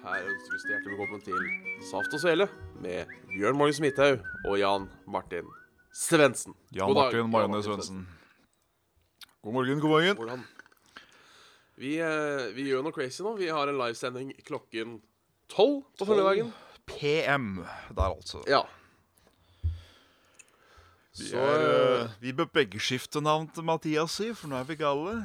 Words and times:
Her 0.00 0.22
ønsker 0.24 0.54
det 0.56 0.70
hjertelig 0.70 0.94
velkommen 0.96 1.20
til 1.20 1.42
Saft 1.84 2.14
og 2.16 2.22
Svele 2.22 2.46
med 2.80 3.10
Bjørn 3.34 3.58
Magnus 3.60 3.80
Midthaug 3.84 4.22
og 4.48 4.54
Jan 4.56 4.86
Martin 5.04 5.50
Svendsen. 5.92 6.54
Jan 6.72 6.94
Martin 6.96 7.28
Majones 7.28 7.66
Svendsen. 7.68 8.06
God 9.44 9.52
morgen, 9.58 9.82
god 9.82 9.92
morgen. 9.92 10.16
Hvordan? 10.16 10.46
Vi, 11.76 11.98
eh, 12.00 12.46
vi 12.56 12.64
gjør 12.70 12.86
noe 12.86 12.96
crazy 12.96 13.20
nå. 13.26 13.34
Vi 13.36 13.50
har 13.52 13.68
en 13.68 13.76
livesending 13.76 14.32
klokken 14.48 14.96
tolv 15.52 15.82
på 16.00 16.08
formiddagen. 16.08 16.54
PM 16.88 17.60
der, 17.92 18.08
altså. 18.08 18.40
Ja. 18.48 18.62
Vi, 21.20 21.28
er, 21.36 21.68
eh, 22.00 22.16
vi 22.24 22.32
bør 22.32 22.48
begge 22.48 22.80
skifte 22.80 23.20
navn 23.20 23.52
til 23.52 23.68
Mathias, 23.68 24.16
si, 24.16 24.32
for 24.32 24.48
nå 24.48 24.62
er 24.62 24.72
vi 24.72 24.80
gale. 24.80 25.18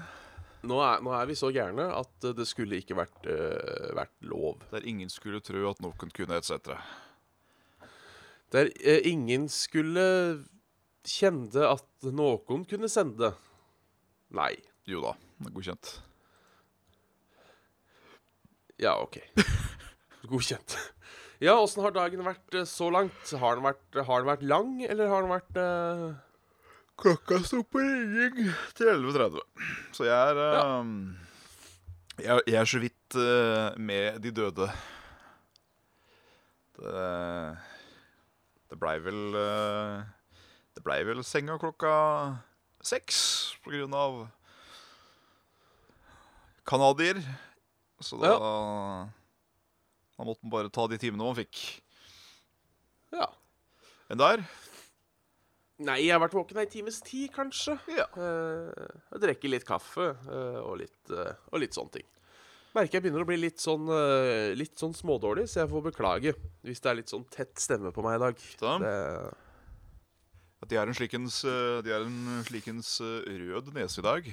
Nå 0.68 0.80
er, 0.84 1.04
nå 1.06 1.14
er 1.16 1.30
vi 1.30 1.38
så 1.38 1.52
gærne 1.54 1.88
at 1.96 2.28
eh, 2.28 2.36
det 2.38 2.48
skulle 2.50 2.80
ikke 2.82 2.98
vært, 2.98 3.28
uh, 3.30 3.92
vært 3.98 4.16
lov. 4.28 4.64
Der 4.72 4.88
ingen 4.88 5.12
skulle 5.14 5.44
tro 5.46 5.68
at 5.70 5.82
noen 5.84 6.14
kunne 6.16 6.40
etc. 6.40 6.76
Der 8.56 8.72
uh, 8.72 9.00
ingen 9.08 9.48
skulle 9.52 10.06
kjenne 11.06 11.70
at 11.70 12.10
noen 12.10 12.66
kunne 12.70 12.90
sende. 12.92 13.34
Nei. 14.36 14.56
Jo 14.86 15.02
da, 15.02 15.16
det 15.42 15.54
godkjent. 15.56 15.96
Ja, 18.82 18.98
OK. 19.02 19.18
Godkjent. 20.30 20.76
Ja, 21.44 21.56
åssen 21.60 21.84
har 21.84 21.94
dagen 21.96 22.24
vært 22.26 22.56
eh, 22.56 22.68
så 22.70 22.88
langt? 22.94 23.32
Har 23.40 23.58
den 23.58 23.66
vært, 23.66 23.84
har 24.08 24.22
den 24.22 24.30
vært 24.30 24.46
lang, 24.48 24.78
eller 24.86 25.12
har 25.12 25.26
den 25.26 25.34
vært 25.34 25.60
eh, 25.60 26.06
Klokka 26.96 27.42
sto 27.44 27.60
på 27.68 27.82
ringing 27.84 28.52
til 28.78 28.88
11.30. 28.88 29.40
Så 29.96 30.06
jeg 30.08 30.16
er 30.16 30.40
eh, 30.46 30.92
jeg, 32.24 32.44
jeg 32.48 32.60
er 32.62 32.70
så 32.72 32.80
vidt 32.80 33.18
eh, 33.20 33.76
med 33.78 34.20
de 34.24 34.32
døde. 34.32 34.70
Det, 36.76 37.04
det 38.72 38.78
blei 38.80 38.96
vel 39.04 39.38
eh, 39.40 40.02
Det 40.76 40.84
blei 40.84 40.98
vel 41.08 41.22
senga 41.24 41.56
klokka 41.60 41.92
seks 42.84 43.20
på 43.64 43.72
grunn 43.76 43.96
av 43.96 44.26
canadier. 46.68 47.20
Så 48.04 48.20
da 48.20 48.36
Da 50.16 50.24
måtte 50.24 50.44
man 50.48 50.52
bare 50.54 50.72
ta 50.72 50.88
de 50.88 51.00
timene 51.00 51.28
man 51.28 51.36
fikk. 51.36 51.60
Ja. 53.12 53.28
Enn 54.12 54.20
der? 54.22 54.44
Nei, 55.84 55.98
jeg 56.06 56.14
har 56.16 56.22
vært 56.24 56.38
våken 56.38 56.62
ei 56.62 56.70
times 56.72 57.02
tid, 57.04 57.28
kanskje. 57.36 57.76
Ja. 57.92 58.06
Uh, 58.16 58.72
jeg 59.12 59.24
drikker 59.26 59.52
litt 59.52 59.66
kaffe 59.68 60.14
uh, 60.16 60.62
og, 60.62 60.78
litt, 60.80 61.02
uh, 61.12 61.34
og 61.52 61.60
litt 61.64 61.76
sånne 61.76 61.98
ting. 61.98 62.08
Merker 62.76 62.98
jeg 62.98 63.06
begynner 63.06 63.24
å 63.24 63.28
bli 63.28 63.38
litt 63.40 63.62
sånn, 63.64 63.88
eh, 63.88 64.52
litt 64.60 64.76
sånn 64.76 64.92
smådårlig, 64.92 65.46
så 65.48 65.62
jeg 65.62 65.72
får 65.72 65.84
beklage 65.86 66.34
hvis 66.66 66.82
det 66.84 66.90
er 66.92 66.98
litt 66.98 67.12
sånn 67.12 67.24
tett 67.32 67.54
stemme 67.62 67.94
på 67.96 68.04
meg 68.04 68.18
i 68.18 68.24
dag. 68.26 68.42
Da. 68.60 68.74
Det, 68.84 68.96
At 70.66 70.72
de 70.74 70.80
er 70.82 70.92
en 70.92 70.98
slikens, 70.98 71.38
eh, 71.48 71.78
de 71.86 71.94
er 71.96 72.04
en 72.04 72.44
slikens 72.44 72.90
eh, 73.00 73.32
rød 73.46 73.72
nese 73.78 74.02
i 74.02 74.04
dag. 74.04 74.28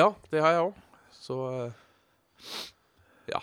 ja, 0.00 0.08
det 0.32 0.42
har 0.42 0.56
jeg 0.56 0.66
òg. 0.66 0.82
Så 1.14 1.38
eh, 1.52 1.78
ja. 3.36 3.42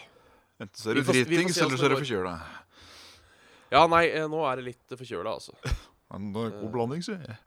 Enten 0.60 0.82
så 0.82 0.92
er 0.92 1.00
du 1.00 1.08
dritings, 1.08 1.62
eller 1.64 1.80
så 1.80 1.88
er 1.88 1.96
du 1.96 2.00
forkjøla. 2.02 2.36
Ja, 3.72 3.88
nei, 3.88 4.10
eh, 4.10 4.28
nå 4.28 4.44
er 4.44 4.60
det 4.60 4.74
litt 4.74 5.00
forkjøla, 5.00 5.40
altså. 5.40 5.56
En 6.14 6.30
eh, 6.36 6.52
god 6.62 6.72
blanding, 6.74 7.02
sier 7.06 7.22
jeg. 7.26 7.38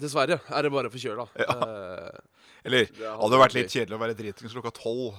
Dessverre 0.00 0.38
er 0.38 0.62
det 0.64 0.70
bare 0.72 0.90
forkjøla. 0.92 1.26
Ja. 1.40 1.56
Eh, 1.66 2.18
Eller 2.68 2.86
Det 2.86 3.00
hadde 3.02 3.16
hadde 3.22 3.34
det 3.34 3.40
vært 3.42 3.56
litt 3.56 3.74
kjedelig 3.74 3.96
å 3.96 4.00
være 4.02 4.16
dritings 4.18 4.54
klokka 4.54 4.72
tolv 4.76 5.16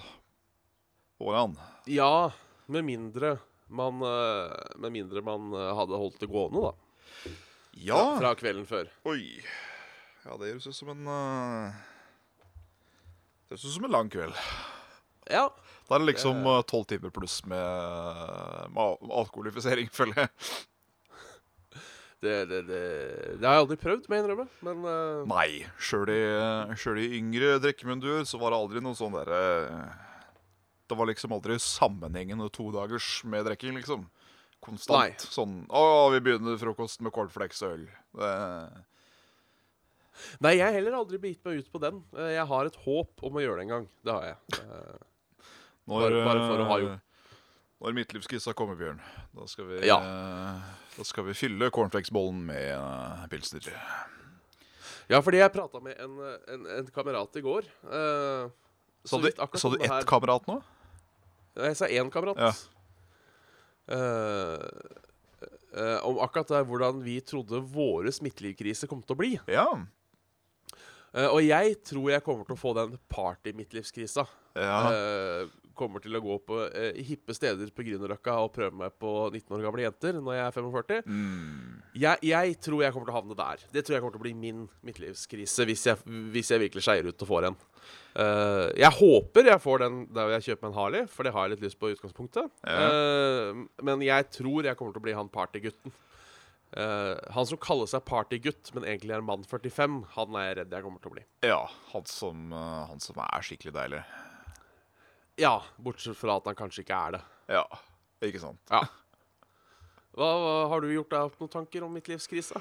på 1.19 1.27
morgenen. 1.27 1.57
ja, 1.91 2.31
med 2.71 2.85
mindre 2.87 3.35
man 3.71 4.01
eh, 4.03 4.53
Med 4.83 4.91
mindre 4.95 5.21
man 5.25 5.51
eh, 5.53 5.71
hadde 5.77 5.99
holdt 5.99 6.19
det 6.21 6.29
gående, 6.31 6.69
da. 6.69 7.33
Ja! 7.73 7.97
Fra, 7.97 8.17
fra 8.19 8.33
kvelden 8.39 8.65
før. 8.67 8.89
Oi. 9.07 9.41
Ja, 10.25 10.35
det 10.37 10.51
høres 10.51 10.67
ut 10.69 10.75
som 10.77 10.91
en 10.93 11.07
uh, 11.07 11.71
Det 13.47 13.55
høres 13.55 13.63
ut 13.65 13.75
som 13.77 13.87
en 13.87 13.95
lang 13.95 14.09
kveld. 14.13 14.35
Ja. 15.31 15.47
Da 15.87 15.95
er 15.97 16.03
det 16.03 16.11
liksom 16.11 16.43
tolv 16.69 16.85
timer 16.89 17.11
pluss 17.15 17.39
med, 17.49 18.69
med 18.75 19.01
med 19.01 19.15
alkoholifisering, 19.21 19.89
føler 19.93 20.23
jeg. 20.25 20.29
Det, 22.21 22.33
det, 22.45 22.59
det, 22.67 22.79
det 23.41 23.47
har 23.47 23.55
jeg 23.57 23.63
aldri 23.63 23.77
prøvd, 23.81 24.03
må 24.07 24.15
jeg 24.17 24.23
innrømme. 24.23 24.45
Men 24.67 24.83
uh... 24.85 25.23
Nei. 25.31 25.63
Sjøl 25.81 26.11
i, 26.13 26.19
selv 26.77 27.01
i 27.01 27.07
yngre 27.17 27.55
drikkemunduer 27.63 28.27
så 28.29 28.37
var 28.41 28.53
det 28.53 28.59
aldri 28.61 28.83
noe 28.85 28.93
sånn 28.99 29.15
derre 29.15 29.39
Det 30.85 30.97
var 30.99 31.09
liksom 31.09 31.33
aldri 31.33 31.57
sammenhengende 31.63 32.45
to 32.53 32.67
dagers 32.75 33.07
med 33.25 33.47
drikking, 33.49 33.73
liksom. 33.79 34.05
Konstant. 34.61 34.99
Nei. 35.17 35.31
Sånn 35.33 35.55
Å, 35.73 35.81
vi 36.13 36.19
begynner 36.21 36.59
frokosten 36.61 37.07
med 37.07 37.15
cornflakes 37.15 37.63
og 37.65 37.79
øl. 37.79 37.85
Det, 38.21 38.31
Nei, 40.43 40.51
jeg 40.59 40.65
har 40.67 40.75
heller 40.75 40.97
aldri 40.99 41.17
begitt 41.23 41.41
meg 41.47 41.63
ut 41.63 41.69
på 41.73 41.79
den. 41.81 42.03
Eh, 42.13 42.35
Jeg 42.35 42.45
har 42.51 42.67
et 42.69 42.75
håp 42.83 43.23
om 43.25 43.39
å 43.39 43.41
gjøre 43.41 43.57
det 43.57 43.65
en 43.65 43.71
gang. 43.73 43.87
Det 44.05 44.13
har 44.13 44.27
jeg. 44.27 44.59
Eh, 44.59 44.99
når, 45.89 46.03
Bare- 46.05 46.25
bare 46.27 46.43
for 46.45 46.61
å 46.61 46.67
ha 46.69 46.77
jo. 46.83 46.91
Når 47.81 47.95
midtlivskissa 47.97 48.53
kommer, 48.53 48.77
Bjørn, 48.77 48.99
da 49.33 49.47
skal 49.49 49.65
vi, 49.71 49.79
Ja. 49.87 49.97
eh, 49.97 50.61
da 51.01 51.07
skal 51.09 51.25
vi 51.25 51.33
fylle 51.33 51.71
cornflakesbollen 51.73 52.43
med 52.45 52.75
uh, 52.77 53.23
pilsner. 53.31 53.65
Ja, 55.09 55.19
fordi 55.19 55.41
jeg 55.41 55.51
prata 55.53 55.81
med 55.83 55.97
en, 55.99 56.19
en, 56.53 56.67
en 56.77 56.91
kamerat 56.93 57.35
i 57.39 57.41
går. 57.43 57.65
Uh, 57.83 58.51
så, 59.01 59.17
så, 59.17 59.21
du, 59.23 59.57
så 59.57 59.71
du 59.73 59.79
ett 59.81 59.89
her- 59.89 60.05
kamerat 60.07 60.45
nå? 60.47 60.59
Jeg 61.57 61.75
sa 61.79 61.89
én 61.89 62.11
kamerat. 62.13 62.37
Ja. 62.39 62.51
Uh, 63.91 64.61
uh, 65.73 65.97
om 66.07 66.21
akkurat 66.23 66.53
det, 66.53 66.61
hvordan 66.69 67.01
vi 67.03 67.17
trodde 67.25 67.63
våre 67.73 68.13
midtlivskrise 68.23 68.87
kom 68.87 69.01
til 69.03 69.17
å 69.17 69.19
bli. 69.19 69.31
Ja. 69.51 69.65
Uh, 71.11 71.27
og 71.33 71.41
jeg 71.43 71.81
tror 71.89 72.13
jeg 72.13 72.23
kommer 72.23 72.47
til 72.47 72.55
å 72.55 72.61
få 72.61 72.75
den 72.77 72.95
party-midtlivskrisa. 73.11 74.29
Ja. 74.55 74.77
Eh, 74.91 75.49
kommer 75.81 76.03
til 76.03 76.15
å 76.17 76.21
gå 76.23 76.37
på 76.45 76.57
eh, 76.67 76.99
hippe 77.07 77.33
steder 77.35 77.71
på 77.73 77.85
Grünerløkka 77.87 78.35
og 78.43 78.51
prøve 78.55 78.75
meg 78.83 78.93
på 79.01 79.11
19 79.31 79.55
år 79.57 79.63
gamle 79.65 79.85
jenter 79.85 80.19
når 80.19 80.37
jeg 80.37 80.45
er 80.45 80.55
45. 80.57 81.01
Mm. 81.07 81.79
Jeg, 82.03 82.21
jeg 82.31 82.59
tror 82.67 82.83
jeg 82.83 82.95
kommer 82.95 83.09
til 83.09 83.15
å 83.15 83.17
havne 83.17 83.39
der. 83.39 83.65
Det 83.73 83.85
tror 83.85 83.97
jeg 83.97 84.03
kommer 84.03 84.17
til 84.17 84.21
å 84.21 84.27
bli 84.27 84.35
min 84.37 84.67
midtlivskrise 84.85 85.67
hvis 85.69 85.87
jeg, 85.89 86.03
hvis 86.35 86.53
jeg 86.53 86.63
virkelig 86.67 86.85
skeier 86.85 87.09
ut 87.09 87.25
og 87.25 87.31
får 87.31 87.49
en. 87.49 87.59
Uh, 88.11 88.67
jeg 88.75 88.91
håper 88.97 89.47
jeg 89.47 89.63
får 89.63 89.83
den 89.85 89.99
der 90.13 90.33
jeg 90.35 90.49
kjøper 90.49 90.67
meg 90.67 90.71
en 90.71 90.77
Harley, 90.77 91.09
for 91.09 91.25
det 91.25 91.33
har 91.35 91.47
jeg 91.47 91.55
litt 91.55 91.65
lyst 91.65 91.79
på 91.81 91.89
i 91.89 91.95
utgangspunktet. 91.95 92.51
Eh, 92.67 93.61
men 93.87 94.03
jeg 94.05 94.31
tror 94.35 94.67
jeg 94.67 94.77
kommer 94.79 94.95
til 94.95 95.03
å 95.03 95.07
bli 95.07 95.17
han 95.17 95.31
partygutten. 95.31 95.95
Uh, 96.71 97.17
han 97.35 97.47
som 97.47 97.59
kaller 97.59 97.89
seg 97.91 98.03
partygutt, 98.07 98.69
men 98.75 98.85
egentlig 98.87 99.15
er 99.17 99.23
mann 99.27 99.41
45, 99.43 99.97
han 100.13 100.37
er 100.39 100.45
jeg 100.45 100.57
redd 100.61 100.75
jeg 100.77 100.85
kommer 100.85 101.03
til 101.03 101.11
å 101.11 101.15
bli. 101.17 101.23
ja 101.43 101.63
han, 101.91 102.05
som, 102.07 102.53
han 102.55 103.03
som 103.03 103.19
er 103.25 103.47
skikkelig 103.47 103.75
deilig. 103.75 104.03
Ja, 105.39 105.61
bortsett 105.79 106.17
fra 106.19 106.35
at 106.39 106.49
han 106.49 106.57
kanskje 106.57 106.83
ikke 106.83 106.97
er 106.97 107.17
det. 107.17 107.21
Ja, 107.51 107.65
ikke 108.25 108.41
sant? 108.43 108.61
Ja. 108.71 108.83
Hva, 110.11 110.27
hva 110.27 110.55
Har 110.71 110.83
du 110.83 110.91
gjort 110.91 111.11
deg 111.13 111.27
opp 111.29 111.37
noen 111.39 111.53
tanker 111.53 111.85
om 111.85 111.93
mitt 111.95 112.09
livs 112.11 112.27
krise? 112.27 112.59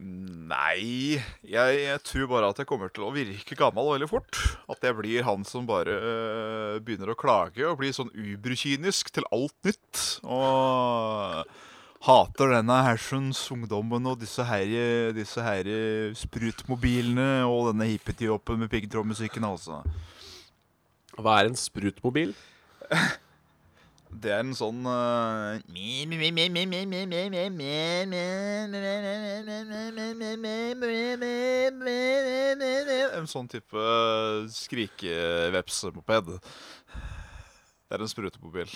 Nei, 0.00 1.20
jeg, 1.44 1.74
jeg 1.84 2.00
tror 2.08 2.28
bare 2.30 2.48
at 2.48 2.62
jeg 2.62 2.68
kommer 2.68 2.88
til 2.90 3.04
å 3.04 3.12
virke 3.12 3.58
gammel 3.58 3.90
veldig 3.92 4.08
fort. 4.08 4.38
At 4.72 4.82
jeg 4.82 4.96
blir 4.98 5.26
han 5.26 5.44
som 5.46 5.66
bare 5.68 5.94
øh, 5.94 6.78
begynner 6.82 7.12
å 7.12 7.18
klage 7.18 7.66
og 7.68 7.76
blir 7.82 7.92
sånn 7.94 8.10
uberkynisk 8.16 9.12
til 9.12 9.28
alt 9.30 9.54
nytt. 9.68 10.00
Og 10.24 11.44
hater 12.08 12.56
denne 12.56 12.80
hersens 12.88 13.44
ungdommen 13.52 14.08
og 14.10 14.18
disse 14.24 14.42
her, 14.48 15.12
disse 15.14 15.44
her 15.44 15.68
sprutmobilene 16.18 17.44
og 17.46 17.68
denne 17.70 17.92
hippetioppen 17.92 18.64
med 18.64 18.72
piggtrådmusikken, 18.72 19.46
altså. 19.46 19.82
Hva 21.18 21.40
er 21.40 21.50
en 21.50 21.58
sprutmobil? 21.58 22.32
Det 24.12 24.28
er 24.28 24.42
en 24.42 24.52
sånn 24.52 24.82
uh, 24.84 25.56
En 33.16 33.30
sånn 33.30 33.48
type 33.48 33.86
skrikevepsemoped. 34.52 36.34
Det 36.36 37.96
er 37.96 38.04
en 38.04 38.12
sprutemobil. 38.12 38.68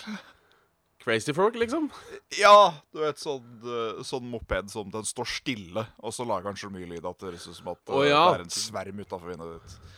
Crazy 1.07 1.33
folk, 1.37 1.55
liksom. 1.61 1.87
Ja, 2.35 2.73
du 2.91 2.99
vet 2.99 3.21
sånn, 3.21 3.45
eh, 3.63 4.01
sånn 4.03 4.25
moped 4.27 4.73
som 4.73 4.89
den 4.91 5.05
står 5.07 5.29
stille, 5.37 5.85
og 6.03 6.11
så 6.11 6.25
lager 6.27 6.51
den 6.51 6.59
så 6.59 6.69
mye 6.73 6.89
lyd 6.89 7.05
at 7.07 7.21
det 7.21 7.29
høres 7.29 7.47
ut 7.47 7.55
som 7.61 7.69
at 7.71 7.93
oh, 7.93 8.03
ja. 8.03 8.25
det 8.33 8.41
er 8.41 8.43
en 8.43 8.51
sverm 8.51 8.99
utafor 9.05 9.31
vinduet 9.31 9.61
ditt. 9.61 9.95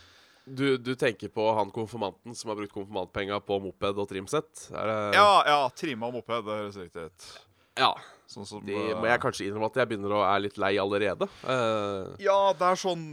Du, 0.50 0.64
du 0.82 0.94
tenker 0.98 1.30
på 1.32 1.44
han 1.54 1.70
konfirmanten 1.74 2.34
som 2.34 2.50
har 2.50 2.58
brukt 2.58 2.74
konfirmantpenga 2.74 3.38
på 3.46 3.60
moped 3.62 4.00
og 4.02 4.08
trimsett? 4.10 4.66
Er 4.74 4.90
det 4.90 4.98
Ja, 5.18 5.30
ja, 5.46 5.58
trimma 5.76 6.10
moped, 6.10 6.42
det 6.46 6.56
høres 6.62 6.78
riktig 6.80 7.06
ut. 7.10 7.26
Ja. 7.78 7.92
Sånn 8.30 8.46
som 8.46 8.64
Det 8.66 8.76
eh, 8.76 8.94
må 8.98 9.08
jeg 9.08 9.22
kanskje 9.22 9.48
innrømme 9.48 9.70
at 9.70 9.78
jeg 9.80 9.90
begynner 9.90 10.14
å 10.14 10.22
er 10.26 10.42
litt 10.42 10.58
lei 10.60 10.74
allerede. 10.82 11.28
Uh... 11.42 12.16
Ja, 12.22 12.52
det 12.56 12.66
er 12.66 12.78
sånn 12.78 13.04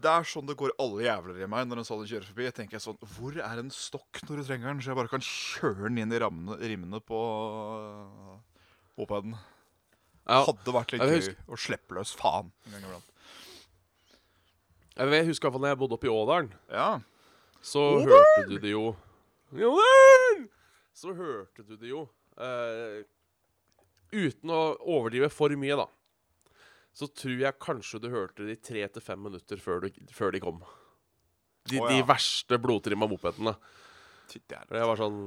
Det 0.00 0.12
er 0.12 0.28
sånn 0.28 0.48
det 0.48 0.56
går 0.60 0.72
alle 0.80 1.04
jævler 1.04 1.42
i 1.44 1.48
meg 1.50 1.68
når 1.68 1.82
en 1.82 1.88
sånn 1.88 2.04
kjører 2.08 2.28
forbi. 2.28 2.46
Jeg 2.48 2.56
tenker 2.62 2.82
sånn 2.82 3.00
Hvor 3.16 3.36
er 3.36 3.62
en 3.62 3.72
stokk 3.74 4.22
når 4.26 4.42
du 4.42 4.48
trenger 4.48 4.72
den, 4.72 4.84
så 4.84 4.92
jeg 4.92 5.00
bare 5.00 5.12
kan 5.12 5.24
kjøre 5.24 5.88
den 5.88 6.02
inn 6.04 6.12
i 6.16 6.20
rammene, 6.22 6.60
rimmene 6.60 7.02
på 7.04 7.20
uh, 7.20 8.36
mopeden? 9.00 9.36
ja. 10.30 10.42
Hadde 10.46 10.74
vært 10.74 10.94
litt 10.94 11.04
gøy 11.04 11.32
å 11.50 11.58
slippe 11.58 11.96
løs 11.96 12.12
faen 12.18 12.50
en 12.50 12.74
gang 12.74 12.84
iblant. 12.86 13.06
Jeg 15.00 15.28
husker 15.30 15.46
i 15.46 15.48
hvert 15.48 15.54
fall 15.56 15.64
når 15.64 15.72
jeg 15.72 15.80
bodde 15.80 15.96
oppe 15.96 16.08
i 16.08 16.12
Ådalen. 16.12 16.50
Ja. 16.68 16.88
Så 17.64 17.80
Ådalen! 17.80 18.10
hørte 18.10 18.48
du 18.50 18.58
det 18.60 18.72
jo 18.74 18.84
Ådalen! 19.56 20.44
Så 21.00 21.14
hørte 21.16 21.64
du 21.64 21.76
det 21.80 21.88
jo 21.88 22.02
eh, 22.36 23.00
Uten 24.10 24.52
å 24.52 24.60
overdrive 24.90 25.30
for 25.32 25.54
mye, 25.56 25.76
da. 25.78 25.86
Så 26.92 27.06
tror 27.14 27.38
jeg 27.38 27.60
kanskje 27.62 28.00
du 28.02 28.08
hørte 28.10 28.44
det 28.44 28.56
i 28.58 28.62
tre 28.66 28.82
til 28.90 29.04
fem 29.04 29.20
minutter 29.22 29.60
før, 29.62 29.86
du, 29.86 30.00
før 30.12 30.34
de 30.34 30.40
kom. 30.42 30.58
De, 31.70 31.78
Å, 31.78 31.86
de 31.88 32.00
verste 32.08 32.58
blodtrimma 32.58 33.06
mopedene. 33.08 33.54
Og 34.30 34.34
jeg 34.50 34.66
jeg 34.78 34.86
var 34.86 34.98
sånn 34.98 35.20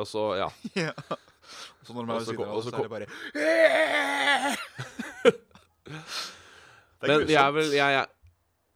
Og 0.00 0.08
så, 0.08 0.24
ja. 0.40 0.48
Så 1.90 1.94
når 1.96 2.06
de 2.06 2.10
er 2.14 2.14
ved 2.14 2.22
siden 2.30 2.46
av 2.46 2.62
så 2.62 2.70
er 2.70 2.74
det 2.78 2.94
bare 2.94 3.10
Det 7.00 7.08
Men 7.08 7.24
jeg 7.26 7.40
er 7.40 7.52
vel 7.56 7.72
jeg, 7.74 7.90
jeg, 7.96 8.06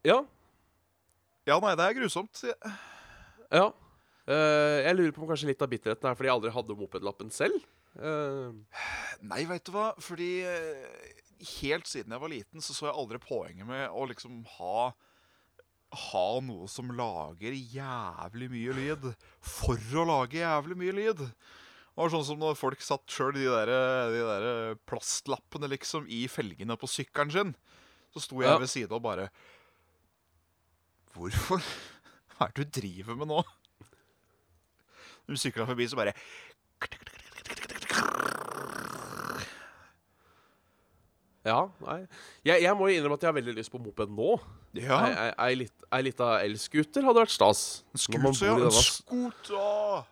Ja. 0.09 0.19
Ja, 1.45 1.59
nei, 1.61 1.75
det 1.77 1.85
er 1.85 1.93
grusomt. 1.99 2.41
Ja. 3.53 3.67
Eh, 4.25 4.79
jeg 4.87 4.97
lurer 4.97 5.13
på 5.13 5.21
om 5.23 5.29
kanskje 5.29 5.51
litt 5.51 5.63
av 5.63 5.69
bitterheten 5.69 6.09
er 6.09 6.15
fordi 6.17 6.29
jeg 6.31 6.37
aldri 6.39 6.53
hadde 6.55 6.77
mopedlappen 6.79 7.31
selv. 7.35 7.59
Uh. 8.01 8.49
Nei, 9.23 9.45
veit 9.47 9.67
du 9.69 9.73
hva? 9.75 9.93
Fordi 10.03 10.31
eh, 10.49 11.13
helt 11.61 11.87
siden 11.91 12.13
jeg 12.17 12.23
var 12.25 12.33
liten, 12.33 12.65
så 12.65 12.73
så 12.75 12.89
jeg 12.89 12.97
aldri 12.97 13.19
poenget 13.23 13.67
med 13.69 13.85
å 13.93 14.07
liksom 14.11 14.33
ha 14.59 14.93
Ha 15.95 16.41
noe 16.43 16.67
som 16.67 16.89
lager 16.91 17.55
jævlig 17.55 18.49
mye 18.51 18.73
lyd 18.75 19.05
for 19.39 19.79
å 19.95 20.03
lage 20.09 20.41
jævlig 20.41 20.75
mye 20.81 20.95
lyd. 20.97 21.21
Det 21.95 22.03
var 22.03 22.11
sånn 22.11 22.25
som 22.27 22.39
når 22.43 22.57
folk 22.59 22.81
satt 22.83 23.07
sjøl 23.15 23.37
de 23.37 23.45
der, 23.47 23.71
de 24.11 24.23
der 24.27 24.75
plastlappene 24.91 25.69
liksom 25.71 26.09
i 26.11 26.25
felgene 26.27 26.75
på 26.81 26.89
sykkelen 26.91 27.31
sin. 27.31 27.53
Så 28.15 28.23
sto 28.25 28.41
jeg 28.43 28.51
Ja. 28.51 28.59
ved 28.59 28.69
siden 28.71 28.93
og 28.99 29.03
bare 29.03 29.29
Hvorfor? 31.15 31.63
Hva 32.35 32.49
er 32.49 32.53
det 32.57 32.65
du 32.75 32.81
driver 32.81 33.15
med 33.21 33.29
nå? 33.31 33.45
Når 35.25 35.37
du 35.37 35.39
sykla 35.39 35.67
forbi, 35.69 35.87
så 35.87 35.97
bare 35.97 36.13
ja, 41.45 41.59
nei. 41.85 41.99
Jeg, 42.49 42.63
jeg 42.65 42.73
må 42.79 42.87
innrømme 42.89 43.19
at 43.19 43.25
jeg 43.27 43.29
har 43.29 43.37
veldig 43.37 43.53
lyst 43.59 43.71
på 43.73 43.77
moped 43.83 44.09
nå. 44.17 44.31
Ja. 44.81 44.97
Ei, 45.45 45.51
lita 45.59 46.31
elscooter 46.41 47.05
hadde 47.05 47.21
vært 47.21 47.35
stas. 47.35 47.61
En 47.93 48.01
Scooter, 48.01 48.47
ja. 48.49 48.55
En 48.65 48.73
scooter! 48.73 50.07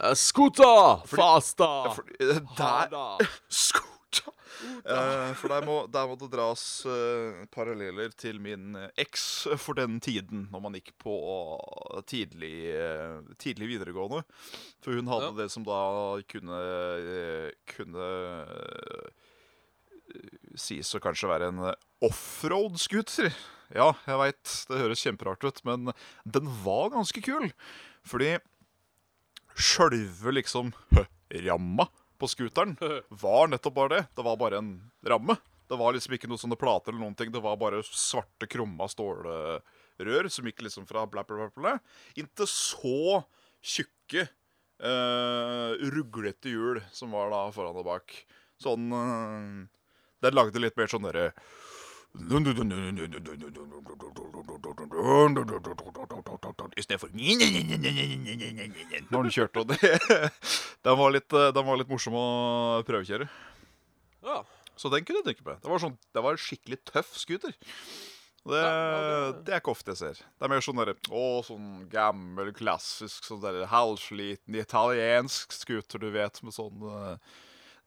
Eh! 0.00 0.14
Fordi- 0.14 1.16
Fasta! 1.16 1.96
Eh, 2.20 2.40
der! 2.58 3.28
Scooter! 3.48 4.32
Eh, 4.88 5.34
for 5.38 5.52
der 5.52 5.62
må, 5.62 5.74
der 5.92 6.06
må 6.08 6.16
det 6.18 6.30
dras 6.32 6.62
uh, 6.88 7.44
paralleller 7.54 8.08
til 8.18 8.40
min 8.42 8.72
eks 8.98 9.26
for 9.60 9.76
den 9.78 10.00
tiden, 10.02 10.48
når 10.50 10.62
man 10.64 10.74
gikk 10.74 10.88
på 10.98 11.12
tidlig, 12.10 12.72
uh, 12.74 13.20
tidlig 13.38 13.68
videregående. 13.76 14.24
For 14.82 14.96
hun 14.98 15.06
hadde 15.12 15.28
Ja. 15.30 15.36
det 15.44 15.48
som 15.54 15.62
da 15.68 15.78
kunne 16.32 16.58
Kunne 17.70 18.08
sies 20.58 20.90
å 20.96 21.00
kanskje 21.04 21.30
være 21.30 21.52
en 21.52 21.62
offroad-scooter. 22.08 23.30
Ja, 23.76 23.92
jeg 24.08 24.18
veit, 24.24 24.54
det 24.72 24.80
høres 24.80 25.04
kjemperart 25.04 25.44
ut, 25.44 25.62
men 25.68 25.92
den 26.24 26.48
var 26.64 26.90
ganske 26.96 27.22
kul. 27.22 27.50
Fordi 28.08 28.38
sjølve 29.58 30.32
liksom 30.38 30.72
ramma 31.48 31.88
på 32.18 32.28
scooteren 32.30 32.76
var 33.08 33.50
nettopp 33.50 33.74
bare 33.74 33.94
det. 33.94 34.02
Det 34.16 34.24
var 34.26 34.38
bare 34.40 34.58
en 34.62 34.72
ramme. 35.06 35.36
Det 35.68 35.76
var 35.76 35.92
liksom 35.92 36.14
ikke 36.16 36.30
noe 36.30 36.40
sånne 36.40 36.56
plater 36.58 36.94
eller 36.94 37.04
noen 37.04 37.16
ting. 37.18 37.30
Det 37.32 37.42
var 37.44 37.58
bare 37.60 37.82
svarte, 37.84 38.48
krumma 38.48 38.88
stålrør 38.88 40.30
som 40.32 40.48
gikk 40.48 40.64
liksom 40.64 40.86
fra 40.88 41.04
blæ, 41.10 41.24
blæ 41.28 41.74
inntil 42.18 42.48
så 42.48 43.22
tjukke, 43.60 44.28
eh, 44.80 45.70
ruglete 45.92 46.54
hjul 46.54 46.80
som 46.94 47.12
var 47.12 47.30
da 47.34 47.42
foran 47.52 47.76
og 47.76 47.86
bak. 47.90 48.14
Sånn 48.62 48.88
eh, 48.94 49.66
Den 50.24 50.34
lagde 50.34 50.58
litt 50.62 50.78
mer 50.78 50.90
sånn 50.90 51.04
derre 51.06 51.32
Istedenfor 56.78 57.08
Når 59.10 59.22
den 59.26 59.32
kjørte, 59.34 59.62
og 59.62 59.70
det 59.72 59.78
Den 60.86 60.98
var 61.00 61.14
litt, 61.14 61.28
den 61.32 61.66
var 61.66 61.78
litt 61.80 61.90
morsom 61.90 62.14
å 62.18 62.26
prøvekjøre. 62.88 63.26
Ja. 64.26 64.38
Så 64.78 64.90
den 64.92 65.02
kunne 65.06 65.22
jeg 65.24 65.32
tenke 65.32 65.46
meg. 65.48 65.58
Det 65.62 65.70
var, 65.72 65.80
sånn, 65.82 65.96
det 66.14 66.22
var 66.22 66.36
en 66.36 66.42
skikkelig 66.42 66.78
tøff 66.86 67.10
scooter. 67.18 67.54
Det, 68.48 68.60
Ja, 68.62 68.68
ja, 68.70 69.32
det- 69.32 69.44
det 69.44 69.52
er 69.56 69.60
ikke 69.60 69.72
ofte 69.74 69.90
jeg 69.92 69.98
ser. 69.98 70.20
Det 70.38 70.46
er 70.46 70.52
mer 70.52 70.62
sånn 70.64 70.78
derre 70.78 70.94
Å, 71.10 71.24
sånn 71.44 71.88
gammel, 71.90 72.52
klassisk, 72.56 73.26
sånn 73.26 73.42
derre 73.42 73.66
halvsliten 73.68 74.54
italiensk 74.56 75.52
scooter, 75.52 75.98
du 75.98 76.10
vet, 76.14 76.38
med 76.46 76.54
sånn 76.54 76.78
eh, 76.88 77.16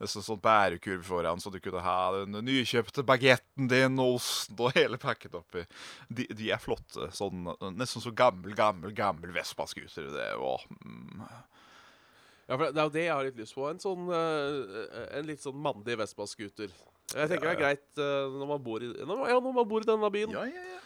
Nesten 0.02 0.24
sånn 0.26 0.40
bærekurv 0.42 1.04
foran, 1.06 1.42
så 1.42 1.52
du 1.54 1.60
kunne 1.62 1.84
ha 1.86 1.98
den 2.16 2.40
nykjøpte 2.48 3.04
bagetten 3.06 3.68
din 3.70 4.00
og 4.02 4.16
osten 4.18 4.58
og 4.58 4.74
hele 4.74 4.98
pakket 5.02 5.36
oppi. 5.38 5.62
De, 6.10 6.26
de 6.26 6.50
er 6.50 6.62
flotte. 6.62 7.12
Sånn, 7.14 7.46
nesten 7.78 8.02
så 8.02 8.14
gammel, 8.18 8.56
gammel, 8.58 8.96
gammel 8.98 9.34
Vespa-scooter. 9.36 10.10
Det 10.16 10.30
var 10.42 10.66
mm. 10.82 11.22
ja, 11.22 12.56
for 12.56 12.66
det 12.66 12.82
er 12.82 12.88
jo 12.88 12.96
det 12.98 13.06
jeg 13.06 13.14
har 13.14 13.30
litt 13.30 13.44
lyst 13.44 13.58
på. 13.58 13.68
En 13.70 13.84
sånn 13.84 14.10
eh, 14.18 15.06
En 15.20 15.30
litt 15.30 15.46
sånn 15.46 15.62
mandig 15.62 16.00
Vespa-scooter. 16.02 16.74
Jeg 17.12 17.30
tenker 17.30 17.52
Ja, 17.52 17.54
det 17.54 17.60
er 17.60 17.62
greit 17.62 18.02
eh, 18.02 18.38
når 18.42 18.54
man 18.56 18.66
bor 18.66 18.82
i 18.82 18.90
når, 18.90 19.14
man- 19.14 19.30
Ja, 19.30 19.38
når 19.38 19.58
man 19.62 19.70
bor 19.70 19.86
i 19.86 19.92
denne 19.94 20.12
byen. 20.18 20.34
Ja, 20.34 20.48
ja, 20.50 20.68
ja. 20.74 20.82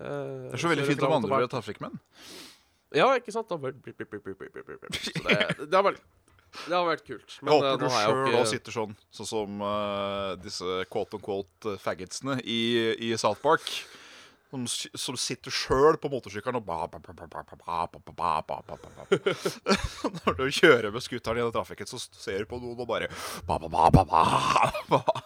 Eh, 0.00 0.50
Det 0.50 0.54
er 0.58 0.62
så 0.66 0.70
veldig 0.74 0.86
fint 0.92 1.08
om 1.08 1.16
andre 1.16 1.40
blir 1.40 1.50
trafikkmenn. 1.56 1.96
Ja, 2.94 3.12
ikke 3.16 3.32
sant? 3.32 3.48
Da 3.48 3.56
bare 3.60 3.72
blip, 3.72 3.96
blip, 3.96 4.24
blip. 4.24 4.96
Så 4.98 5.12
det, 5.22 5.36
det, 5.70 5.74
har 5.74 5.84
vært, 5.86 6.00
det 6.66 6.74
har 6.74 6.86
vært 6.88 7.06
kult. 7.06 7.38
jeg 7.40 7.54
håper 7.54 7.80
du 7.80 7.86
sjøl 7.94 8.20
ikke... 8.32 8.44
sitter 8.50 8.74
sånn, 8.74 8.94
sånn 9.14 9.28
som 9.28 9.64
uh, 9.64 10.36
disse 10.42 10.84
quote 10.92 11.18
on 11.18 11.24
quote 11.24 11.76
faggotsene 11.82 12.40
i, 12.42 12.60
i 13.10 13.12
South 13.20 13.42
Park. 13.44 13.66
Som, 14.50 14.64
som 14.66 15.14
sitter 15.14 15.54
sjøl 15.54 15.94
på 16.02 16.10
motorsykkelen 16.10 16.58
og 16.58 16.64
Når 20.24 20.38
du 20.40 20.46
kjører 20.50 20.90
med 20.90 21.04
scooteren 21.06 21.38
gjennom 21.38 21.54
trafikken, 21.54 21.86
så 21.86 22.00
ser 22.02 22.42
du 22.42 22.50
på 22.50 22.58
noen 22.58 22.74
og 22.74 22.88
bare 22.90 23.06
Det 23.06 23.46
hadde 23.46 23.70
vært 23.70 24.00
et, 24.00 25.22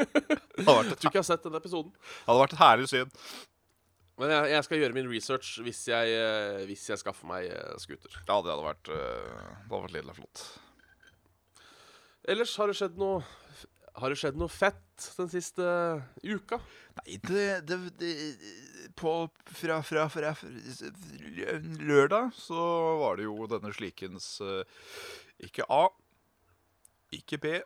Jeg 0.00 0.66
tror 0.66 0.86
ikke 0.94 1.10
jeg 1.10 1.18
har 1.18 1.26
sett 1.32 1.44
den 1.44 1.58
episoden. 1.58 1.90
Det 1.98 2.28
hadde 2.30 2.42
vært 2.44 2.54
et 2.54 2.62
herlig 2.62 2.88
syn. 2.92 3.10
Men 4.20 4.34
jeg, 4.34 4.50
jeg 4.52 4.64
skal 4.66 4.82
gjøre 4.82 4.96
min 4.98 5.08
research 5.08 5.50
hvis 5.64 5.86
jeg, 5.88 6.12
eh, 6.12 6.64
hvis 6.68 6.82
jeg 6.90 7.00
skaffer 7.00 7.28
meg 7.30 7.46
eh, 7.48 7.76
scooter. 7.80 8.12
Ja, 8.26 8.40
det 8.44 8.52
hadde 8.52 8.66
vært, 8.66 8.90
eh, 8.92 9.30
det 9.32 9.70
hadde 9.70 9.84
vært 9.86 9.94
lille 9.96 10.16
flott. 10.18 10.42
Ellers 12.28 12.52
har 12.60 12.68
det 12.68 12.76
skjedd 12.76 12.98
noe 13.00 13.22
Har 13.96 14.12
det 14.12 14.18
skjedd 14.20 14.36
noe 14.38 14.52
fett 14.52 15.06
den 15.16 15.30
siste 15.32 15.64
uka? 16.20 16.60
Nei, 17.00 17.16
det, 17.24 17.46
det, 17.68 17.78
det 17.98 18.10
på, 19.00 19.14
fra, 19.56 19.80
fra, 19.82 20.04
fra, 20.12 20.34
lørdag 21.80 22.28
så 22.36 22.60
var 23.00 23.16
det 23.16 23.24
jo 23.24 23.48
denne 23.50 23.72
slikens 23.74 24.28
Ikke 25.40 25.64
A, 25.72 25.86
ikke 27.16 27.40
B, 27.40 27.56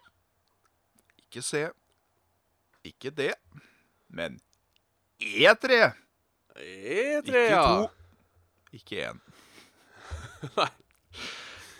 ikke 1.26 1.42
C, 1.42 1.66
ikke 2.86 3.10
D, 3.10 3.32
men 4.14 4.38
E3. 5.18 6.03
E3, 6.54 7.20
Ikke 7.26 7.60
to, 7.60 7.86
ikke 8.78 9.04
én. 9.10 9.20
Nei. 10.58 10.70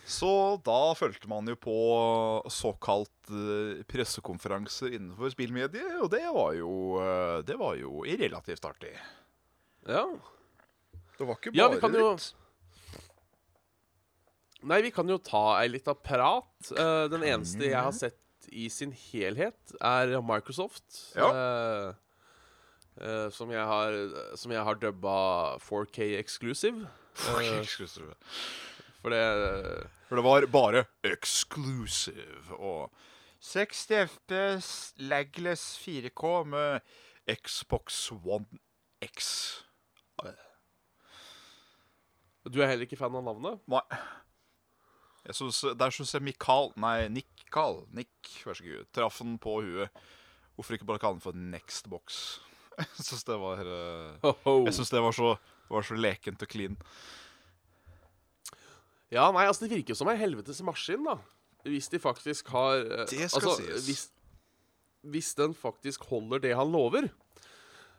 Så 0.05 0.31
da 0.67 0.79
fulgte 0.99 1.31
man 1.31 1.49
jo 1.49 1.57
på 1.57 1.75
såkalt 2.53 3.33
eh, 3.33 3.81
pressekonferanser 3.89 4.99
innenfor 4.99 5.33
spillmediet, 5.33 5.97
og 6.03 6.11
det 6.13 6.25
var 6.35 6.53
jo, 6.59 6.73
eh, 7.01 7.39
det 7.49 7.57
var 7.61 7.79
jo 7.81 8.05
relativt 8.05 8.69
artig. 8.69 8.93
Ja. 9.89 10.05
Det 11.19 11.29
var 11.29 11.39
ikke 11.39 11.55
Ja, 11.55 11.69
bare 11.69 11.77
vi 11.77 11.81
kan 11.81 11.97
jo-. 11.99 12.17
Nei, 14.65 14.81
vi 14.85 14.93
kan 14.97 15.09
jo 15.09 15.19
ta 15.21 15.45
ei 15.61 15.69
lita 15.69 15.93
prat. 15.93 16.71
Uh, 16.73 17.05
den 17.13 17.25
eneste 17.29 17.67
jeg 17.67 17.77
har 17.77 17.93
sett 17.93 18.49
i 18.49 18.71
sin 18.73 18.95
helhet, 18.97 19.75
er 19.81 20.15
Microsoft. 20.25 20.85
Ja. 21.17 21.29
Eh, 21.29 22.04
eh, 23.01 23.29
som 23.31 23.51
jeg 23.51 23.65
har 23.67 23.97
Som 24.37 24.53
jeg 24.53 24.65
har 24.65 24.75
dubba 24.75 25.57
4K 25.59 26.19
exclusive. 26.19 26.87
Eh, 27.29 27.61
Exclusive. 27.61 28.15
for 29.01 29.11
det 29.11 29.89
For 30.09 30.17
det 30.17 30.25
var 30.25 30.47
bare 30.53 30.85
exclusive 31.05 32.55
og 32.59 32.91
60 33.45 34.09
FPS 34.09 34.69
lagless 34.99 35.79
4K 35.79 36.45
med 36.49 36.81
Xbox 37.45 38.11
One 38.13 38.47
X. 39.03 39.61
Du 42.45 42.61
er 42.61 42.67
heller 42.69 42.85
ikke 42.85 42.97
fan 43.01 43.15
av 43.17 43.25
navnet? 43.25 43.61
Nei. 43.73 43.81
Jeg 45.25 45.35
synes, 45.39 45.61
der 45.81 45.93
syns 45.97 46.13
jeg 46.13 46.23
Mikael 46.23 46.73
Nei, 46.77 47.09
Nick 47.09 47.47
Carl. 47.53 47.87
Nick, 47.97 48.11
vær 48.45 48.57
så 48.59 48.65
god. 48.67 48.85
Traff 48.93 49.21
den 49.23 49.39
på 49.41 49.55
huet. 49.65 49.89
Hvorfor 50.55 50.77
ikke 50.77 50.89
bare 50.89 51.01
kalle 51.01 51.17
den 51.17 51.25
for 51.25 51.33
Nextbox? 51.37 52.19
Jeg 52.99 53.07
syns 53.07 53.27
det 53.29 53.37
var 53.41 53.61
eh, 53.65 54.33
Jeg 54.67 54.75
synes 54.75 54.91
det 54.91 55.03
var 55.05 55.15
så, 55.17 55.35
var 55.71 55.87
så 55.87 55.99
lekent 55.99 56.43
og 56.43 56.51
clean. 56.51 56.79
Ja, 59.15 59.29
nei, 59.35 59.47
altså 59.47 59.67
det 59.67 59.77
virker 59.77 59.97
som 59.99 60.11
ei 60.11 60.17
helvetes 60.19 60.63
maskin, 60.67 61.05
da. 61.07 61.19
Hvis 61.65 61.89
de 61.93 62.01
faktisk 62.03 62.51
har 62.53 62.83
eh, 62.83 63.05
Det 63.09 63.29
skal 63.31 63.41
altså, 63.41 63.55
sies. 63.61 63.87
Hvis, 63.87 64.03
hvis 65.15 65.31
den 65.39 65.55
faktisk 65.57 66.05
holder 66.11 66.43
det 66.43 66.55
han 66.59 66.73
lover, 66.73 67.09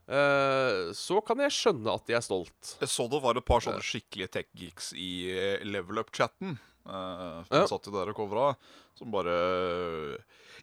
uh, 0.09 0.91
så 0.97 1.21
kan 1.25 1.41
jeg 1.45 1.53
skjønne 1.55 1.93
at 1.93 2.05
de 2.09 2.17
er 2.17 2.25
stolt. 2.25 2.75
Jeg 2.81 2.91
så 2.91 3.07
det 3.09 3.21
var 3.23 3.37
et 3.39 3.47
par 3.47 3.63
sånne 3.65 3.83
skikkelige 3.85 4.33
tech-geeks 4.37 4.91
i 4.99 5.11
eh, 5.33 5.65
level 5.65 6.01
up-chatten. 6.03 6.57
Uh, 6.85 7.41
som 7.47 7.61
Ja. 7.61 7.67
satt 7.69 7.87
jo 7.89 7.93
der 7.95 8.11
og 8.11 8.17
covra. 8.17 8.49
Som 8.97 9.13
bare 9.13 9.33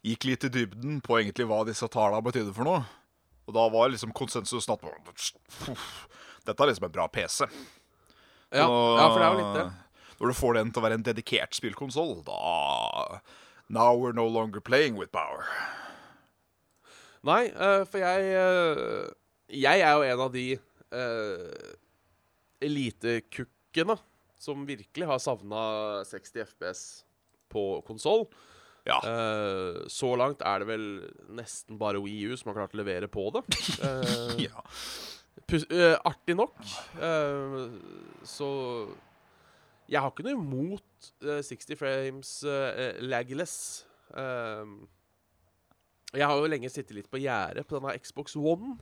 gikk 0.07 0.27
litt 0.29 0.47
i 0.47 0.53
dybden 0.53 1.01
på 1.03 1.19
egentlig 1.19 1.47
hva 1.51 1.63
disse 1.67 1.87
tallene 1.91 2.23
betydde 2.27 2.55
for 2.55 2.69
noe. 2.69 2.85
Og 3.47 3.55
da 3.57 3.67
var 3.73 3.91
liksom 3.91 4.13
konsensusen 4.15 4.75
at 4.75 4.83
"Puff, 4.83 6.09
Dette 6.47 6.63
er 6.63 6.67
liksom 6.71 6.85
en 6.85 6.93
bra 6.95 7.07
PC. 7.09 7.47
Ja, 8.53 8.67
Og 8.69 8.99
ja 8.99 9.07
for 9.09 9.19
det 9.19 9.27
er 9.27 9.33
jo 9.33 9.41
litt 9.41 9.59
det. 9.59 9.69
Når 10.21 10.29
du 10.29 10.35
får 10.39 10.55
den 10.55 10.73
til 10.73 10.83
å 10.83 10.85
være 10.85 10.99
en 10.99 11.07
dedikert 11.07 11.55
spillkonsoll, 11.55 12.23
da 12.27 13.21
Now 13.69 13.95
we're 13.97 14.13
no 14.13 14.27
longer 14.27 14.61
playing 14.61 14.97
with 14.97 15.11
power. 15.13 15.47
Nei, 17.25 17.51
uh, 17.55 17.85
for 17.87 18.03
jeg 18.03 18.35
uh, 18.37 19.09
Jeg 19.49 19.81
er 19.81 19.93
jo 19.95 20.03
en 20.03 20.21
av 20.27 20.33
de 20.35 20.47
uh, 20.93 21.73
elitekukkene 22.61 23.97
som 24.43 24.67
virkelig 24.67 25.07
har 25.07 25.21
savna 25.23 26.03
60 26.05 26.43
FPS 26.51 26.83
på 27.53 27.81
konsoll. 27.87 28.27
Ja. 28.89 28.99
Uh, 29.07 29.85
så 29.91 30.11
langt 30.19 30.43
er 30.43 30.63
det 30.63 30.69
vel 30.73 30.87
nesten 31.39 31.79
bare 31.79 32.03
Wii 32.03 32.33
U 32.33 32.37
som 32.39 32.51
har 32.51 32.63
klart 32.63 32.75
å 32.75 32.81
levere 32.81 33.09
på 33.11 33.29
det. 33.37 33.45
Uh, 33.79 34.35
ja. 34.49 34.65
eh, 35.55 35.97
artig 36.09 36.37
nok. 36.39 36.59
Så 38.27 38.49
jeg 39.91 40.01
har 40.01 40.11
ikke 40.11 40.25
noe 40.27 40.39
imot 40.39 41.13
eh, 41.27 41.43
60 41.45 41.79
frames 41.79 42.35
uh, 42.49 42.99
lagless. 43.05 43.87
Jeg 46.13 46.29
har 46.29 46.37
jo 46.37 46.49
lenge 46.51 46.69
sittet 46.69 46.93
litt 46.99 47.09
på 47.09 47.23
gjerdet 47.23 47.65
på 47.65 47.79
denne 47.79 47.95
Xbox 47.97 48.35
One. 48.37 48.75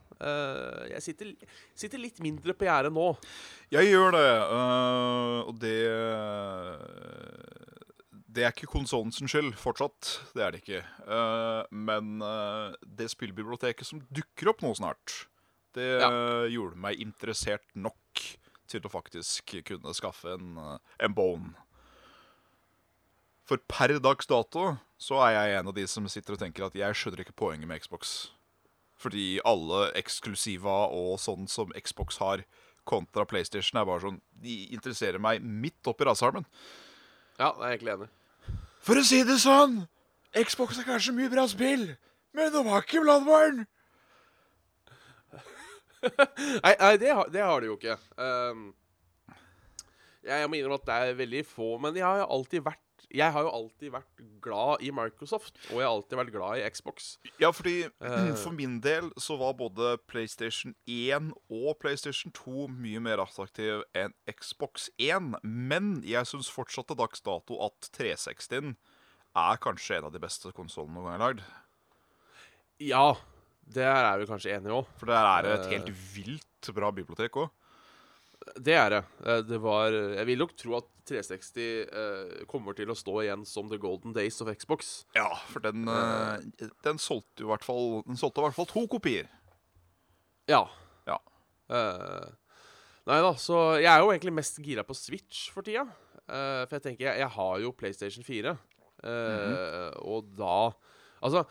Jeg 0.90 1.04
sitter, 1.04 1.28
sitter 1.78 2.02
litt 2.02 2.19
mindre 2.25 2.57
på 2.59 2.66
gjerdet 2.66 2.90
nå. 2.90 3.12
Jeg 3.71 3.92
gjør 3.92 4.16
det, 4.16 4.33
og 5.47 5.61
det 5.62 5.76
Det 8.31 8.45
er 8.47 8.53
ikke 8.55 8.71
konsollen 8.71 9.11
sin 9.15 9.31
skyld 9.31 9.57
fortsatt. 9.59 10.11
Det 10.37 10.45
er 10.45 10.55
det 10.55 10.61
ikke. 10.63 10.83
Uh, 11.03 11.65
men 11.75 12.21
uh, 12.23 12.77
det 12.87 13.09
spillbiblioteket 13.11 13.89
som 13.89 14.03
dukker 14.15 14.53
opp 14.53 14.63
nå 14.63 14.71
snart, 14.79 15.25
det 15.75 15.89
Ja. 16.03 16.11
gjorde 16.51 16.79
meg 16.79 17.01
interessert 17.03 17.67
nok 17.75 18.23
til 18.71 18.87
å 18.87 18.93
faktisk 18.93 19.55
kunne 19.67 19.95
skaffe 19.95 20.35
en, 20.35 20.57
øh, 20.59 20.79
en 21.03 21.15
bone. 21.15 21.55
For 23.47 23.59
per 23.71 23.97
dags 23.99 24.29
dato 24.31 24.77
så 25.01 25.19
er 25.27 25.33
jeg 25.35 25.59
en 25.59 25.71
av 25.73 25.75
de 25.75 25.87
som 25.91 26.07
sitter 26.11 26.37
og 26.37 26.43
tenker 26.43 26.67
at 26.69 26.77
jeg 26.79 26.95
skjønner 26.95 27.25
ikke 27.25 27.35
poenget 27.39 27.67
med 27.67 27.83
Xbox. 27.83 28.31
Fordi 29.01 29.41
alle 29.49 29.89
eksklusiva 29.99 30.85
og 30.93 31.17
sånn 31.19 31.49
som 31.51 31.73
Xbox 31.75 32.21
har 32.23 32.45
kontra 32.87 33.27
PlayStation, 33.27 33.81
er 33.81 33.89
bare 33.89 34.05
sånn 34.07 34.21
De 34.31 34.69
interesserer 34.75 35.19
meg 35.23 35.43
midt 35.43 35.87
oppi 35.91 36.07
rasearmen. 36.07 36.47
Ja, 37.41 37.51
jeg 37.57 37.63
er 37.65 37.75
egentlig 37.75 37.95
enig. 37.97 38.09
For 38.81 39.01
å 39.01 39.05
si 39.05 39.21
det 39.29 39.37
sånn, 39.43 39.83
Xbox 40.37 40.79
er 40.81 40.89
kanskje 40.89 41.15
mye 41.17 41.31
bra 41.33 41.45
spill, 41.51 41.91
men 42.37 42.53
de 42.55 42.65
har 42.69 42.87
ikke 42.87 43.03
Bloodborne. 43.05 43.67
Nei, 46.65 46.73
nei 46.81 46.95
det, 46.97 47.11
har, 47.13 47.27
det 47.29 47.43
har 47.45 47.61
de 47.61 47.69
jo 47.69 47.75
ikke. 47.77 47.99
Um, 48.17 48.71
jeg 50.25 50.49
må 50.49 50.57
innrømme 50.57 50.79
at 50.81 50.87
det 50.89 50.95
er 50.97 51.19
veldig 51.19 51.43
få, 51.45 51.75
men 51.83 51.99
jeg 51.99 52.07
har 52.07 52.25
alltid 52.25 52.65
vært 52.65 52.81
jeg 53.11 53.33
har 53.35 53.43
jo 53.43 53.50
alltid 53.50 53.90
vært 53.95 54.21
glad 54.45 54.83
i 54.87 54.90
Microsoft, 54.95 55.57
og 55.71 55.81
jeg 55.81 55.87
har 55.87 55.95
alltid 55.97 56.19
vært 56.21 56.33
glad 56.35 56.61
i 56.61 56.64
Xbox. 56.71 57.09
Ja, 57.43 57.50
fordi 57.55 57.88
uh, 58.02 58.31
for 58.38 58.55
min 58.57 58.79
del 58.85 59.11
så 59.21 59.37
var 59.40 59.57
både 59.59 59.97
PlayStation 60.11 60.75
1 60.87 61.33
og 61.50 61.79
PlayStation 61.83 62.33
2 62.37 62.69
mye 62.71 63.02
mer 63.02 63.23
attraktiv 63.25 63.83
enn 63.99 64.14
Xbox 64.31 64.88
1. 64.99 65.35
Men 65.43 65.99
jeg 66.07 66.26
syns 66.31 66.50
fortsatt 66.52 66.88
til 66.93 67.00
dags 67.02 67.21
dato 67.26 67.59
at 67.67 67.90
360 67.99 68.75
er 69.38 69.61
kanskje 69.62 69.99
en 70.00 70.09
av 70.09 70.14
de 70.14 70.23
beste 70.23 70.50
konsollene 70.57 70.95
noen 70.99 71.07
gang 71.11 71.19
er 71.19 71.25
lagd. 71.26 71.45
Ja, 72.81 73.09
det 73.71 73.85
er 73.87 74.19
vi 74.23 74.26
kanskje 74.31 74.55
enige 74.57 74.79
om. 74.81 74.87
For 74.99 75.11
der 75.11 75.26
er 75.29 75.50
et 75.55 75.67
Eh. 75.67 75.73
helt 75.76 75.90
vilt 76.14 76.71
bra 76.75 76.90
bibliotek 76.90 77.37
òg. 77.37 77.50
Det 78.56 78.73
er 78.75 78.88
det. 78.90 79.00
Eh, 79.26 79.42
Det 79.47 79.59
var 79.61 79.92
Jeg 79.92 80.26
vil 80.26 80.38
nok 80.40 80.54
tro 80.56 80.76
at 80.78 80.88
360 81.11 81.64
eh, 81.92 82.44
kommer 82.49 82.76
til 82.78 82.88
å 82.92 82.97
stå 82.97 83.16
igjen 83.25 83.44
som 83.49 83.68
the 83.68 83.78
golden 83.78 84.12
days 84.16 84.40
of 84.40 84.49
Xbox. 84.54 85.04
Ja, 85.16 85.28
for 85.50 85.61
den, 85.61 85.87
eh, 85.88 86.68
den 86.87 86.99
solgte 87.02 87.42
jo 87.44 87.49
i 87.49 87.52
hvert 87.52 87.66
fall 87.66 88.02
Den 88.06 88.16
solgte 88.20 88.40
i 88.40 88.47
hvert 88.47 88.56
fall 88.56 88.70
to 88.70 88.87
kopier. 88.88 89.28
Ja. 90.49 90.64
Ja. 91.06 91.18
Eh, 91.70 92.30
nei 93.11 93.20
da, 93.25 93.32
så 93.38 93.80
jeg 93.80 93.90
er 93.90 94.00
jo 94.04 94.11
egentlig 94.12 94.35
mest 94.38 94.61
gira 94.64 94.85
på 94.87 94.94
Switch 94.97 95.50
for 95.52 95.62
tida. 95.66 95.85
Eh, 96.30 96.64
for 96.66 96.76
jeg 96.78 96.82
tenker, 96.88 97.06
jeg, 97.11 97.18
jeg 97.25 97.32
har 97.37 97.59
jo 97.61 97.73
PlayStation 97.75 98.25
4, 98.26 98.56
eh, 99.04 99.90
og 100.06 100.30
da 100.38 100.70
Altså, 101.20 101.42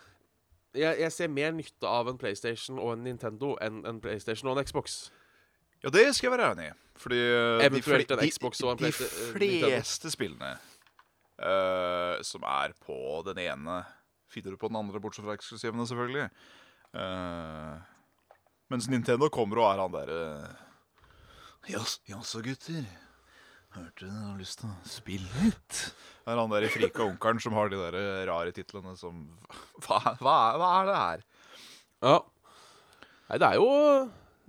jeg, 0.74 0.98
jeg 1.04 1.12
ser 1.14 1.28
mer 1.30 1.52
nytte 1.54 1.86
av 1.86 2.08
en 2.10 2.18
PlayStation 2.18 2.80
og 2.82 2.96
en 2.96 3.04
Nintendo 3.06 3.52
enn 3.62 3.84
en 3.86 4.00
PlayStation 4.02 4.50
og 4.50 4.58
en 4.58 4.66
Xbox. 4.66 5.12
Ja, 5.84 5.92
det 5.94 6.10
skal 6.16 6.30
jeg 6.30 6.36
være 6.36 6.52
enig 6.54 6.70
i. 6.70 6.76
Fordi 7.00 7.20
eh, 7.20 7.66
Eventuelt 7.66 8.10
de, 8.10 8.18
en 8.18 8.34
Xbox 8.34 8.60
og 8.66 8.74
en 8.74 8.82
de, 8.82 8.92
de 8.92 9.48
eh, 9.48 9.64
fleste 9.64 10.12
spillene 10.12 10.52
uh, 11.40 12.20
som 12.26 12.44
er 12.44 12.74
på 12.84 12.98
den 13.30 13.40
ene, 13.46 13.82
finner 14.32 14.56
du 14.56 14.60
på 14.60 14.68
den 14.72 14.80
andre, 14.82 15.00
bortsett 15.00 15.24
fra 15.24 15.38
eksklusivene, 15.38 15.88
selvfølgelig. 15.88 16.28
Uh, 16.92 17.78
mens 18.74 18.90
Nintendo 18.92 19.30
kommer 19.32 19.62
og 19.62 19.70
er 19.70 19.84
han 19.84 19.94
derre 19.94 20.20
uh, 20.44 20.66
Jaså, 21.70 22.42
gutter. 22.44 22.84
Hørte 23.76 24.08
du 24.08 24.12
har 24.12 24.38
lyst 24.40 24.64
til 24.64 24.72
å 24.72 24.76
spille 24.90 25.44
litt? 25.46 25.82
Det 26.26 26.34
er 26.34 26.40
han 26.42 26.52
der 26.52 26.66
frika 26.74 27.06
onkelen 27.06 27.40
som 27.44 27.54
har 27.56 27.70
de 27.70 27.78
der 27.80 28.26
rare 28.28 28.52
titlene 28.56 28.96
som 28.98 29.28
Hva, 29.86 30.00
hva, 30.18 30.38
hva 30.58 30.70
er 30.80 30.90
det 30.90 30.96
her? 30.98 31.28
Ja. 32.02 32.16
Nei, 33.30 33.38
det 33.38 33.52
er 33.52 33.60
jo 33.60 33.70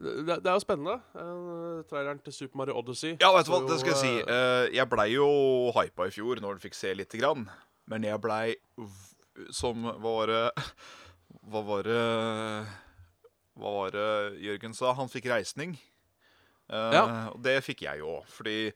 Det, 0.01 0.37
det 0.41 0.49
er 0.49 0.55
jo 0.57 0.63
spennende. 0.63 0.97
Uh, 1.13 1.81
traileren 1.91 2.21
til 2.25 2.33
Super 2.33 2.61
Mario 2.63 2.79
Odyssey. 2.81 3.17
Ja, 3.21 3.33
vet 3.37 3.49
du 3.49 3.53
hva, 3.53 3.61
det 3.69 3.77
skal 3.83 3.93
jeg 3.93 4.01
si. 4.01 4.13
Eh, 4.25 4.67
jeg 4.79 4.89
blei 4.89 5.11
jo 5.13 5.27
hypa 5.77 6.07
i 6.09 6.15
fjor 6.15 6.41
når 6.41 6.57
du 6.57 6.65
fikk 6.65 6.79
se 6.79 6.93
lite 6.97 7.21
grann. 7.21 7.45
Men 7.91 8.07
jeg 8.09 8.23
blei 8.23 8.55
som 9.57 9.85
Hva 10.01 10.15
var 10.21 10.31
det 10.31 10.45
Hva 11.51 11.63
var 11.67 11.85
det 11.89 12.01
Hva 13.61 13.75
var 13.77 13.93
det 13.97 14.09
Jørgen 14.47 14.77
sa? 14.77 14.95
Han 14.97 15.13
fikk 15.13 15.29
reisning. 15.33 15.77
Uh, 16.71 16.89
Ja. 16.95 17.05
Og 17.35 17.43
det 17.45 17.59
fikk 17.67 17.85
jeg 17.89 18.01
jo 18.01 18.21
fordi 18.31 18.73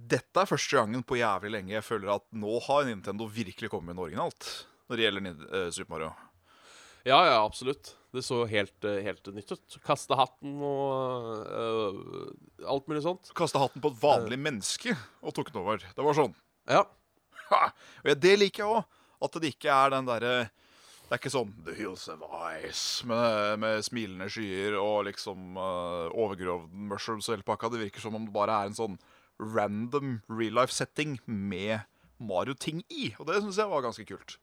dette 0.00 0.40
er 0.40 0.48
første 0.48 0.78
gangen 0.78 1.02
på 1.04 1.18
jævlig 1.18 1.50
lenge 1.52 1.74
jeg 1.74 1.84
føler 1.84 2.14
at 2.14 2.24
nå 2.32 2.54
har 2.64 2.86
Nintendo 2.88 3.26
virkelig 3.28 3.68
kommet 3.68 3.90
med 3.90 3.98
noe 3.98 4.06
originalt 4.08 4.46
når 4.88 4.96
det 4.96 5.04
gjelder 5.04 5.72
Super 5.74 5.92
Mario. 5.92 6.12
Ja, 7.04 7.18
ja, 7.26 7.40
absolutt. 7.44 7.98
Det 8.10 8.22
så 8.26 8.42
helt, 8.50 8.84
eh, 8.84 9.02
helt 9.06 9.26
nytt 9.30 9.52
ut. 9.54 9.76
Kaste 9.86 10.16
hatten 10.18 10.56
og 10.66 11.44
uh, 11.46 12.64
alt 12.66 12.88
mulig 12.90 13.04
sånt. 13.04 13.30
Kaste 13.38 13.60
hatten 13.62 13.82
på 13.82 13.92
et 13.92 14.00
vanlig 14.02 14.38
menneske 14.40 14.96
og 15.22 15.34
tok 15.36 15.52
den 15.52 15.60
over. 15.62 15.84
Det 15.94 16.06
var 16.06 16.18
sånn. 16.18 16.34
Ja. 16.66 16.82
Ha! 17.50 17.68
Og 18.02 18.18
det 18.18 18.34
liker 18.40 18.64
jeg 18.64 18.80
òg. 18.80 18.96
At 19.20 19.36
det 19.36 19.52
ikke 19.52 19.68
er 19.68 19.90
den 19.92 20.06
derre 20.08 20.34
Det 20.48 21.10
er 21.12 21.18
ikke 21.18 21.32
sånn 21.34 21.50
The 21.66 21.74
Hills 21.76 22.06
of 22.08 22.22
Ice 22.64 23.04
med, 23.04 23.58
med 23.60 23.82
smilende 23.84 24.30
skyer 24.32 24.78
og 24.80 25.04
liksom 25.10 25.58
uh, 25.60 26.08
overgrovne 26.08 26.88
mushrooms 26.90 27.28
og 27.28 27.36
hele 27.36 27.46
pakka. 27.46 27.70
Det 27.70 27.82
virker 27.84 28.02
som 28.02 28.16
om 28.16 28.26
det 28.26 28.34
bare 28.34 28.56
er 28.56 28.70
en 28.70 28.78
sånn 28.78 29.00
random 29.40 30.20
real 30.30 30.56
life 30.58 30.74
setting 30.74 31.18
med 31.26 31.86
Mario-ting 32.20 32.82
i. 32.90 33.10
Og 33.18 33.28
det 33.28 33.40
syns 33.40 33.60
jeg 33.60 33.70
var 33.70 33.84
ganske 33.84 34.06
kult. 34.08 34.38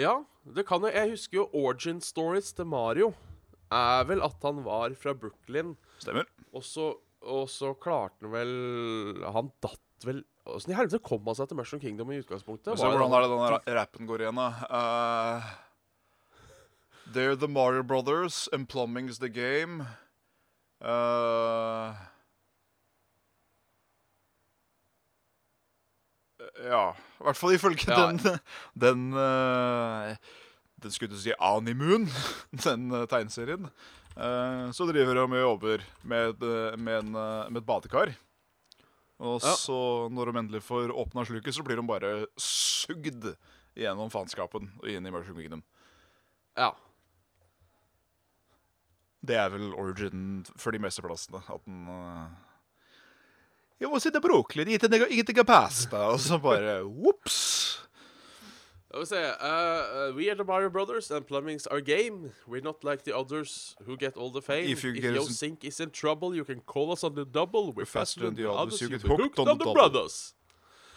Ja, 0.00 0.14
det 0.56 0.64
kan 0.68 0.80
jo 0.86 0.88
Jeg 0.92 1.12
husker 1.12 1.42
jo 1.42 1.48
origin 1.60 2.00
stories 2.00 2.52
til 2.56 2.66
Mario. 2.70 3.12
Er 3.70 4.02
vel 4.08 4.22
at 4.24 4.42
han 4.42 4.62
var 4.64 4.94
fra 4.98 5.12
Brooklyn, 5.14 5.76
Stemmer. 6.02 6.26
og 6.56 6.64
så, 6.66 6.88
og 7.22 7.44
så 7.52 7.74
klarte 7.78 8.24
han 8.26 8.32
vel 8.34 9.22
Han 9.30 9.52
datt 9.62 10.06
vel 10.08 10.24
Åssen 10.50 10.72
i 10.72 10.74
helvete 10.78 10.98
kom 11.04 11.26
han 11.28 11.36
seg 11.36 11.50
til 11.50 11.58
Mushroom 11.60 11.82
Kingdom 11.82 12.10
i 12.10 12.18
utgangspunktet? 12.22 12.78
Se 12.80 12.88
hvordan 12.88 13.12
er 13.14 13.26
det 13.26 13.30
den 13.66 13.76
rappen 13.76 14.08
går 14.08 14.24
igjen, 14.24 14.40
da? 14.40 14.48
Uh, 14.72 15.50
They're 17.12 17.36
the 17.36 17.46
Mario 17.46 17.82
Brothers, 17.84 18.48
and 18.52 18.66
plumbing's 18.68 19.18
the 19.20 19.28
game. 19.28 19.84
Uh, 20.80 21.92
ja 26.64 26.82
I 27.20 27.24
hvert 27.26 27.38
fall 27.40 27.54
ifølge 27.56 27.86
Ja. 27.88 28.06
den 28.10 28.38
Den 28.78 29.06
uh, 29.14 30.16
Den 30.80 30.90
skulle 30.94 31.12
du 31.14 31.20
si 31.20 31.32
Animuen, 31.38 32.06
den 32.66 32.90
uh, 32.92 33.04
tegneserien. 33.06 33.66
Uh, 34.16 34.70
så 34.72 34.86
driver 34.88 35.14
de 35.14 35.22
og 35.26 35.36
jobber 35.40 35.84
med, 36.02 36.40
med, 36.80 37.04
en, 37.04 37.12
med 37.52 37.60
et 37.60 37.66
badekar. 37.68 38.14
Og 39.20 39.40
Ja. 39.44 39.52
så, 39.60 40.08
når 40.08 40.30
de 40.32 40.38
endelig 40.40 40.62
får 40.64 40.90
åpna 40.96 41.24
sluket, 41.28 41.52
så 41.54 41.62
blir 41.62 41.76
de 41.76 41.84
bare 41.86 42.26
sugd 42.40 43.34
gjennom 43.76 44.08
faenskapen 44.10 44.70
og 44.80 44.88
inn 44.88 45.04
i 45.06 45.12
Mushroom 45.12 45.36
Kingdom. 45.42 45.62
Ja. 46.56 46.72
Det 49.20 49.36
er 49.36 49.50
vel 49.52 49.74
origin 49.76 50.46
for 50.56 50.72
de 50.72 50.80
meste 50.80 51.04
plassene. 51.04 51.42
At 51.52 51.60
den 51.68 51.84
uh, 53.80 53.84
Jeg 53.84 53.90
må 53.90 53.98
sitte 53.98 54.20
Brooklyn, 54.20 54.68
ikke 54.68 55.44
pasta. 55.44 55.96
Og 56.12 56.20
så 56.20 56.38
bare 56.38 56.82
Ops! 56.84 57.80
Vil 58.90 59.06
si, 59.06 59.14
uh, 59.14 59.22
uh, 59.40 60.16
We 60.16 60.28
are 60.28 60.34
the 60.34 60.44
Mario 60.44 60.68
Brothers, 60.68 61.10
and 61.10 61.24
plumbing's 61.26 61.66
our 61.70 61.80
game. 61.80 62.32
We're 62.48 62.60
not 62.60 62.82
like 62.84 63.04
the 63.04 63.16
others 63.16 63.76
who 63.86 63.96
get 63.96 64.16
all 64.16 64.30
the 64.32 64.42
fame. 64.42 64.68
If 64.68 64.82
you 64.84 64.92
If 64.94 65.04
your 65.04 65.22
sink 65.28 65.64
is 65.64 65.78
in 65.80 65.90
trouble, 65.90 66.34
you 66.34 66.44
can 66.44 66.60
call 66.60 66.90
us 66.92 67.04
on 67.04 67.14
the 67.14 67.24
double. 67.24 67.72
We're 67.72 67.86
faster 67.86 68.20
than 68.24 68.34
the 68.34 68.50
others. 68.50 68.80
You 68.80 68.88
get 68.88 69.02
hooked 69.02 69.38
on 69.38 69.46
the, 69.46 69.54
double. 69.54 69.74
brothers. 69.74 70.34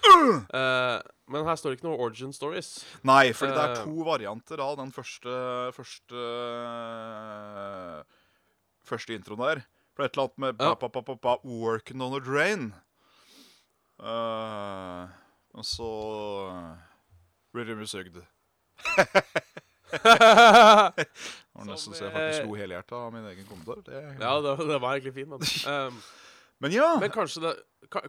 Uh, 0.03 0.99
men 1.29 1.45
her 1.45 1.55
står 1.55 1.69
det 1.71 1.77
ikke 1.79 1.87
noe 1.87 1.99
origin 2.01 2.33
stories. 2.33 2.83
Nei, 3.07 3.31
for 3.31 3.47
det 3.47 3.55
er 3.61 3.71
Eh. 3.77 3.83
to 3.85 4.03
varianter 4.03 4.59
av 4.59 4.75
den 4.77 4.91
første 4.91 5.31
Første 5.71 6.17
Første 8.83 9.13
introen 9.15 9.39
der. 9.39 9.61
For 9.93 10.05
et 10.05 10.15
eller 10.15 10.29
annet 10.29 10.37
med 10.41 10.57
pa, 10.57 10.89
pa, 10.89 11.15
pa, 11.15 11.37
'Working 11.43 12.01
on 12.01 12.17
a 12.17 12.21
drain'. 12.23 12.71
Uh, 14.01 15.07
og 15.53 15.65
så 15.65 15.89
blir 17.53 17.69
de 17.69 17.87
sugd. 17.87 18.17
Det 18.17 18.25
var 21.53 21.65
nesten 21.69 21.93
så 21.93 22.07
jeg 22.07 22.13
faktisk 22.15 22.41
eh, 22.41 22.47
lo 22.49 22.57
helhjerta 22.57 22.97
av 22.97 23.13
min 23.13 23.27
egen 23.29 23.45
kommentar. 23.45 23.83
Det, 23.85 24.01
Ja, 24.19 24.33
det, 24.41 24.55
det 24.67 24.79
var 24.81 24.97
egentlig 24.97 25.13
fint. 25.13 25.29
Men, 25.29 25.41
um, 25.69 26.01
Men 26.63 26.71
ja, 26.71 26.97
men 27.01 27.09
kanskje, 27.11 27.41
det, 27.41 27.53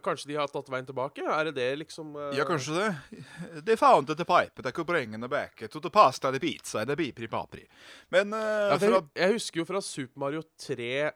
kanskje 0.03 0.29
de 0.29 0.35
har 0.39 0.47
tatt 0.47 0.69
veien 0.71 0.85
tilbake? 0.87 1.23
Er 1.27 1.49
det 1.49 1.55
det 1.57 1.67
liksom 1.81 2.13
uh, 2.15 2.29
ja, 2.37 2.45
kanskje 2.47 2.77
det. 2.77 3.21
They 3.67 3.75
found 3.75 4.07
the 4.07 4.25
pipe 4.25 4.63
that 4.63 4.73
could 4.73 4.87
bring 4.87 5.11
them 5.11 5.27
back 5.29 5.59
to 5.69 5.81
the 5.83 5.89
pasta 5.91 6.31
the 6.31 6.39
pizza 6.39 6.85
the 6.85 6.95
bipri 6.95 7.27
papri. 7.27 7.65
Men 8.09 8.33
uh, 8.33 8.39
Ja, 8.71 8.77
jeg, 8.79 9.03
jeg 9.15 9.35
husker 9.35 9.59
jo 9.59 9.67
fra 9.67 9.81
Super 9.83 10.23
Mario 10.23 10.45
3 10.61 11.11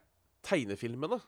tegnefilmene 0.45 1.19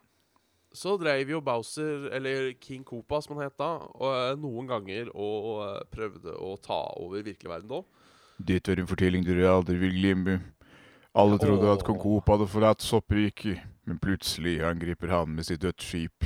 så 0.74 0.95
dreiv 0.95 1.34
jo 1.34 1.41
Bowser, 1.43 2.08
eller 2.15 2.54
King 2.62 2.84
Koopa 2.88 3.19
som 3.21 3.36
han 3.36 3.50
het 3.50 3.58
da, 3.60 3.74
og, 3.91 4.12
eh, 4.15 4.38
noen 4.39 4.67
ganger 4.69 5.10
og 5.12 5.50
og 5.52 5.89
prøvde 5.91 6.32
å 6.32 6.56
ta 6.62 6.80
over 6.95 7.24
virkelig 7.24 7.52
verden 7.52 7.67
da. 7.67 7.82
Dette 8.39 8.71
er 8.71 8.80
en 8.80 8.88
fortelling 8.88 9.26
dere 9.26 9.52
aldri 9.52 9.78
vil 9.78 9.91
glemme. 9.91 10.41
Alle 11.13 11.38
trodde 11.38 11.67
at 11.67 11.84
kong 11.84 12.00
Coop 12.00 12.30
hadde 12.32 12.47
forlatt 12.47 12.82
soppriket, 12.82 13.60
men 13.86 14.00
plutselig 14.00 14.62
angriper 14.63 15.10
han 15.12 15.36
med 15.36 15.45
sitt 15.45 15.60
dødsskip. 15.62 16.24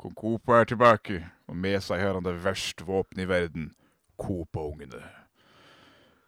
Kong 0.00 0.14
Coop 0.14 0.48
er 0.48 0.64
tilbake, 0.64 1.20
og 1.46 1.56
med 1.56 1.82
seg 1.84 2.00
har 2.00 2.14
han 2.14 2.24
det 2.24 2.42
verste 2.42 2.84
våpenet 2.84 3.26
i 3.26 3.28
verden, 3.28 3.74
Copa-ungene. 4.16 5.02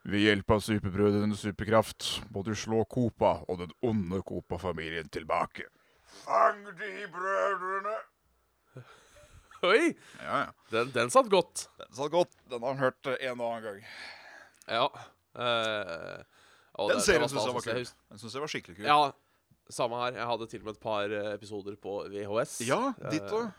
Ved 0.05 0.21
hjelp 0.21 0.51
av 0.51 0.61
superbrødrenes 0.61 1.41
superkraft 1.41 2.23
må 2.31 2.45
du 2.45 2.55
slå 2.55 2.85
Copa 2.85 3.43
og 3.49 3.59
den 3.59 3.73
onde 3.83 4.21
Copa-familien 4.23 5.09
tilbake. 5.09 5.65
Fang 6.25 6.65
de 6.79 6.93
brødrene! 7.13 7.97
Oi! 9.67 9.95
Ja, 10.23 10.39
ja. 10.45 10.51
Den, 10.71 10.91
den 10.95 11.11
satt 11.11 11.31
godt. 11.33 11.65
Den 11.81 11.95
satt 11.99 12.13
godt. 12.15 12.35
Den 12.51 12.63
har 12.63 12.75
han 12.77 12.83
hørt 12.83 13.09
eh, 13.11 13.17
en 13.31 13.41
og 13.43 13.49
annen 13.57 13.65
gang. 13.67 13.81
Ja. 14.71 14.85
Uh, 15.35 16.21
Den 16.89 16.99
det- 17.01 17.07
serien 17.07 17.29
syns 17.31 17.47
jeg 17.49 17.57
var. 17.57 17.67
Kul. 17.67 17.89
Den 18.13 18.23
synes 18.23 18.37
jeg 18.37 18.45
var 18.45 18.53
skikkelig 18.53 18.77
kul. 18.79 18.87
Ja, 18.87 18.99
samme 19.75 19.99
her. 20.05 20.19
Jeg 20.21 20.31
hadde 20.31 20.47
til 20.53 20.63
og 20.63 20.69
med 20.71 20.77
et 20.79 20.83
par 20.85 21.11
eh, 21.11 21.33
episoder 21.35 21.75
på 21.83 21.97
VHS. 22.13 22.61
Ja, 22.69 22.81
ditt 23.11 23.35
òg. 23.35 23.51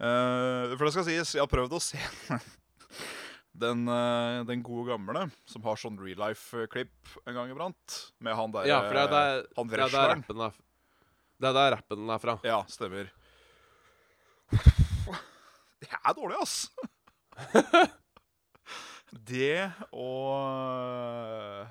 for 0.00 0.84
det 0.86 0.92
skal 0.94 1.04
sies, 1.08 1.34
jeg 1.36 1.42
har 1.44 1.50
prøvd 1.50 1.74
å 1.76 1.80
se 1.84 1.98
den, 3.64 3.82
uh, 3.88 4.40
den 4.48 4.62
gode 4.64 4.88
gamle 4.92 5.26
som 5.48 5.64
har 5.66 5.76
sånn 5.80 5.98
real 6.00 6.20
life-klipp 6.28 7.16
en 7.26 7.36
gang 7.36 7.52
iblant. 7.52 7.96
Med 8.24 8.36
han 8.38 8.52
der 8.54 8.68
Ja, 8.70 8.80
eh, 8.84 9.42
Han 9.56 9.68
er 9.72 9.76
wrestleren. 9.76 10.24
Det 11.40 11.48
er 11.48 11.56
der 11.56 11.72
rappen 11.78 12.10
er 12.12 12.20
fra. 12.20 12.34
Ja, 12.44 12.58
stemmer. 12.68 13.08
Det 15.80 15.88
er 15.88 16.12
dårlig, 16.12 16.36
ass. 16.42 16.68
det 19.30 19.70
og 19.96 21.64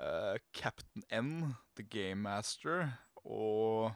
uh, 0.00 0.36
Captain 0.56 1.04
N, 1.12 1.52
The 1.76 1.84
Game 1.84 2.24
Master, 2.24 2.88
og 3.20 3.92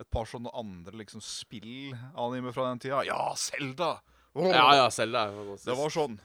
et 0.00 0.08
par 0.14 0.30
sånne 0.30 0.54
andre 0.54 0.94
liksom 1.02 1.24
spill-anime 1.24 2.54
fra 2.54 2.70
den 2.70 2.84
tida. 2.86 3.02
Ja, 3.08 3.34
Selda! 3.34 3.96
Ja, 4.38 4.68
ja, 4.78 4.86
Zelda 4.94 5.26
er 5.26 5.56
Det 5.66 5.74
var 5.74 5.90
sånn 5.90 6.20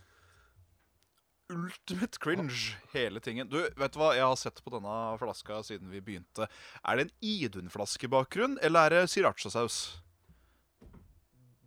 Ultimate 1.53 2.17
cringe, 2.17 2.73
hele 2.89 3.19
tingen. 3.21 3.45
Du, 3.49 3.60
vet 3.77 3.93
du 3.93 3.99
hva? 4.01 4.15
Jeg 4.17 4.25
har 4.25 4.38
sett 4.39 4.58
på 4.65 4.71
denne 4.73 4.93
flaska 5.21 5.60
siden 5.67 5.91
vi 5.93 6.01
begynte. 6.01 6.47
Er 6.81 6.97
det 6.97 7.05
en 7.05 7.12
Idun-flaskebakgrunn, 7.21 8.58
eller 8.65 8.88
er 8.88 8.95
det 8.95 9.12
sriracha-saus? 9.13 9.77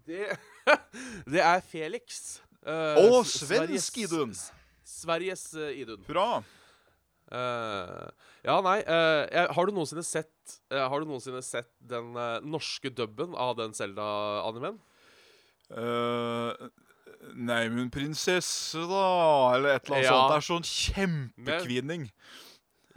Det, 0.08 0.34
det 1.32 1.44
er 1.44 1.62
Felix. 1.62 2.40
eh, 2.66 2.98
Å, 2.98 3.22
svensk 3.22 4.00
Idun. 4.02 4.34
Sveriges 4.82 5.46
uh, 5.54 5.70
Idun. 5.70 6.02
Hurra! 6.08 6.40
Uh, 7.28 8.08
ja, 8.40 8.54
nei 8.64 8.78
uh, 8.88 9.50
Har 9.52 9.68
du 9.68 9.74
noensinne 9.76 10.00
sett 10.00 10.54
Har 10.72 11.02
du 11.02 11.10
noensinne 11.10 11.42
sett 11.44 11.68
den 11.76 12.16
norske 12.48 12.88
dubben 12.88 13.34
av 13.36 13.52
den 13.58 13.76
Zelda-animen? 13.76 14.78
Uh, 15.68 16.54
nei, 17.35 17.68
men 17.68 17.90
prinsesse, 17.90 18.78
da, 18.90 19.07
eller 19.57 19.76
et 19.76 19.88
eller 19.88 19.96
annet 19.96 20.07
Ja. 20.07 20.12
sånt. 20.12 20.31
Det 20.31 20.37
er 20.37 20.46
sånn 20.48 20.68
kjempekvinning. 20.72 22.11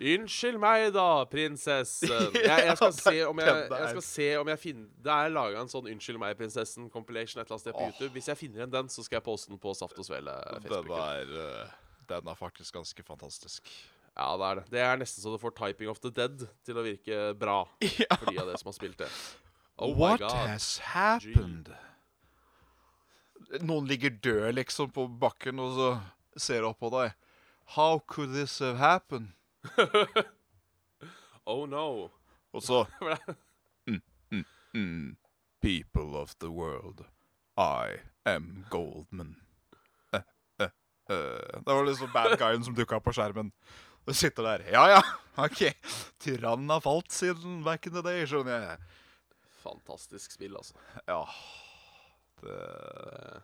Unnskyld 0.02 0.58
meg, 0.58 0.88
da, 0.96 1.26
prinsessen. 1.30 2.32
Jeg, 2.34 2.64
jeg, 2.66 2.78
skal, 2.80 2.94
se 2.96 3.26
om 3.28 3.38
jeg, 3.38 3.58
jeg 3.70 3.90
skal 3.92 4.02
se 4.02 4.28
om 4.40 4.50
jeg 4.50 4.60
finner 4.60 4.88
Det 5.06 5.14
er 5.14 5.30
laga 5.30 5.60
en 5.62 5.70
sånn 5.70 5.86
'Unnskyld 5.92 6.18
meg, 6.18 6.34
prinsessen'-compilation 6.40 7.38
et 7.38 7.46
eller 7.46 7.54
annet 7.54 7.66
sted 7.68 7.76
på 7.76 7.84
oh. 7.84 7.92
YouTube. 7.92 8.10
Hvis 8.16 8.30
jeg 8.32 8.40
finner 8.40 8.64
igjen 8.64 8.74
den, 8.74 8.90
så 8.90 9.06
skal 9.06 9.20
jeg 9.20 9.26
poste 9.28 9.52
den 9.54 9.62
på 9.62 9.76
Saft 9.78 10.00
og 10.02 10.08
Svele. 10.08 10.34
Den 10.66 10.90
er, 10.98 11.36
eh, 11.44 11.76
den 12.10 12.32
er 12.34 12.40
faktisk 12.40 12.74
ganske 12.80 13.06
fantastisk. 13.06 13.70
Ja, 14.18 14.34
det 14.42 14.48
er 14.50 14.56
det. 14.56 14.66
Det 14.74 14.82
er 14.88 14.98
nesten 15.04 15.22
så 15.22 15.36
du 15.36 15.38
får 15.38 15.54
'Typing 15.60 15.90
of 15.94 16.02
the 16.02 16.10
Dead' 16.10 16.48
til 16.66 16.82
å 16.82 16.88
virke 16.88 17.22
bra. 17.38 17.62
Ja. 18.02 18.18
For 18.18 18.26
de 18.32 18.42
av 18.42 18.50
dere 18.50 18.58
som 18.58 18.74
har 18.74 18.80
spilt 18.80 18.98
det. 18.98 19.12
Oh 19.78 19.94
What 19.94 20.20
my 20.20 20.26
god. 20.26 20.48
has 20.50 20.80
happened? 20.80 21.70
Noen 23.60 23.88
ligger 23.90 24.14
død 24.24 24.56
liksom 24.56 24.92
på 24.96 25.08
bakken, 25.20 25.60
og 25.60 25.76
så 25.76 25.90
ser 26.40 26.64
opp 26.64 26.80
på 26.80 26.92
deg. 26.94 27.18
How 27.76 28.00
could 28.00 28.34
this 28.36 28.60
have 28.60 28.78
happened? 28.78 29.34
Oh 31.46 31.66
no. 31.66 32.10
Og 32.54 32.64
så 32.64 32.86
mm, 34.74 35.16
People 35.62 36.18
of 36.18 36.36
the 36.40 36.50
world, 36.50 37.06
I 37.58 37.98
am 38.26 38.66
Goldman. 38.70 39.36
Eh, 40.14 40.22
eh, 40.60 40.70
eh. 41.10 41.60
Det 41.66 41.74
var 41.74 41.86
liksom 41.86 42.12
bad 42.14 42.38
guyen 42.40 42.64
som 42.64 42.76
dukka 42.76 42.98
opp 42.98 43.04
på 43.10 43.14
skjermen. 43.14 43.52
Du 44.06 44.14
sitter 44.14 44.44
der. 44.44 44.64
Ja 44.74 44.88
ja, 44.90 45.02
OK. 45.38 45.74
Tyrannen 46.20 46.70
har 46.70 46.82
falt 46.82 47.12
siden 47.12 47.64
back 47.64 47.86
in 47.88 47.94
the 47.94 48.02
day, 48.06 48.26
skjønner 48.26 48.70
jeg. 48.70 48.80
Fantastisk 49.62 50.32
spill, 50.34 50.58
altså. 50.58 50.78
Ja. 51.06 51.26
Det 52.42 53.42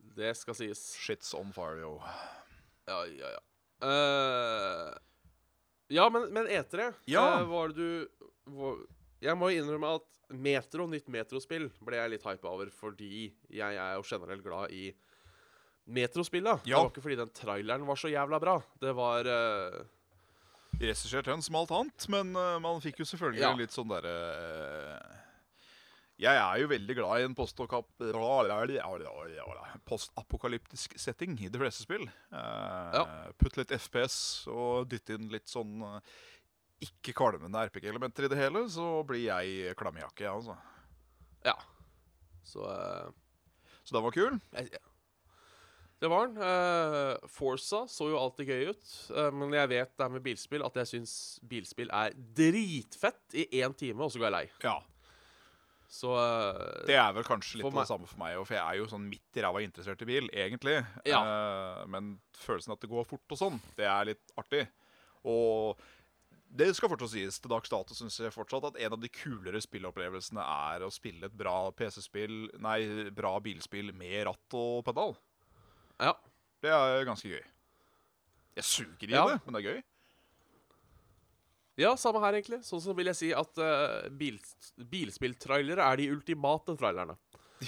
Det, 0.00 0.16
det 0.20 0.32
skal 0.36 0.54
sies. 0.58 0.82
Shits 1.00 1.32
on 1.38 1.52
fire, 1.56 1.78
yo. 1.80 1.94
Ja, 2.90 3.02
ja, 3.06 3.30
ja. 3.36 3.40
Uh, 3.80 4.90
ja, 5.88 6.04
men, 6.12 6.26
men 6.34 6.48
etere 6.52 6.90
Ja. 7.08 7.40
Uh, 7.40 7.46
Var 7.48 7.68
det 7.72 7.76
du 7.76 8.26
var, 8.50 8.80
jeg 9.24 9.36
må 9.38 9.48
jo 9.52 9.62
innrømme 9.62 9.94
at 10.00 10.06
Metro, 10.30 10.84
nytt 10.86 11.08
Metro-spill, 11.10 11.68
ble 11.82 11.96
jeg 11.98 12.10
litt 12.12 12.26
hypa 12.26 12.50
over 12.52 12.68
fordi 12.74 13.30
jeg 13.50 13.78
er 13.80 13.94
jo 13.96 14.04
generelt 14.06 14.44
glad 14.44 14.70
i 14.74 14.90
Metro-spillet. 15.90 16.62
Det 16.64 16.70
Ja. 16.70 16.82
var 16.84 16.90
ikke 16.92 17.02
fordi 17.02 17.16
den 17.18 17.32
traileren 17.34 17.86
var 17.88 17.96
så 17.98 18.10
jævla 18.12 18.38
bra. 18.42 18.58
Det 18.78 18.92
var 18.94 19.26
uh, 19.26 19.80
Regissert 20.80 21.26
en 21.32 21.42
som 21.42 21.56
alt 21.58 21.72
annet, 21.74 22.06
men 22.12 22.30
uh, 22.36 22.58
man 22.62 22.78
fikk 22.84 23.00
jo 23.02 23.08
selvfølgelig 23.10 23.42
Ja. 23.42 23.54
litt 23.58 23.74
sånn 23.74 23.90
derre 23.90 24.14
eh, 24.14 25.16
Jeg 26.20 26.36
er 26.36 26.58
jo 26.60 26.68
veldig 26.68 26.94
glad 26.98 27.22
i 27.22 27.24
en 27.24 27.36
postapokalyptisk 29.88 30.98
setting 31.00 31.38
i 31.40 31.48
de 31.48 31.60
fleste 31.62 31.86
spill. 31.86 32.04
Eh, 32.04 32.98
Ja. 32.98 33.04
Putt 33.40 33.56
litt 33.56 33.72
FPS 33.72 34.46
og 34.52 34.90
dytte 34.90 35.16
inn 35.16 35.30
litt 35.32 35.48
sånn 35.48 35.80
eh, 35.86 36.00
ikke 36.84 37.14
kvalmende 37.16 37.64
RPG-elementer 37.70 38.26
i 38.26 38.30
det 38.32 38.38
hele, 38.40 38.66
så 38.72 39.02
blir 39.08 39.24
jeg 39.26 39.74
klammejakke, 39.80 40.24
jeg, 40.24 40.32
altså. 40.32 40.56
Ja. 41.44 41.56
Så 42.44 42.64
uh, 42.64 43.10
Så 43.84 43.96
den 43.96 44.04
var 44.04 44.14
kul. 44.16 44.38
jeg, 44.56 44.80
Det 46.00 46.08
var 46.08 46.28
den. 46.28 46.40
Uh, 46.40 47.28
Forsa 47.28 47.84
så 47.88 48.08
jo 48.08 48.20
alltid 48.20 48.48
gøy 48.48 48.72
ut, 48.72 48.94
uh, 49.12 49.28
men 49.32 49.52
jeg 49.56 49.72
vet 49.72 49.92
det 49.92 50.06
her 50.06 50.14
med 50.14 50.24
bilspill 50.24 50.64
at 50.64 50.76
jeg 50.80 50.92
syns 50.94 51.14
bilspill 51.48 51.92
er 51.92 52.16
dritfett 52.16 53.36
i 53.36 53.46
én 53.60 53.76
time, 53.76 54.04
og 54.04 54.12
så 54.12 54.20
går 54.20 54.30
jeg 54.30 54.36
lei. 54.38 54.46
Ja. 54.64 54.78
Så 55.90 56.12
uh, 56.14 56.86
Det 56.86 56.94
er 56.94 57.14
vel 57.16 57.24
kanskje 57.26 57.58
litt 57.58 57.74
det 57.74 57.86
samme 57.88 58.06
for 58.06 58.20
meg 58.20 58.36
òg, 58.38 58.44
for 58.46 58.54
jeg 58.54 58.62
er 58.62 58.78
jo 58.78 58.90
sånn 58.92 59.08
midt 59.10 59.38
i 59.38 59.42
ræva 59.42 59.62
interessert 59.64 60.02
i 60.04 60.06
bil, 60.06 60.28
egentlig. 60.30 60.76
Ja. 61.08 61.18
Uh, 61.26 61.80
men 61.90 62.12
følelsen 62.38 62.76
at 62.76 62.84
det 62.84 62.90
går 62.92 63.08
fort 63.10 63.34
og 63.34 63.40
sånn, 63.40 63.58
det 63.78 63.88
er 63.90 64.12
litt 64.12 64.36
artig. 64.38 64.68
Og 65.26 65.80
det 66.50 66.70
skal 66.74 66.90
fortsatt 66.90 67.12
sies. 67.12 67.38
Til 67.42 67.52
dags 67.52 67.70
dato 67.70 67.94
syns 67.94 68.18
jeg 68.22 68.34
fortsatt 68.34 68.70
at 68.70 68.78
en 68.82 68.94
av 68.96 69.02
de 69.02 69.10
kulere 69.12 69.60
spillopplevelsene 69.62 70.42
er 70.42 70.86
å 70.86 70.90
spille 70.94 71.28
et 71.28 71.36
bra 71.36 71.70
PC-spill 71.76 72.48
Nei, 72.62 72.78
bra 73.14 73.36
bilspill 73.42 73.92
med 73.94 74.24
ratt 74.30 74.58
og 74.58 74.82
pedal. 74.86 75.14
Ja. 76.00 76.14
Det 76.60 76.72
er 76.74 77.06
ganske 77.08 77.30
gøy. 77.30 77.42
Jeg 78.58 78.66
suger 78.66 79.10
i 79.10 79.14
Ja. 79.14 79.26
det, 79.28 79.40
men 79.44 79.54
det 79.54 79.60
er 79.62 79.74
gøy. 79.74 79.82
Ja, 81.80 81.94
samme 81.96 82.20
her, 82.20 82.36
egentlig. 82.36 82.60
Sånn 82.66 82.82
som 82.84 82.96
vil 82.98 83.08
jeg 83.08 83.16
si 83.18 83.30
at 83.36 83.60
uh, 83.62 84.08
bil, 84.20 84.36
bilspilltrailere 84.92 85.80
er 85.86 86.00
de 86.02 86.10
ultimate 86.12 86.74
trailerne. 86.80 87.16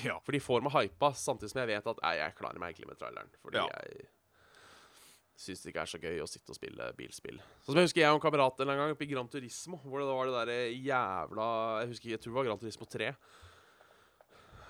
Ja. 0.05 0.19
For 0.25 0.33
de 0.37 0.41
får 0.41 0.63
meg 0.65 0.73
hypa, 0.77 1.11
samtidig 1.17 1.53
som 1.53 1.63
jeg 1.63 1.71
vet 1.75 1.89
at 1.93 1.99
nei, 2.05 2.15
jeg 2.21 2.35
klarer 2.39 2.61
meg 2.61 2.73
egentlig 2.75 2.91
med 2.93 3.01
traileren. 3.01 3.33
Fordi 3.45 3.61
Ja. 3.61 3.67
jeg 3.83 4.09
syns 5.43 5.63
det 5.65 5.73
ikke 5.73 5.83
er 5.83 5.91
så 5.91 5.99
gøy 6.01 6.21
å 6.23 6.29
sitte 6.31 6.53
og 6.55 6.57
spille 6.59 6.87
bilspill. 6.97 7.39
Sånn 7.65 7.73
som 7.75 7.81
jeg 7.81 7.89
husker 7.89 8.01
jeg 8.05 8.13
og 8.13 8.21
en 8.21 8.25
kamerat 8.25 8.61
en 8.63 8.71
gang 8.73 8.93
oppe 8.95 9.05
i 9.07 9.11
Gran 9.11 9.29
Turismo, 9.33 9.81
hvor 9.85 10.01
det 10.05 10.07
var 10.13 10.29
det 10.29 10.35
derre 10.37 10.59
jævla 10.77 11.47
Jeg 11.83 11.89
husker 11.93 12.13
jeg 12.13 12.21
tror 12.23 12.33
det 12.33 12.39
var 12.39 12.49
Gran 12.51 12.61
Turismo 12.63 12.87
3. 12.95 13.09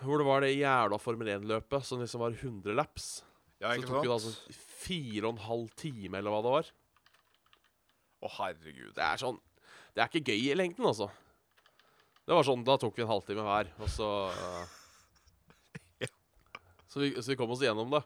Hvor 0.02 0.18
det 0.22 0.26
var 0.26 0.40
det 0.42 0.52
jævla 0.56 0.98
Formel 0.98 1.28
1-løpet 1.36 1.84
som 1.86 2.00
liksom 2.02 2.22
var 2.24 2.34
100 2.34 2.74
laps. 2.74 3.10
ja, 3.60 3.74
Så 3.74 3.82
ikke 3.82 3.90
tok 3.92 4.02
det 4.06 4.10
sant? 4.10 4.38
altså 4.48 4.60
fire 4.82 5.26
og 5.28 5.34
en 5.36 5.44
halv 5.46 5.68
time, 5.78 6.18
eller 6.18 6.30
hva 6.34 6.40
det 6.42 6.54
var. 6.56 6.70
Å, 8.22 8.30
herregud. 8.38 8.92
Det 8.96 9.02
er 9.02 9.20
sånn 9.20 9.40
Det 9.92 10.02
er 10.02 10.08
ikke 10.08 10.32
gøy 10.32 10.52
i 10.52 10.56
lengden, 10.56 10.86
altså. 10.88 11.10
Det 12.22 12.36
var 12.36 12.46
sånn, 12.46 12.64
Da 12.66 12.78
tok 12.80 12.96
vi 12.96 13.04
en 13.04 13.10
halvtime 13.10 13.44
hver, 13.46 13.72
og 13.82 13.90
så 13.90 14.08
uh, 14.30 14.78
så, 16.90 17.02
vi, 17.02 17.14
så 17.18 17.32
vi 17.32 17.38
kom 17.40 17.50
oss 17.52 17.62
igjennom 17.64 17.92
det. 17.92 18.02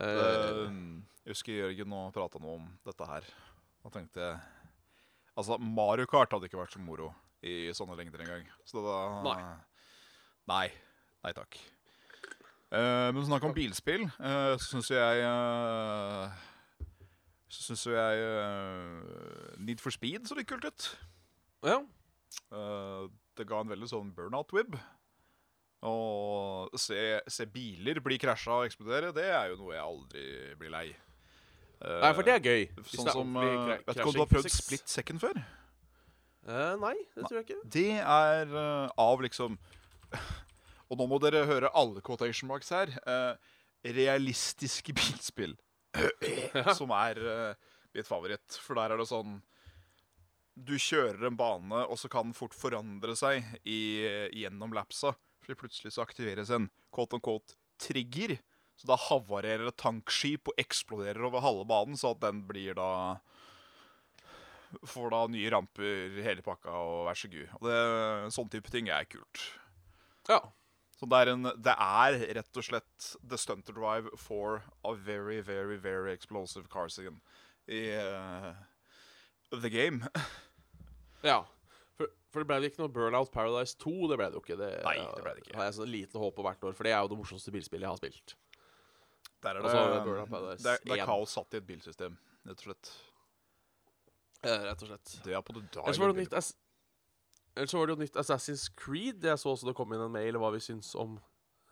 Eh, 0.00 0.60
jeg 1.26 1.34
husker 1.34 1.58
Jørgen 1.58 1.94
og 1.96 2.12
prata 2.14 2.40
noe 2.40 2.60
om 2.60 2.68
dette 2.86 3.08
her. 3.08 3.26
Og 3.84 3.92
tenkte 3.94 4.22
jeg 4.22 4.38
Altså, 5.38 5.56
Mario 5.62 6.08
Kart 6.10 6.32
hadde 6.34 6.48
ikke 6.50 6.58
vært 6.58 6.74
så 6.74 6.80
moro 6.82 7.12
i 7.46 7.70
sånne 7.72 7.94
lengder 7.96 8.24
engang. 8.24 8.42
Så 8.68 8.82
da 8.84 8.96
Nei. 9.24 9.36
Nei. 10.50 10.66
Nei 11.24 11.32
takk. 11.36 11.56
Uh, 12.70 13.08
men 13.14 13.24
snakk 13.26 13.46
om 13.48 13.54
bilspill, 13.54 14.04
uh, 14.20 14.54
så 14.60 14.66
syns 14.66 14.90
jeg 14.92 15.22
uh, 15.26 16.42
Så 17.50 17.64
syns 17.66 17.82
jo 17.88 17.96
jeg 17.96 18.20
uh, 18.22 19.56
Need 19.58 19.82
for 19.82 19.90
Speed 19.94 20.28
så 20.30 20.38
litt 20.38 20.48
kult 20.50 20.68
ut. 20.68 20.90
ja. 21.66 21.80
Uh, 22.50 23.10
det 23.38 23.46
ga 23.48 23.60
en 23.62 23.70
veldig 23.72 23.88
sånn 23.90 24.10
burnout-wib. 24.14 24.74
Å 25.86 25.92
se, 26.78 26.98
se 27.30 27.46
biler 27.48 28.02
bli 28.04 28.18
krasja 28.20 28.58
og 28.58 28.66
eksplodere, 28.68 29.14
det 29.16 29.24
er 29.32 29.52
jo 29.52 29.62
noe 29.62 29.72
jeg 29.72 29.84
aldri 29.86 30.24
blir 30.60 30.72
lei. 30.74 30.84
Uh, 31.80 32.02
Nei, 32.04 32.10
for 32.18 32.26
det 32.26 32.34
er 32.36 32.44
gøy. 32.44 32.66
Sånn 32.84 33.08
det 33.08 33.12
er 33.14 33.16
som 33.16 33.38
eh, 33.40 33.70
Vet 33.86 33.96
ikke 33.96 34.08
om 34.10 34.18
du 34.18 34.20
har 34.20 34.28
prøvd 34.28 34.52
split 34.52 34.92
second 34.92 35.22
før? 35.22 35.40
Eh, 36.50 36.74
nei, 36.82 36.94
det 37.16 37.24
tror 37.24 37.38
jeg 37.38 37.46
ikke. 37.46 37.62
Det 37.72 37.86
er 38.02 38.52
eh, 38.60 38.92
av 39.00 39.24
liksom 39.24 39.56
Og 40.90 40.98
nå 40.98 41.06
må 41.08 41.20
dere 41.22 41.46
høre 41.48 41.70
alle 41.76 42.02
quotation 42.04 42.50
marks 42.50 42.72
her. 42.74 42.92
eh, 43.08 43.56
realistiske 43.96 44.92
bilspill. 44.98 45.56
Som 46.78 46.92
er 46.94 47.20
uh, 47.24 47.70
mitt 47.96 48.08
favoritt. 48.08 48.58
For 48.62 48.78
der 48.78 48.94
er 48.94 49.00
det 49.00 49.08
sånn 49.10 49.40
Du 50.54 50.76
kjører 50.76 51.26
en 51.28 51.38
bane, 51.38 51.86
og 51.86 51.98
så 51.98 52.10
kan 52.12 52.28
den 52.28 52.36
fort 52.36 52.56
forandre 52.56 53.16
seg 53.18 53.46
i, 53.64 53.80
gjennom 54.42 54.74
lapsa. 54.76 55.14
For 55.40 55.58
plutselig 55.58 55.94
så 55.96 56.04
aktiveres 56.04 56.52
en 56.52 56.68
quote 56.94 57.16
on 57.16 57.24
quote 57.24 57.56
trigger. 57.80 58.36
Så 58.80 58.88
da 58.88 58.96
havarerer 58.96 59.68
et 59.68 59.80
tankskip 59.80 60.52
og 60.52 60.60
eksploderer 60.60 61.26
over 61.26 61.44
halve 61.44 61.66
banen, 61.68 61.98
så 62.00 62.14
at 62.14 62.22
den 62.24 62.44
blir 62.48 62.76
da 62.78 63.20
Får 64.86 65.08
da 65.10 65.24
nye 65.26 65.50
ramper, 65.50 66.20
hele 66.22 66.44
pakka, 66.46 66.70
og 66.70 67.08
vær 67.08 67.18
så 67.18 67.26
god. 67.32 67.54
Og 67.58 67.64
det, 67.66 67.78
sånn 68.36 68.50
type 68.52 68.70
ting 68.70 68.86
er 68.94 69.08
kult. 69.10 69.40
Ja. 70.30 70.38
Så 71.00 71.06
det 71.08 71.16
er, 71.16 71.30
en, 71.32 71.46
det 71.64 71.72
er 71.80 72.18
rett 72.36 72.58
og 72.60 72.64
slett 72.66 73.04
The 73.24 73.38
Stunter 73.40 73.72
Drive 73.72 74.10
for 74.20 74.58
a 74.84 74.92
very, 74.92 75.38
very, 75.40 75.78
very 75.80 76.12
explosive 76.12 76.68
car 76.68 76.90
scene 76.92 77.16
i 77.72 77.86
uh, 77.96 78.50
The 79.54 79.70
Game. 79.72 80.04
ja. 81.30 81.38
For, 81.96 82.12
for 82.28 82.44
det 82.44 82.50
ble 82.50 82.58
det 82.60 82.70
ikke 82.74 82.82
noe 82.82 82.92
Burnout 82.92 83.32
Paradise 83.32 83.78
2. 83.80 83.94
Det 84.12 84.20
ble 84.20 84.28
det 84.28 84.36
jo 84.36 84.44
ikke. 84.44 84.58
Det, 84.60 84.70
Nei, 84.84 84.96
det 85.00 85.24
ble 85.24 85.34
det 85.38 85.44
ikke. 85.46 85.56
har 85.56 85.70
jeg 85.70 85.78
sånn 85.78 85.92
lite 85.94 86.20
håp 86.20 86.36
på 86.36 86.44
hvert 86.44 86.68
år, 86.68 86.76
for 86.76 86.88
det 86.88 86.92
er 86.92 87.00
jo 87.00 87.12
det 87.14 87.20
morsomste 87.22 87.54
bilspillet 87.56 87.88
jeg 87.88 87.94
har 87.94 88.02
spilt. 88.02 88.36
Der 89.40 89.56
er 89.56 89.64
det, 89.64 89.72
det 90.60 90.74
er, 90.74 90.82
er 90.98 91.06
kaos 91.08 91.32
satt 91.32 91.56
i 91.56 91.62
et 91.62 91.68
bilsystem, 91.68 92.20
rett 92.44 92.60
og 92.60 92.66
slett. 92.68 92.90
Eh, 94.44 94.66
rett 94.68 94.82
og 94.84 94.90
slett. 94.92 95.14
Det 95.24 95.32
er 95.32 95.44
på 95.44 95.56
det 95.56 95.64
Ellers 95.80 96.00
var 96.00 96.12
det 96.12 96.26
nytt 96.26 96.36
Ass- 96.36 96.58
Ellers 97.56 97.70
så 97.74 97.78
var 97.80 97.86
det 97.90 97.96
jo 97.96 98.02
nytt 98.04 98.16
Assassin's 98.16 98.68
Creed. 98.76 99.24
Jeg 99.24 99.38
så 99.38 99.50
også 99.52 99.66
det 99.70 99.76
kom 99.76 99.92
inn 99.92 100.00
en 100.04 100.12
mail 100.14 100.38
hva 100.38 100.52
vi 100.54 100.60
syns 100.62 100.92
om 100.94 101.18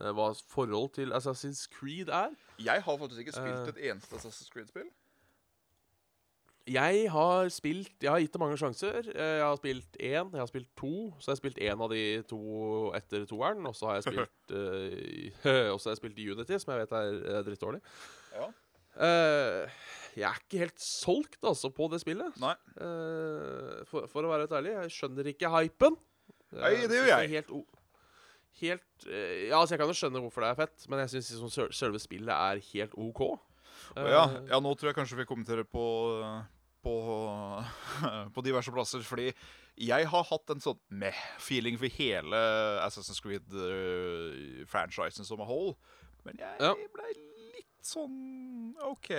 eh, 0.01 0.11
hva 0.13 0.33
forhold 0.51 0.93
til 0.99 1.13
Assassin's 1.17 1.67
Creed 1.71 2.09
er. 2.11 2.35
Jeg 2.59 2.83
har 2.83 2.99
faktisk 2.99 3.21
ikke 3.25 3.37
spilt 3.37 3.69
Eh. 3.69 3.75
et 3.75 3.85
eneste 3.93 4.17
Assassin's 4.19 4.51
Creed-spill. 4.51 4.91
Jeg 6.69 7.07
har 7.11 7.49
spilt 7.49 7.95
Jeg 8.05 8.11
har 8.13 8.21
gitt 8.21 8.33
det 8.35 8.41
mange 8.43 8.59
sjanser. 8.61 8.99
Eh, 9.15 9.39
Jeg 9.39 9.45
har 9.47 9.57
spilt 9.57 9.97
én, 9.97 10.31
jeg 10.35 10.41
har 10.43 10.47
spilt 10.51 10.69
to. 10.77 11.15
Så 11.19 11.31
jeg 11.31 11.33
har 11.33 11.37
jeg 11.37 11.43
spilt 11.43 11.59
én 11.65 11.81
av 11.85 11.91
de 11.91 12.23
to 12.29 12.41
etter 12.95 13.25
toeren. 13.25 13.65
Og 13.67 13.75
så 13.75 13.87
har 13.89 13.95
jeg 13.95 14.03
spilt 14.11 14.53
uh, 14.59 15.73
Og 15.73 15.81
så 15.81 15.89
har 15.89 15.95
jeg 15.97 16.03
spilt 16.03 16.19
Unity, 16.19 16.59
som 16.59 16.75
jeg 16.75 16.83
vet 16.85 16.93
er 16.93 17.43
drittdårlig. 17.47 17.81
Ja. 18.35 18.51
Eh, 18.99 19.71
jeg 20.19 20.27
er 20.27 20.39
ikke 20.43 20.59
helt 20.65 20.81
solgt 20.83 21.45
altså 21.47 21.71
på 21.75 21.87
det 21.93 22.01
spillet. 22.03 22.35
Eh, 22.43 23.85
for, 23.87 24.09
for 24.11 24.27
å 24.27 24.31
være 24.33 24.43
helt 24.47 24.57
ærlig, 24.59 24.73
jeg 24.83 24.91
skjønner 24.97 25.25
ikke 25.31 25.53
hypen. 25.55 25.95
Nei, 26.59 26.73
det 26.89 26.97
gjør 26.97 27.11
jeg. 27.13 27.29
Helt, 27.37 27.51
helt 28.63 29.05
uh, 29.05 29.35
Ja, 29.51 29.59
altså 29.61 29.75
Jeg 29.77 29.81
kan 29.83 29.91
jo 29.93 29.97
skjønne 29.99 30.23
hvorfor 30.25 30.41
det 30.43 30.49
er 30.49 30.57
fett, 30.63 30.79
men 30.89 31.03
jeg 31.05 31.11
syns 31.13 31.29
liksom 31.35 31.51
selve 31.77 32.01
spillet 32.03 32.33
er 32.33 32.63
helt 32.73 32.95
OK. 32.99 33.21
Ja, 33.95 34.25
Eh, 34.27 34.49
ja, 34.51 34.59
nå 34.59 34.73
tror 34.75 34.89
jeg 34.91 34.97
kanskje 34.97 35.19
vi 35.21 35.27
kommenterer 35.29 35.63
på 35.69 35.85
på, 36.83 36.95
på 38.35 38.43
diverse 38.47 38.73
plasser. 38.75 39.03
Fordi 39.07 39.29
jeg 39.79 40.09
har 40.11 40.25
hatt 40.31 40.51
en 40.55 40.63
sånn 40.63 40.79
meh-feeling 40.91 41.79
for 41.79 41.87
hele 41.99 42.41
Assassin's 42.85 43.21
Creed-franchisen 43.23 45.27
som 45.29 45.43
a 45.43 45.47
whole. 45.47 45.75
Men 46.27 46.35
jeg 46.41 46.55
Ja. 46.65 46.73
ble 46.95 47.07
sånn 47.89 48.75
OK. 48.89 49.11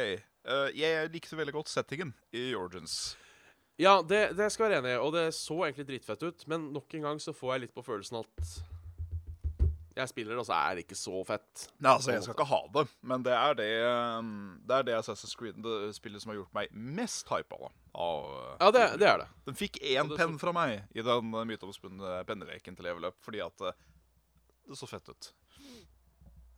Uh, 0.47 0.69
jeg 0.77 1.11
likte 1.13 1.37
veldig 1.39 1.57
godt 1.59 1.71
settingen 1.71 2.13
i 2.35 2.51
Origins. 2.57 3.17
Ja, 3.79 4.01
det, 4.03 4.33
det 4.35 4.49
skal 4.51 4.67
jeg 4.67 4.81
være 4.81 4.81
enig 4.83 4.97
i, 4.97 4.99
og 4.99 5.13
det 5.15 5.29
så 5.37 5.61
egentlig 5.63 5.87
dritfett 5.87 6.23
ut. 6.25 6.43
Men 6.51 6.69
nok 6.75 6.93
en 6.97 7.07
gang 7.07 7.21
så 7.23 7.31
får 7.35 7.53
jeg 7.53 7.63
litt 7.65 7.75
på 7.77 7.85
følelsen 7.85 8.19
at 8.19 8.57
jeg 9.99 10.11
spiller, 10.11 10.39
og 10.39 10.45
så 10.47 10.55
er 10.55 10.77
det 10.77 10.83
ikke 10.85 10.97
så 10.99 11.21
fett. 11.27 11.65
Nei, 11.79 11.93
altså, 11.93 12.11
Jeg 12.13 12.23
skal 12.23 12.35
ikke 12.37 12.47
ha 12.49 12.59
det, 12.75 12.85
men 13.11 13.23
det 13.25 13.35
er 13.35 13.55
det, 13.59 13.69
um, 14.19 14.33
det, 14.67 14.77
er 14.77 14.87
det 14.87 14.97
Assassin's 14.97 15.35
Creed-spillet 15.39 16.23
som 16.23 16.31
har 16.31 16.39
gjort 16.39 16.55
meg 16.55 16.75
mest 16.99 17.31
hypa. 17.31 17.59
da, 17.59 17.71
av, 17.99 18.27
Ja, 18.61 18.69
det, 18.75 18.85
det 19.01 19.09
er 19.09 19.23
det. 19.23 19.29
Den 19.49 19.59
fikk 19.59 19.79
én 19.83 20.11
penn 20.15 20.37
fra 20.41 20.53
meg 20.55 20.85
i 20.95 21.03
den 21.03 21.33
myteomspunne 21.51 22.21
penneleken 22.27 22.77
til 22.77 22.87
Level 22.87 23.09
Up, 23.11 23.19
fordi 23.25 23.43
at 23.43 23.63
det 23.63 24.77
så 24.77 24.87
fett 24.87 25.09
ut. 25.09 25.31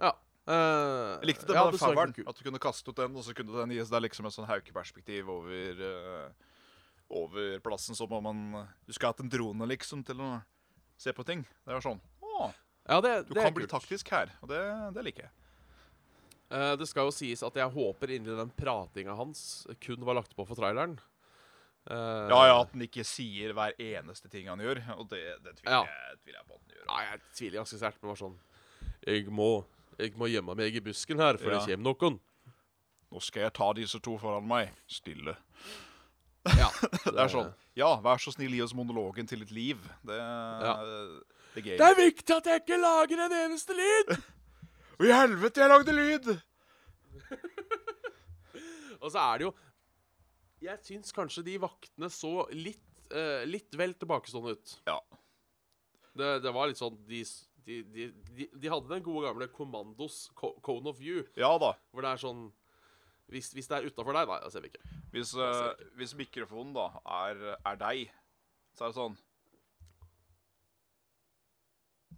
Ja. 0.02 0.16
Eh, 0.52 1.10
Jeg 1.22 1.30
likte 1.32 1.46
det 1.48 1.56
med 1.56 1.76
ja, 1.76 1.80
faveren. 1.80 2.14
At 2.28 2.38
du 2.40 2.44
kunne 2.44 2.60
kaste 2.62 2.92
ut 2.92 2.98
den, 3.00 3.16
og 3.16 3.24
så 3.24 3.36
kunne 3.38 3.54
den 3.62 3.76
gis 3.78 3.92
deg 3.94 4.04
liksom 4.08 4.28
et 4.28 4.36
sånn 4.36 4.50
haukeperspektiv 4.50 5.30
over 5.32 5.84
uh, 5.86 6.50
over 7.12 7.60
plassen 7.64 7.96
som 7.96 8.12
om 8.16 8.24
man 8.24 8.42
Du 8.88 8.94
skulle 8.94 9.12
hatt 9.14 9.20
en 9.24 9.32
drone, 9.32 9.68
liksom, 9.68 10.04
til 10.08 10.20
å 10.24 10.32
se 11.02 11.14
på 11.16 11.26
ting. 11.28 11.44
Det 11.66 11.74
var 11.76 11.84
sånn 11.84 12.02
Å, 12.24 12.50
Ja, 12.88 13.00
det, 13.04 13.14
du 13.30 13.34
det 13.36 13.44
kan 13.46 13.54
bli 13.56 13.66
kult. 13.68 13.76
taktisk 13.78 14.12
her. 14.14 14.32
Og 14.42 14.50
det, 14.52 14.60
det 14.96 15.04
liker 15.08 15.28
jeg. 15.28 15.34
Uh, 16.52 16.74
det 16.76 16.88
skal 16.90 17.08
jo 17.08 17.14
sies 17.16 17.42
at 17.48 17.56
jeg 17.56 17.72
håper 17.72 18.12
inni 18.12 18.34
den 18.36 18.50
pratinga 18.52 19.14
hans 19.16 19.66
kun 19.80 20.04
var 20.04 20.18
lagt 20.20 20.34
på 20.36 20.44
for 20.48 20.58
traileren. 20.60 20.98
Uh, 21.90 22.28
Ja, 22.30 22.40
ja, 22.52 22.58
at 22.62 22.74
den 22.76 22.84
ikke 22.86 23.06
sier 23.08 23.54
hver 23.58 23.72
eneste 23.80 24.28
ting 24.30 24.50
han 24.52 24.60
gjør. 24.60 24.82
Og 25.00 25.08
det, 25.14 25.22
det 25.46 25.56
tviler, 25.62 25.78
Ja. 25.80 25.84
jeg, 25.88 26.20
tviler 26.26 26.42
jeg 26.42 26.48
på 26.50 26.58
at 26.60 26.66
den 26.68 26.76
gjør. 26.76 26.88
Nei, 26.92 27.04
jeg 27.08 27.22
tviler 27.40 27.62
ganske 27.64 27.80
sterkt, 27.80 28.02
men 28.04 28.12
var 28.12 28.20
sånn 28.20 28.36
Jeg 29.08 29.32
må, 29.32 29.48
jeg 30.02 30.14
må 30.20 30.26
gjemme 30.32 30.56
meg 30.58 30.76
i 30.76 30.82
busken 30.84 31.20
her, 31.22 31.38
for 31.40 31.52
Ja. 31.54 31.60
det 31.66 31.78
kommer 31.78 31.94
noen. 31.94 32.20
Nå 33.12 33.20
skal 33.22 33.42
jeg 33.48 33.54
ta 33.58 33.74
disse 33.76 34.00
to 34.00 34.18
foran 34.18 34.48
meg. 34.48 34.70
Stille. 34.88 35.36
Ja, 36.58 36.70
Det 37.06 37.20
er 37.22 37.28
sånn. 37.30 37.52
Ja, 37.78 37.92
vær 38.02 38.18
så 38.22 38.32
snill, 38.34 38.54
gi 38.56 38.62
oss 38.66 38.74
monologen 38.76 39.28
til 39.30 39.42
et 39.46 39.52
liv. 39.54 39.78
Det, 40.02 40.18
det 40.18 40.72
er. 40.72 40.78
Det 41.54 41.82
er 41.86 41.96
viktig 42.00 42.36
at 42.38 42.46
jeg 42.48 42.62
ikke 42.64 42.78
lager 42.80 43.20
en 43.26 43.34
eneste 43.44 43.74
lyd! 43.76 44.14
Å, 44.16 44.18
i 45.10 45.12
helvete, 45.12 45.62
jeg 45.62 45.70
lagde 45.72 45.94
lyd! 45.96 46.32
Og 49.02 49.10
så 49.12 49.20
er 49.22 49.38
det 49.42 49.48
jo 49.48 49.52
Jeg 50.62 50.78
syns 50.86 51.14
kanskje 51.16 51.44
de 51.48 51.56
vaktene 51.62 52.10
så 52.14 52.46
litt, 52.54 52.84
uh, 53.16 53.42
litt 53.50 53.74
vel 53.78 53.96
tilbakestående 53.98 54.54
ut. 54.56 54.74
Ja. 54.88 55.00
Det, 56.14 56.36
det 56.44 56.52
var 56.54 56.70
litt 56.70 56.78
sånn 56.80 56.98
de, 57.10 57.24
de, 57.66 57.82
de, 57.94 58.08
de, 58.38 58.48
de 58.58 58.70
hadde 58.72 58.90
den 58.92 59.04
gode 59.06 59.26
gamle 59.28 59.48
Commandos 59.54 60.24
Cone 60.38 60.90
of 60.92 61.00
View, 61.00 61.24
Ja 61.40 61.54
da. 61.62 61.74
hvor 61.92 62.06
det 62.06 62.12
er 62.16 62.22
sånn 62.24 62.48
Hvis, 63.32 63.52
hvis 63.56 63.68
det 63.72 63.78
er 63.78 63.86
utafor 63.88 64.14
deg, 64.18 64.28
nei, 64.28 64.40
da 64.44 64.50
ser 64.52 64.64
vi 64.66 64.72
ikke. 64.74 64.82
Hvis, 65.14 65.30
eh, 65.40 65.60
jeg 65.62 65.92
hvis 66.00 66.16
mikrofonen 66.20 66.74
da 66.76 66.88
er, 67.22 67.44
er 67.72 67.78
deg, 67.80 68.10
så 68.76 68.86
er 68.88 68.92
det 68.92 68.98
sånn 68.98 69.16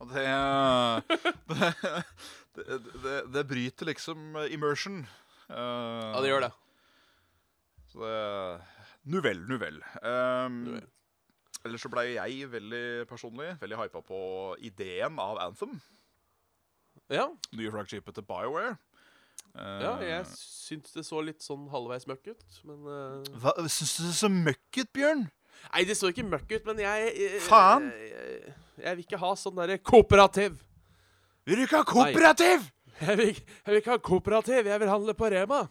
Og 0.02 0.10
det 0.14 0.24
Det, 2.54 2.66
det, 2.70 2.80
det, 3.02 3.14
det 3.34 3.42
bryter 3.50 3.88
liksom 3.90 4.36
immersion. 4.54 5.00
Uh, 5.50 6.14
Ja, 6.14 6.20
det 6.22 6.30
gjør 6.30 6.44
det. 6.46 6.52
Så 7.94 8.04
det 8.06 8.20
Nu 9.10 9.18
vel, 9.26 9.42
nu 9.50 9.58
vel. 9.62 9.80
Um, 10.06 10.60
Nu 10.68 10.76
vel. 10.78 10.86
Ellers 11.64 11.86
så 11.86 11.92
blei 11.92 12.18
jeg 12.18 12.50
veldig 12.52 12.86
personlig 13.08 13.54
veldig 13.62 13.78
hypa 13.80 14.02
på 14.04 14.18
ideen 14.60 15.20
av 15.22 15.40
Anthem. 15.46 15.78
Ja, 17.12 17.30
Nye 17.56 17.72
flaggskipet 17.72 18.18
til 18.18 18.26
BioWare. 18.28 18.76
Uh, 19.54 19.80
ja 19.84 19.94
jeg 20.02 20.26
syns 20.34 20.96
det 20.96 21.04
så 21.06 21.22
litt 21.22 21.44
sånn 21.46 21.68
halvveis 21.70 22.08
møkk 22.10 22.32
ut, 22.34 22.60
men 22.66 22.88
uh... 22.90 23.34
Hva 23.38 23.54
Syns 23.70 23.94
du 24.00 24.06
det 24.08 24.16
så 24.18 24.30
møkk 24.32 24.82
ut, 24.82 24.90
Bjørn? 24.96 25.28
Nei, 25.70 25.84
det 25.88 25.96
så 26.00 26.10
ikke 26.12 26.26
møkk 26.26 26.56
ut, 26.56 26.66
men 26.72 26.82
jeg 26.84 27.12
jeg, 27.20 27.42
Faen! 27.46 27.90
Jeg, 27.94 28.56
jeg 28.82 28.98
vil 28.98 29.06
ikke 29.06 29.22
ha 29.22 29.32
sånn 29.40 29.60
derre 29.60 29.78
kooperativ. 29.80 30.58
Vil 31.48 31.60
du 31.60 31.68
ikke 31.68 31.84
ha 31.84 31.88
kooperativ? 31.88 32.68
Jeg 33.00 33.20
vil, 33.20 33.32
jeg 33.36 33.70
vil 33.70 33.82
ikke 33.82 33.96
ha 33.96 34.04
kooperativ, 34.04 34.68
jeg 34.70 34.84
vil 34.84 34.92
handle 34.92 35.16
på 35.18 35.32
Rema. 35.34 35.64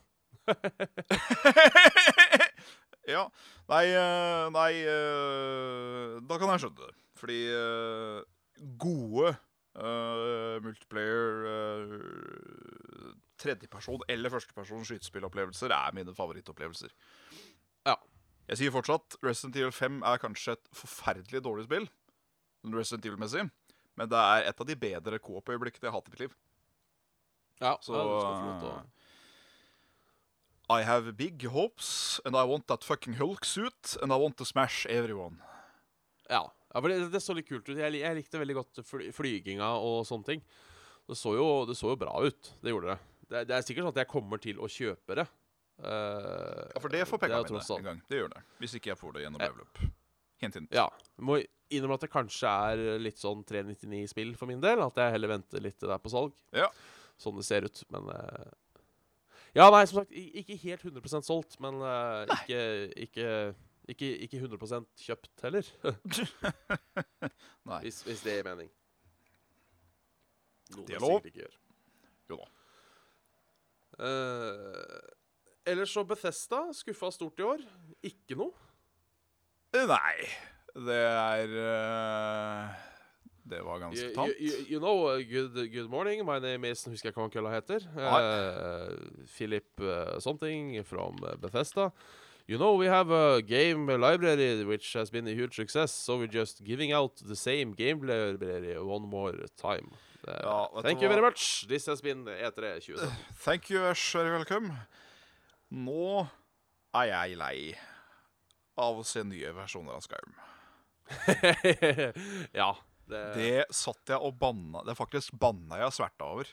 ja. 3.09 3.23
Nei, 3.71 3.87
eh, 3.91 4.51
nei 4.55 4.73
eh, 4.83 6.19
Da 6.29 6.39
kan 6.39 6.53
jeg 6.53 6.65
skjønne 6.65 6.87
det. 6.87 6.93
Fordi 7.19 7.39
eh, 7.55 8.21
gode 8.83 9.33
uh, 9.79 10.59
multiplayer 10.63 11.47
uh, 11.47 13.13
tredjeperson 13.43 14.03
eller 14.11 14.31
førsteperson 14.31 14.85
skytespillopplevelser 14.87 15.75
er 15.75 15.95
mine 15.97 16.15
favorittopplevelser. 16.15 16.93
Ja. 17.89 17.97
Jeg 18.51 18.59
sier 18.59 18.75
fortsatt 18.75 19.17
Resident 19.23 19.59
Evil 19.59 19.75
5 19.75 20.01
er 20.07 20.23
kanskje 20.23 20.57
et 20.59 20.73
forferdelig 20.77 21.43
dårlig 21.47 21.67
spill. 21.69 21.89
Resident 22.75 23.07
Evil-messig. 23.07 23.47
Men 23.99 24.11
det 24.11 24.19
er 24.19 24.49
et 24.51 24.63
av 24.63 24.69
de 24.69 24.79
bedre 24.79 25.19
coop-øyeblikkene 25.23 25.89
jeg 25.89 25.93
har 25.93 25.99
hatt 25.99 26.11
i 26.11 26.15
mitt 26.15 26.25
liv. 26.27 26.37
Ja, 27.63 27.77
Så 27.83 27.95
ja, 27.95 28.03
du 28.03 28.15
skal 28.19 28.37
få 28.37 28.47
lov 28.47 28.61
til 28.63 28.71
å 28.71 29.02
I 30.73 30.83
have 30.87 31.13
big 31.19 31.47
hopes, 31.47 32.21
and 32.25 32.37
I 32.37 32.45
want 32.49 32.67
that 32.69 32.85
fucking 32.85 33.15
Hulk 33.21 33.45
suit, 33.45 33.97
and 34.03 34.13
I 34.13 34.17
want 34.17 34.37
to 34.39 34.45
smash 34.45 34.87
everyone. 34.87 35.37
Ja, 36.29 36.47
ja 36.73 36.81
for 36.81 36.89
det, 36.89 37.11
det 37.13 37.21
så 37.21 37.37
litt 37.37 37.49
kult 37.51 37.69
ut. 37.69 37.77
Jeg, 37.77 38.01
jeg 38.01 38.19
likte 38.19 38.41
veldig 38.41 38.59
godt 38.61 38.83
fly, 38.89 39.11
flyginga 39.15 39.73
og 39.83 40.03
sånne 40.09 40.29
ting. 40.33 40.45
Det 41.09 41.19
så, 41.19 41.35
jo, 41.37 41.47
det 41.69 41.77
så 41.77 41.93
jo 41.93 41.99
bra 42.01 42.15
ut. 42.23 42.53
Det 42.63 42.73
gjorde 42.73 42.95
det. 42.95 42.99
det. 43.29 43.47
Det 43.51 43.57
er 43.57 43.67
sikkert 43.67 43.89
sånn 43.89 43.95
at 43.97 44.05
jeg 44.05 44.13
kommer 44.13 44.43
til 44.43 44.63
å 44.63 44.71
kjøpe 44.71 45.19
det. 45.19 45.27
Uh, 45.83 46.69
Ja, 46.71 46.81
for 46.81 46.93
det 46.93 47.03
får 47.11 47.25
tross 47.49 47.73
mine 47.73 47.81
en 47.81 47.89
gang. 47.91 48.01
Det 48.09 48.21
gjør 48.21 48.31
det. 48.37 48.45
Hvis 48.63 48.77
ikke 48.79 48.93
jeg 48.93 49.01
får 49.01 49.17
det 49.17 49.27
gjennom 49.27 49.43
up. 49.43 49.83
Hint, 50.43 50.57
hint. 50.59 50.75
Ja. 50.75 50.87
Må 51.23 51.41
innrømme 51.73 51.99
at 51.99 52.07
det 52.07 52.13
kanskje 52.13 52.51
er 52.51 53.03
litt 53.03 53.21
sånn 53.21 53.45
399-spill 53.49 54.35
for 54.39 54.51
min 54.51 54.63
del. 54.63 54.83
At 54.85 54.99
jeg 55.01 55.17
heller 55.17 55.35
venter 55.37 55.65
litt 55.65 55.79
der 55.83 55.95
er 55.97 56.03
på 56.03 56.13
salg. 56.13 56.35
Ja. 56.55 56.69
Sånn 57.21 57.39
det 57.39 57.47
ser 57.47 57.67
ut. 57.67 57.83
Men 57.95 58.09
eh, 58.15 58.51
Ja, 59.55 59.67
nei, 59.69 59.83
som 59.89 60.01
sagt, 60.01 60.13
ikke 60.17 60.57
helt 60.63 60.85
100% 60.89 61.27
solgt, 61.29 61.59
men 61.61 61.77
uh, 61.85 62.23
ikke, 62.41 62.61
ikke, 63.05 63.27
ikke, 63.93 64.09
ikke 64.27 64.41
100% 64.47 64.87
kjøpt 65.05 65.45
heller. 65.45 65.69
Nei. 67.69 67.81
hvis, 67.85 68.01
hvis 68.07 68.23
det 68.25 68.39
gir 68.39 68.47
mening. 68.49 68.71
Noe 70.73 70.87
Det 70.89 70.97
er 70.97 71.05
lov. 71.05 71.19
ikke 71.27 71.43
gjør. 71.45 71.59
Jo 72.33 72.39
da. 72.41 72.49
Uh, 74.01 75.13
ellers 75.69 75.93
så 75.93 76.05
Bethesda 76.09 76.63
skuffa 76.75 77.13
stort 77.13 77.43
i 77.43 77.47
år. 77.47 77.61
Ikke 78.09 78.39
noe. 78.41 78.57
Nei. 79.77 80.17
Det 80.73 80.97
er 80.97 81.51
eh, 81.61 82.92
Det 83.45 83.59
var 83.67 83.79
ganske 83.83 84.05
You, 84.07 84.15
tamt. 84.15 84.35
you, 84.39 84.65
you 84.71 84.79
know, 84.79 85.07
uh, 85.09 85.19
good, 85.23 85.55
good 85.73 85.89
morning. 85.91 86.25
My 86.25 86.39
name 86.39 86.65
is 86.71 86.85
Husker 86.85 87.09
jeg 87.11 87.15
hva 87.17 87.23
han 87.27 87.31
kølla 87.35 87.51
heter. 87.57 87.83
Uh, 87.97 89.27
Philip 89.27 89.81
uh, 89.81 90.19
something 90.21 90.85
from 90.85 91.17
uh, 91.25 91.35
Bethesda. 91.37 91.91
You 92.49 92.59
know, 92.59 92.75
we 92.77 92.87
have 92.87 93.11
a 93.11 93.41
game 93.43 93.87
library 93.87 94.65
which 94.65 94.93
has 94.95 95.11
been 95.11 95.27
a 95.29 95.35
huge 95.35 95.55
success, 95.57 95.93
so 95.93 96.19
we're 96.19 96.27
just 96.33 96.63
giving 96.65 96.93
out 96.93 97.17
the 97.17 97.37
same 97.37 97.73
game 97.73 98.01
library 98.03 98.77
one 98.79 99.09
more 99.09 99.33
time. 99.57 99.91
Uh, 100.27 100.39
Ja, 100.43 100.69
thank 100.83 101.01
you 101.03 101.09
very 101.09 101.21
much. 101.23 101.67
This 101.69 101.87
has 101.87 102.01
been 102.03 102.27
E 102.29 102.43
E3 102.47 102.81
2017. 102.81 103.11
Thank 103.45 103.71
you. 103.71 103.81
Very 104.13 104.31
welcome. 104.31 104.73
Nå 105.73 106.27
er 106.95 107.05
jeg 107.11 107.37
lei 107.41 107.75
av 108.79 108.99
å 109.01 109.05
se 109.05 109.23
nye 109.25 109.51
versjoner 109.57 109.93
av 109.97 110.03
Skyrim. 110.07 110.35
ja. 112.61 112.73
Det, 113.13 113.23
Det 113.37 113.77
satt 113.77 114.13
jeg 114.15 114.19
og 114.19 114.37
banna 114.41 114.83
Det 114.87 114.97
faktisk 114.99 115.37
banna 115.41 115.81
jeg 115.83 115.97
sverta 115.99 116.29
over. 116.35 116.51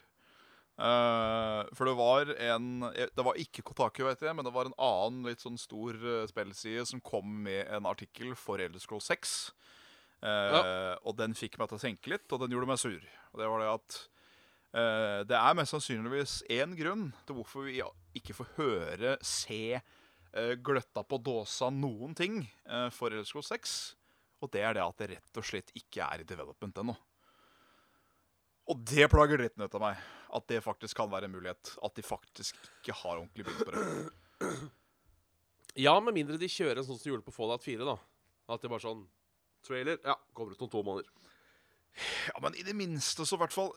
Uh, 0.79 1.65
for 1.75 1.89
det 1.89 1.95
var 1.99 2.29
en 2.39 2.67
Det 2.87 3.23
var 3.25 3.39
ikke 3.41 3.65
Kotaku, 3.67 4.05
vet 4.07 4.21
jeg, 4.23 4.35
men 4.35 4.47
det 4.47 4.53
var 4.55 4.69
en 4.69 4.77
annen 4.79 5.27
litt 5.27 5.43
sånn 5.43 5.59
stor 5.59 5.97
uh, 5.99 6.27
spillside 6.29 6.85
som 6.87 7.03
kom 7.03 7.41
med 7.47 7.65
en 7.67 7.89
artikkel 7.89 8.31
for 8.39 8.63
Elder 8.63 8.79
Scroll 8.79 9.03
6. 9.03 9.39
ja. 10.23 10.61
Og 11.07 11.15
den 11.15 11.35
fikk 11.35 11.57
meg 11.59 11.69
til 11.71 11.79
å 11.79 11.83
tenke 11.83 12.11
litt, 12.11 12.25
og 12.31 12.41
den 12.43 12.51
gjorde 12.55 12.67
meg 12.67 12.79
sur. 12.81 13.03
Og 13.33 13.41
det 13.41 13.49
var 13.51 13.61
det 13.63 13.69
at 13.71 13.99
uh, 14.75 15.19
Det 15.27 15.37
er 15.37 15.57
mest 15.57 15.75
sannsynligvis 15.75 16.41
én 16.51 16.75
grunn 16.79 17.09
til 17.25 17.39
hvorfor 17.39 17.67
vi 17.67 17.79
ikke 18.17 18.35
får 18.37 18.53
høre, 18.57 19.15
se, 19.25 19.79
eh, 20.33 20.53
gløtta 20.65 21.03
på 21.05 21.19
dåsa 21.21 21.69
noen 21.73 22.15
ting 22.17 22.41
eh, 22.65 22.89
for 22.93 23.13
Elder 23.13 23.27
Scroll 23.27 23.45
6. 23.45 23.77
Og 24.39 24.51
det 24.53 24.63
er 24.63 24.75
det 24.77 24.85
at 24.85 25.01
det 25.01 25.09
rett 25.15 25.39
og 25.41 25.45
slett 25.45 25.71
ikke 25.75 26.05
er 26.05 26.23
i 26.23 26.27
development 26.27 26.81
ennå. 26.81 26.95
Og 28.69 28.81
det 28.85 29.07
plager 29.09 29.41
dritten 29.41 29.65
ut 29.65 29.75
av 29.75 29.83
meg. 29.83 30.01
At 30.37 30.45
det 30.51 30.61
faktisk 30.61 30.99
kan 30.99 31.09
være 31.11 31.27
en 31.27 31.33
mulighet. 31.33 31.73
At 31.85 31.95
de 31.97 32.05
faktisk 32.05 32.57
ikke 32.79 32.95
har 33.01 33.17
ordentlig 33.17 33.47
begynt 33.47 33.65
på 33.65 33.73
det. 33.73 34.51
ja, 35.85 35.95
med 35.99 36.15
mindre 36.19 36.37
de 36.39 36.51
kjører 36.51 36.79
en 36.79 36.85
sånn 36.85 36.99
som 36.99 37.07
de 37.07 37.13
gjorde 37.15 37.25
på 37.25 37.33
Fallout 37.33 37.65
4, 37.65 37.87
da. 37.87 37.97
At 38.49 38.61
det 38.61 38.71
bare 38.71 38.85
sånn 38.85 39.07
Trailer, 39.65 39.97
ja, 40.05 40.15
kommer 40.31 40.55
ut 40.55 40.61
om 40.63 40.69
to 40.71 40.81
måneder. 40.85 41.09
Ja, 42.29 42.39
men 42.39 42.55
i 42.55 42.63
det 42.63 42.75
minste 42.77 43.25
så 43.27 43.35
i 43.35 43.41
hvert 43.41 43.51
fall 43.51 43.73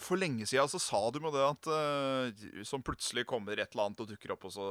For 0.00 0.16
lenge 0.16 0.46
siden 0.48 0.70
så 0.70 0.78
sa 0.80 1.00
du 1.12 1.18
med 1.20 1.34
det 1.34 1.42
at 1.44 1.68
uh, 1.68 2.62
Som 2.64 2.84
plutselig 2.86 3.24
kommer 3.28 3.58
et 3.58 3.74
eller 3.74 3.88
annet 3.88 4.00
og 4.04 4.08
dukker 4.08 4.32
opp, 4.32 4.46
og 4.48 4.54
så 4.54 4.68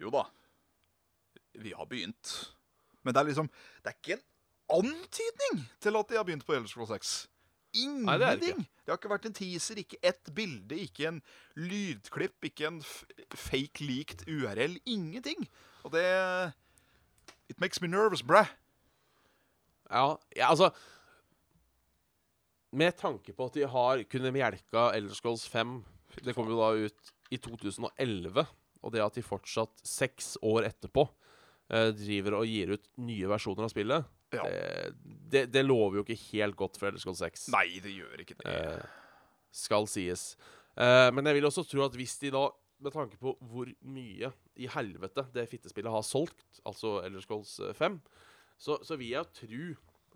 Jo 0.00 0.12
da. 0.12 0.26
Vi 1.60 1.72
har 1.76 1.88
begynt. 1.88 2.34
Men 3.02 3.14
det 3.14 3.20
er 3.20 3.30
liksom 3.30 3.50
Det 3.84 3.92
er 3.92 3.98
ikke 3.98 4.18
en 4.18 4.26
antydning 4.80 5.62
til 5.82 5.96
at 5.98 6.10
de 6.10 6.18
har 6.18 6.26
begynt 6.26 6.46
på 6.46 6.54
Elder 6.54 6.70
Scrolls 6.70 6.92
6. 6.94 7.14
Ingenting! 7.74 8.06
Nei, 8.06 8.18
det 8.18 8.26
er 8.26 8.38
det 8.38 8.48
ikke. 8.50 8.66
det 8.82 8.92
har 8.92 8.98
ikke 8.98 9.12
vært 9.12 9.26
en 9.28 9.34
teaser, 9.36 9.78
ikke 9.78 9.98
ett 10.02 10.30
bilde, 10.34 10.78
ikke 10.78 11.06
en 11.08 11.20
lydklipp, 11.58 12.38
ikke 12.50 12.66
en 12.66 12.80
fake 13.34 13.84
leaked 13.84 14.24
URL. 14.26 14.78
Ingenting. 14.90 15.46
Og 15.86 15.94
det 15.94 16.06
It 17.50 17.60
makes 17.60 17.80
me 17.82 17.88
nervous, 17.90 18.22
bræ. 18.22 18.44
Ja, 19.90 20.14
ja, 20.36 20.50
altså 20.50 20.70
Med 22.70 22.94
tanke 22.98 23.32
på 23.34 23.48
at 23.50 23.56
de 23.58 23.66
har 23.66 24.04
kunne 24.10 24.30
melka 24.30 24.90
Elder 24.94 25.14
Scrolls 25.14 25.48
5 25.50 25.80
Det 26.22 26.34
kom 26.36 26.46
jo 26.46 26.60
da 26.60 26.86
ut 26.86 27.10
i 27.30 27.38
2011. 27.38 28.46
Og 28.82 28.92
det 28.92 29.02
at 29.02 29.14
de 29.18 29.22
fortsatt, 29.22 29.82
seks 29.84 30.36
år 30.42 30.64
etterpå, 30.70 31.04
driver 31.70 32.38
og 32.40 32.48
gir 32.50 32.72
ut 32.74 32.88
nye 32.98 33.28
versjoner 33.30 33.66
av 33.66 33.70
spillet, 33.72 34.08
Ja. 34.34 34.42
det, 34.46 34.94
det, 35.30 35.42
det 35.54 35.62
lover 35.66 36.00
jo 36.00 36.04
ikke 36.04 36.18
helt 36.30 36.56
godt 36.58 36.78
for 36.78 36.88
Elder 36.90 37.02
Scrolls 37.02 37.22
6. 37.22 37.48
Nei, 37.54 37.66
det 37.82 37.92
gjør 37.94 38.22
ikke 38.24 38.36
det. 38.40 38.54
Eh, 38.54 38.96
skal 39.54 39.86
sies. 39.90 40.32
Eh, 40.78 41.08
men 41.14 41.26
jeg 41.26 41.38
vil 41.38 41.48
også 41.50 41.64
tro 41.66 41.84
at 41.86 41.98
hvis 41.98 42.16
de 42.22 42.32
da, 42.34 42.44
med 42.80 42.94
tanke 42.94 43.18
på 43.20 43.34
hvor 43.52 43.70
mye 43.82 44.30
i 44.58 44.68
helvete 44.70 45.26
det 45.34 45.48
fittespillet 45.50 45.92
har 45.92 46.06
solgt, 46.06 46.46
altså 46.64 47.00
Elder 47.04 47.22
Scrolls 47.24 47.56
5, 47.78 48.00
så, 48.60 48.78
så 48.86 48.98
vil 49.00 49.14
jeg 49.14 49.30
tro 49.40 49.64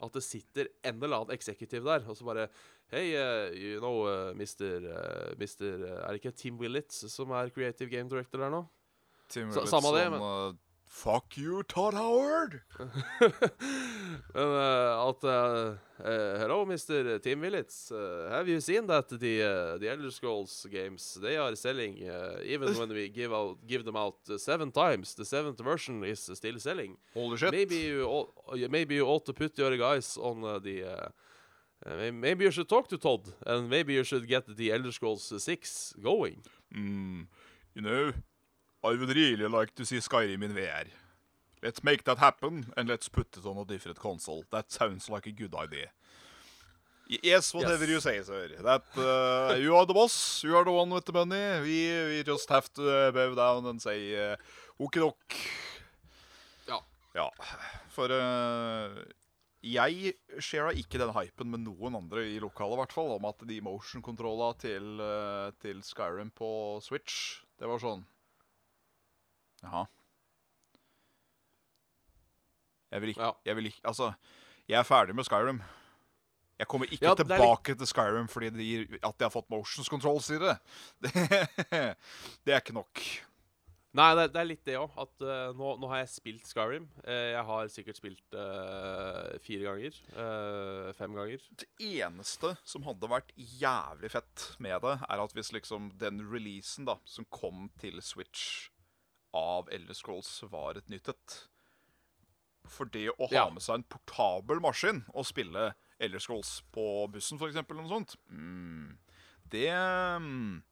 at 0.04 0.16
det 0.16 0.24
sitter 0.26 0.68
en 0.84 0.98
eller 1.02 1.20
annen 1.22 1.34
eksekutiv 1.36 1.84
der, 1.86 2.06
og 2.10 2.16
så 2.18 2.26
bare 2.26 2.48
Hei, 2.92 3.14
uh, 3.16 3.48
you 3.56 3.78
know, 3.80 4.02
uh, 4.04 4.34
Mr. 4.36 4.84
uh, 4.84 5.30
mister 5.40 5.80
eh, 5.80 5.94
Er 6.04 6.12
det 6.12 6.20
ikke 6.20 6.34
Tim 6.36 6.58
Willits 6.60 7.00
som 7.10 7.32
er 7.32 7.48
creative 7.54 7.88
game 7.90 8.10
director 8.12 8.42
der 8.42 8.52
nå? 8.52 8.60
Tim 9.32 9.48
Willits 9.48 9.72
samme 9.72 9.94
det, 9.96 10.04
Fuck 10.94 11.36
you, 11.36 11.64
Todd 11.64 11.94
Howard! 11.94 12.62
Men 12.78 13.32
uh, 14.32 15.08
at 15.08 15.24
eh, 15.24 16.38
Hello, 16.38 16.64
Mr. 16.64 17.20
Tim 17.20 17.40
Willits. 17.40 17.90
Uh, 17.90 18.28
have 18.30 18.48
you 18.48 18.60
seen 18.60 18.86
that 18.86 19.08
the 19.08 19.42
uh, 19.42 19.78
the 19.78 19.90
Elder 19.90 20.12
Scrolls 20.12 20.66
games 20.70 21.18
they 21.20 21.36
are 21.36 21.56
selling 21.56 22.08
uh, 22.08 22.38
even 22.44 22.78
when 22.78 22.88
we 22.90 23.08
give 23.08 23.32
out 23.32 23.58
give 23.66 23.84
them 23.84 23.96
out 23.96 24.18
uh, 24.30 24.38
seven 24.38 24.70
times, 24.70 25.14
the 25.14 25.24
seventh 25.24 25.58
version 25.58 26.04
is 26.04 26.30
still 26.32 26.58
selling. 26.60 26.96
Holy 27.12 27.36
shit. 27.36 27.50
Maybe 27.50 27.76
you 27.76 28.04
ought, 28.06 28.32
uh, 28.52 28.68
maybe 28.70 28.94
you 28.94 29.04
ought 29.04 29.26
to 29.26 29.32
put 29.32 29.58
your 29.58 29.76
guys 29.76 30.16
on 30.16 30.44
uh, 30.44 30.60
the. 30.60 30.84
Uh, 30.84 31.08
uh, 31.86 32.12
maybe 32.12 32.44
you 32.44 32.52
should 32.52 32.68
talk 32.68 32.86
to 32.88 32.96
Todd, 32.96 33.32
and 33.44 33.68
maybe 33.68 33.94
you 33.94 34.04
should 34.04 34.28
get 34.28 34.46
the 34.56 34.72
Elder 34.72 34.92
Scrolls 34.92 35.32
6 35.36 35.94
going. 36.00 36.40
Mm, 36.72 37.26
you 37.74 37.82
know, 37.82 38.12
I 38.84 38.88
would 38.88 39.08
really 39.16 39.48
like 39.48 39.74
to 39.76 39.84
see 39.84 39.96
Skyrim 39.96 40.42
in 40.44 40.52
VR. 40.52 40.86
Let's 41.62 41.82
make 41.82 42.04
that 42.04 42.18
happen, 42.18 42.66
and 42.76 42.88
let's 42.88 43.08
put 43.08 43.36
it 43.38 43.46
on 43.46 43.56
a 43.56 43.64
different 43.64 43.98
console. 43.98 44.44
That 44.50 44.70
sounds 44.70 45.08
like 45.08 45.26
a 45.26 45.32
good 45.32 45.54
idea. 45.54 45.88
Yes, 47.08 47.54
whatever 47.54 47.84
Yes. 47.84 47.90
you 47.90 48.00
say, 48.00 48.22
sir. 48.22 48.48
That 48.62 48.84
uh, 48.96 49.54
you 49.56 49.74
are 49.76 49.86
the 49.86 49.94
boss. 49.94 50.42
You 50.44 50.56
are 50.56 50.64
the 50.64 50.72
one 50.72 50.90
with 50.90 51.04
the 51.06 51.12
money. 51.12 51.60
We 51.62 51.78
we 52.16 52.22
just 52.22 52.48
have 52.50 52.68
to 52.74 52.82
uh, 52.82 53.10
bow 53.12 53.34
down 53.34 53.66
and 53.66 53.80
say 53.80 54.14
uh, 54.32 54.36
okidok. 54.80 55.16
Ja. 56.68 56.80
Ja, 57.14 57.30
for 57.88 58.08
uh, 58.12 59.04
jeg 59.64 60.14
shara 60.40 60.72
ikke 60.76 60.98
den 61.00 61.12
hypen 61.16 61.50
med 61.52 61.64
noen 61.64 61.96
andre 61.96 62.24
i 62.28 62.38
lokalet, 62.40 62.76
i 62.76 62.80
hvert 62.82 62.92
fall, 62.96 63.12
om 63.16 63.24
at 63.28 63.44
de 63.48 63.60
motion-kontrolla 63.64 64.52
til, 64.60 65.00
uh, 65.00 65.52
til 65.64 65.80
Skyrim 65.84 66.32
på 66.36 66.80
Switch, 66.84 67.40
det 67.60 67.68
var 67.68 67.80
sånn 67.80 68.04
Jaha. 69.64 69.84
Jeg 72.92 73.00
vil 73.02 73.08
ikke, 73.14 73.22
Ja. 73.26 73.32
jeg 73.44 73.56
vil 73.56 73.66
ikke 73.66 73.80
Altså, 73.84 74.12
jeg 74.68 74.78
er 74.78 74.82
ferdig 74.86 75.14
med 75.14 75.24
Skyrim. 75.26 75.62
Jeg 76.58 76.68
kommer 76.68 76.86
ikke 76.86 77.02
Ja, 77.02 77.14
det 77.14 77.20
er 77.20 77.24
litt- 77.24 77.40
tilbake 77.40 77.74
til 77.78 77.86
Skyrim 77.86 78.28
fordi 78.28 78.50
gir, 78.62 78.82
at 79.02 79.14
jeg 79.18 79.24
har 79.26 79.30
fått 79.34 79.50
motions 79.50 79.88
control, 79.88 80.20
sier 80.20 80.38
det. 80.38 80.58
Det, 81.02 81.96
det 82.46 82.54
er 82.54 82.60
ikke 82.60 82.72
nok. 82.76 83.00
Nei, 83.94 84.08
det, 84.18 84.32
det 84.34 84.40
er 84.40 84.44
litt 84.46 84.64
det 84.66 84.74
òg. 84.78 84.90
At 84.98 85.22
eh, 85.22 85.52
nå, 85.54 85.72
nå 85.78 85.88
har 85.90 85.98
jeg 86.02 86.08
spilt 86.08 86.46
Skyrim. 86.50 86.86
Eh, 87.04 87.32
jeg 87.34 87.44
har 87.46 87.68
sikkert 87.70 87.96
spilt 87.98 88.34
eh, 88.34 89.38
fire 89.42 89.68
ganger. 89.68 89.98
eh, 90.14 90.92
fem 90.98 91.14
ganger. 91.14 91.38
Det 91.58 91.68
eneste 91.78 92.56
som 92.64 92.82
hadde 92.86 93.10
vært 93.10 93.30
jævlig 93.38 94.10
fett 94.10 94.48
med 94.58 94.80
det, 94.82 94.96
er 95.08 95.22
at 95.24 95.32
hvis 95.34 95.52
liksom 95.54 95.92
den 95.98 96.22
releasen 96.30 96.84
da, 96.86 96.96
som 97.04 97.24
kom 97.30 97.70
til 97.78 98.00
Switch 98.02 98.68
av 99.34 99.68
Elder 99.74 99.96
Scrolls, 99.98 100.30
var 100.50 100.78
et 100.78 100.90
nytt 100.92 101.10
et. 101.12 101.38
For 102.70 102.88
det 102.88 103.10
å 103.12 103.28
ha 103.28 103.34
Ja. 103.34 103.50
med 103.50 103.62
seg 103.62 103.74
en 103.80 103.88
portabel 103.92 104.60
maskin 104.64 105.04
og 105.12 105.26
spille 105.28 105.74
Elder 106.00 106.18
Scrolls 106.22 106.62
på 106.72 107.10
bussen, 107.12 107.38
eksempel, 107.38 107.76
eller 107.76 107.88
noe 107.88 107.98
sånt, 107.98 108.16
mm, 108.30 108.96
det 109.50 109.70
mm, 109.70 110.62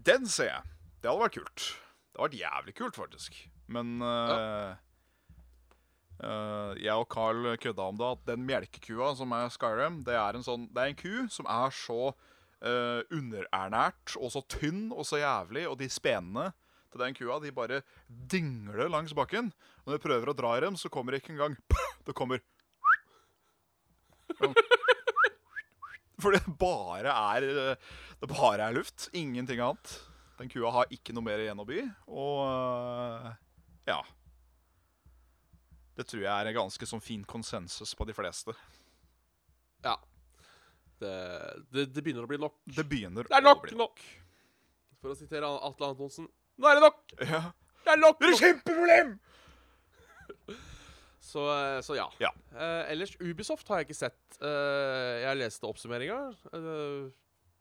Den 0.00 0.26
ser 0.26 0.46
jeg. 0.48 0.62
Det 1.02 1.10
hadde 1.10 1.20
vært 1.20 1.34
kult. 1.36 1.64
Det 2.12 2.20
hadde 2.20 2.30
vært 2.30 2.40
jævlig 2.40 2.74
kult, 2.78 2.96
faktisk. 2.96 3.36
Men 3.68 4.00
eh, 4.00 4.76
uh, 6.24 6.72
jeg 6.80 6.94
og 6.94 7.08
Carl 7.12 7.50
kødda 7.60 7.88
om 7.92 7.98
det 8.00 8.08
at 8.14 8.24
den 8.30 8.46
melkekua 8.48 9.12
som 9.18 9.34
er 9.36 9.52
Skyrim, 9.52 10.00
det 10.06 10.16
er 10.16 10.38
en 10.38 10.46
sånn 10.46 10.66
Det 10.72 10.82
er 10.82 10.92
en 10.92 10.98
ku 10.98 11.28
som 11.28 11.46
er 11.50 11.74
så 11.74 12.14
uh, 12.64 13.02
underernært 13.12 14.16
og 14.18 14.32
så 14.32 14.42
tynn 14.48 14.88
og 14.92 15.04
så 15.08 15.20
jævlig, 15.22 15.66
og 15.68 15.78
de 15.80 15.90
spenene 15.92 16.50
til 16.90 17.02
den 17.04 17.16
kua 17.16 17.38
de 17.42 17.52
bare 17.54 17.80
dingler 18.08 18.90
langs 18.90 19.14
bakken. 19.16 19.52
Og 19.84 19.90
når 19.90 19.98
du 19.98 20.04
prøver 20.04 20.30
å 20.32 20.36
dra 20.36 20.56
i 20.56 20.62
dem, 20.64 20.78
så 20.78 20.90
kommer 20.92 21.14
det 21.14 21.22
ikke 21.22 21.34
engang 21.36 21.56
Det 22.06 22.16
kommer. 22.16 22.42
For 26.20 26.34
det 26.36 26.42
bare 26.60 27.12
er 27.12 27.46
Det 28.20 28.28
bare 28.30 28.68
er 28.68 28.76
luft. 28.76 29.08
Ingenting 29.16 29.60
annet. 29.62 29.98
Den 30.40 30.48
kua 30.48 30.72
har 30.72 30.92
ikke 30.94 31.12
noe 31.12 31.24
mer 31.24 31.42
igjen 31.42 31.60
å 31.60 31.66
by. 31.68 31.82
Og 32.08 32.38
eh, 32.48 33.30
ja. 33.90 34.00
Det 35.96 36.06
tror 36.08 36.22
jeg 36.24 36.32
er 36.32 36.48
en 36.48 36.56
ganske 36.62 36.86
sånn 36.88 37.02
fin 37.04 37.24
konsensus 37.28 37.92
på 37.96 38.06
de 38.08 38.16
fleste. 38.16 38.54
Ja. 39.84 39.98
Det, 41.00 41.12
det, 41.72 41.86
det 41.92 42.04
begynner 42.04 42.24
å 42.24 42.30
bli 42.30 42.40
nok. 42.40 42.56
Det 42.64 42.86
begynner 42.88 43.28
Det 43.28 43.36
er 43.36 43.44
nok 43.44 43.60
å 43.60 43.66
bli 43.66 43.76
nok. 43.76 44.00
For 45.00 45.12
å 45.12 45.16
sitere 45.16 45.48
Atle 45.48 45.92
Antonsen 45.92 46.28
Nå 46.60 46.68
er 46.68 46.76
det 46.78 46.84
nok! 46.84 46.98
Ja. 47.24 47.42
Det 47.84 47.92
er 47.94 48.00
nok! 48.02 48.18
Det 48.20 48.28
er 48.28 48.34
et 48.36 48.42
kjempeproblem! 48.44 49.14
Så, 51.30 51.44
eh, 51.52 51.78
så 51.86 51.94
ja. 51.94 52.06
Ja. 52.20 52.30
Eh, 52.56 52.90
ellers, 52.92 53.12
Ubisoft 53.22 53.68
har 53.70 53.80
jeg 53.80 53.88
ikke 53.90 53.98
sett. 54.00 54.18
Eh, 54.42 55.20
jeg 55.22 55.38
leste 55.38 55.68
oppsummeringa. 55.68 56.18
Eh, 56.52 57.10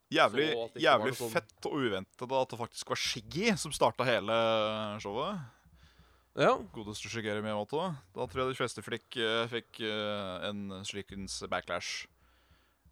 Jævlig, 0.09 0.47
jævlig 0.81 1.11
sånn- 1.13 1.29
fett 1.35 1.67
og 1.69 1.75
uventet 1.77 2.31
at 2.33 2.49
det 2.49 2.57
faktisk 2.57 2.89
var 2.89 2.97
Shiggy 2.97 3.51
som 3.61 3.69
starta 3.75 4.01
hele 4.07 4.33
showet. 5.03 5.37
ja. 6.39 6.55
Godeste 6.73 7.11
Shigeru 7.11 7.43
Miyamoto. 7.45 7.83
Da 8.15 8.25
tror 8.25 8.41
jeg 8.47 8.55
de 8.55 8.57
fleste 8.57 8.81
flikk 8.81 9.17
eh, 9.21 9.45
fikk 9.51 9.81
eh, 9.85 10.47
en 10.49 10.81
slikens 10.83 11.43
backlash. 11.51 12.07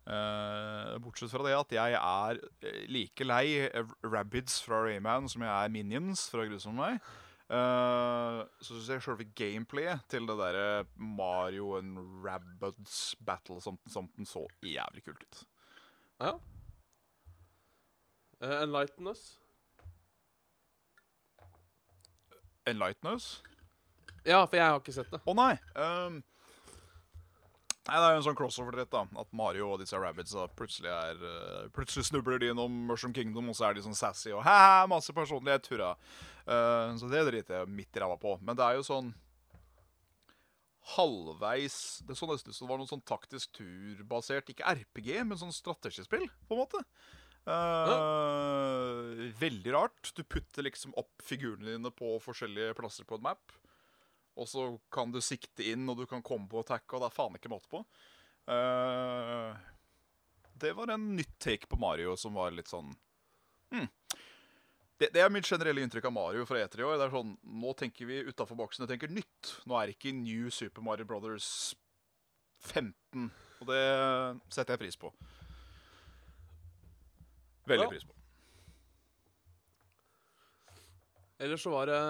Eh, 0.08 0.98
bortsett 1.04 1.34
fra 1.34 1.44
det 1.44 1.56
at 1.58 1.74
jeg 1.76 1.96
er 2.00 2.38
eh, 2.64 2.84
like 2.88 3.26
lei 3.28 3.68
Rabbids 4.08 4.62
fra 4.64 4.86
Rayman 4.86 5.28
som 5.28 5.44
jeg 5.44 5.52
er 5.52 5.74
Minions 5.74 6.30
fra 6.32 6.46
Grusom 6.48 6.78
meg. 6.80 7.02
Uh, 7.48 8.44
så 8.60 8.74
syns 8.76 8.90
jeg 8.92 9.04
selve 9.06 9.26
gameplayet 9.40 10.02
til 10.12 10.26
det 10.28 10.36
derre 10.36 10.82
Mario 11.00 11.78
and 11.78 11.96
Rabbids 12.20 13.16
battle 13.24 13.62
som, 13.64 13.78
something 13.88 14.26
den 14.26 14.28
så 14.28 14.44
jævlig 14.60 15.06
kult 15.06 15.24
ut. 15.24 15.44
ja. 16.20 16.34
Uh, 18.44 18.64
Enlighten 18.64 19.08
us. 19.08 19.40
Enlighten 22.68 23.14
us? 23.14 23.44
Ja, 24.26 24.44
for 24.44 24.60
jeg 24.60 24.68
har 24.68 24.82
ikke 24.82 24.98
sett 24.98 25.12
det. 25.12 25.22
Å 25.24 25.36
nei! 25.40 25.54
ehm, 25.80 26.20
nei, 27.88 27.98
det 27.98 28.08
er 28.08 28.16
jo 28.16 28.22
en 28.22 28.26
sånn 28.28 28.38
crossover-dritt, 28.40 28.92
da. 28.94 29.04
At 29.24 29.30
Mario 29.36 29.72
og 29.74 29.82
disse 29.82 30.00
rabbits 30.00 30.36
da, 30.36 30.48
plutselig 30.60 30.92
er 30.94 31.22
uh, 31.24 31.70
Plutselig 31.76 32.08
snubler 32.10 32.42
de 32.42 32.52
innom 32.54 32.74
Mushroom 32.90 33.16
Kingdom, 33.16 33.52
og 33.52 33.58
så 33.58 33.70
er 33.70 33.78
de 33.78 33.86
sånn 33.86 33.98
sassy 33.98 34.34
og 34.36 34.44
hæ, 34.48 34.86
masse 34.92 35.16
personlighet, 35.16 35.70
hurra. 35.74 35.94
Uh, 36.48 36.96
så 37.00 37.10
det 37.12 37.24
driter 37.30 37.62
jeg 37.62 37.72
midt 37.80 37.98
i 37.98 38.04
ræva 38.04 38.20
på. 38.22 38.36
Men 38.44 38.60
det 38.60 38.68
er 38.68 38.80
jo 38.80 38.88
sånn 38.88 39.14
halvveis 40.96 41.78
Det 42.08 42.16
så 42.16 42.28
nesten 42.30 42.54
ut 42.54 42.56
som 42.56 42.68
det 42.68 42.72
var 42.72 42.80
noe 42.80 42.88
sånn 42.90 43.04
taktisk 43.08 43.58
turbasert, 43.58 44.52
ikke 44.54 44.76
RPG, 44.84 45.10
men 45.28 45.40
sånn 45.40 45.56
strategispill, 45.56 46.28
på 46.48 46.56
en 46.56 46.62
måte. 46.64 46.84
Eh, 47.48 49.32
Veldig 49.40 49.74
rart. 49.76 50.12
Du 50.16 50.24
putter 50.24 50.66
liksom 50.68 50.96
opp 51.00 51.24
figurene 51.24 51.76
dine 51.76 51.92
på 51.96 52.18
forskjellige 52.24 52.76
plasser 52.80 53.08
på 53.08 53.20
en 53.20 53.26
map. 53.30 53.56
Og 54.38 54.48
så 54.50 54.68
kan 54.94 55.12
du 55.14 55.20
sikte 55.24 55.66
inn, 55.66 55.88
og 55.90 55.98
du 55.98 56.06
kan 56.10 56.22
komme 56.26 56.50
på 56.50 56.62
attack, 56.62 56.86
og 56.94 57.02
det 57.02 57.10
er 57.10 57.16
faen 57.16 57.38
ikke 57.40 57.52
måte 57.52 57.72
på. 57.72 57.82
Uh, 58.48 59.58
det 60.62 60.74
var 60.78 60.94
en 60.94 61.16
nytt 61.18 61.40
take 61.44 61.68
på 61.70 61.80
Mario 61.80 62.16
som 62.18 62.38
var 62.38 62.54
litt 62.56 62.70
sånn 62.72 62.94
hmm. 63.74 63.90
det, 65.02 65.10
det 65.12 65.20
er 65.20 65.34
mitt 65.34 65.50
generelle 65.50 65.84
inntrykk 65.84 66.08
av 66.08 66.14
Mario 66.16 66.46
fra 66.48 66.62
E3 66.64 66.80
i 66.80 66.86
år. 66.88 66.96
Det 66.98 67.08
er 67.10 67.16
sånn, 67.18 67.34
Nå 67.64 67.74
tenker 67.78 68.10
vi 68.10 68.22
utafor 68.30 68.60
boksen. 68.60 68.86
og 68.86 68.94
tenker 68.94 69.12
nytt. 69.12 69.58
Nå 69.68 69.78
er 69.78 69.90
det 69.90 69.98
ikke 69.98 70.16
New 70.16 70.48
Super 70.54 70.86
Mario 70.86 71.10
Brothers 71.10 71.50
15. 72.72 73.28
Og 73.62 73.68
det 73.70 73.84
setter 74.54 74.76
jeg 74.76 74.86
pris 74.86 75.00
på. 75.02 75.12
Veldig 77.68 77.84
Ja. 77.84 77.90
pris 77.90 78.06
på. 78.06 78.14
Ellers 81.40 81.62
så 81.62 81.70
var 81.70 81.86
det 81.86 82.02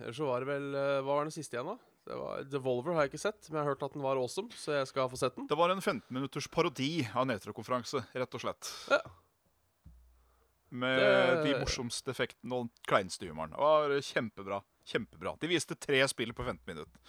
Ellers 0.00 0.16
så 0.16 0.26
var 0.28 0.40
det 0.44 0.48
vel 0.50 0.66
eh, 0.78 1.00
Hva 1.02 1.14
var 1.18 1.24
den 1.28 1.34
siste 1.34 1.56
igjen, 1.58 1.72
da? 1.72 1.78
Det 2.08 2.16
var, 2.16 2.44
Devolver 2.48 2.94
har 2.96 3.04
jeg 3.04 3.10
ikke 3.12 3.20
sett, 3.20 3.48
men 3.50 3.58
jeg 3.58 3.64
har 3.66 3.72
hørt 3.74 3.82
at 3.84 3.92
den 3.98 4.02
var 4.04 4.16
awesome, 4.16 4.48
så 4.56 4.72
jeg 4.78 4.86
skal 4.88 5.10
få 5.12 5.18
sett 5.20 5.34
den. 5.36 5.46
Det 5.50 5.58
var 5.60 5.68
en 5.74 5.82
15 5.84 6.06
minutters 6.14 6.46
parodi 6.48 7.02
av 7.12 7.26
en 7.26 7.34
E3-konferanse, 7.34 8.00
rett 8.16 8.36
og 8.38 8.40
slett. 8.46 8.70
Ja. 8.88 9.00
Med 10.70 10.98
Det- 11.00 11.44
de 11.44 11.58
morsomste 11.60 12.10
effektene 12.12 12.52
og 12.62 12.70
kleinste 12.88 13.28
humoren. 13.28 13.50
Det 13.52 13.60
var 13.60 13.94
kjempebra. 14.04 14.62
Kjempebra. 14.88 15.34
De 15.40 15.48
viste 15.48 15.76
tre 15.76 16.00
spill 16.08 16.32
på 16.32 16.44
15 16.44 16.64
minutter. 16.66 17.00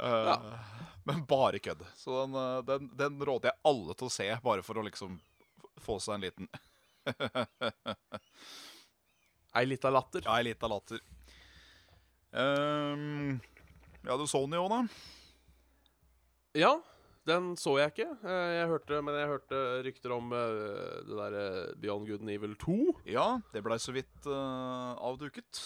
Ja 0.00 0.40
Men 1.06 1.20
bare 1.28 1.60
kødd. 1.62 1.84
Så 1.94 2.24
den, 2.24 2.34
eh, 2.34 2.62
den, 2.66 2.88
den 2.96 3.20
råder 3.20 3.50
jeg 3.52 3.58
alle 3.64 3.94
til 3.94 4.08
å 4.08 4.10
se, 4.10 4.26
bare 4.42 4.62
for 4.66 4.74
å 4.80 4.82
liksom 4.88 5.20
få 5.84 6.00
seg 6.00 6.14
en 6.16 6.24
liten 6.24 6.48
Ei 9.56 9.64
lita 9.66 9.90
latter. 9.90 10.22
Ja, 10.26 10.36
ei 10.40 10.48
lita 10.50 10.68
latter. 10.68 11.00
Um, 12.32 13.38
ja, 14.06 14.16
du 14.18 14.26
Sony 14.28 14.58
òg, 14.58 14.68
da? 14.72 14.80
Ja, 16.56 16.72
den 17.26 17.54
så 17.58 17.74
jeg 17.80 17.92
ikke. 17.92 18.06
Eh, 18.22 18.52
Jeg 18.60 18.68
hørte, 18.70 19.00
men 19.02 19.16
jeg 19.18 19.28
hørte 19.28 19.62
rykter 19.86 20.12
om 20.14 20.30
eh, 20.32 21.00
det 21.08 21.16
der 21.18 21.36
eh, 21.40 21.74
Beyond 21.82 22.06
Good 22.08 22.22
and 22.22 22.30
Evil 22.30 22.54
2. 22.62 22.76
Ja, 23.10 23.40
det 23.52 23.64
blei 23.66 23.78
så 23.82 23.92
vidt 23.96 24.28
uh, 24.30 24.94
avduket. 25.02 25.62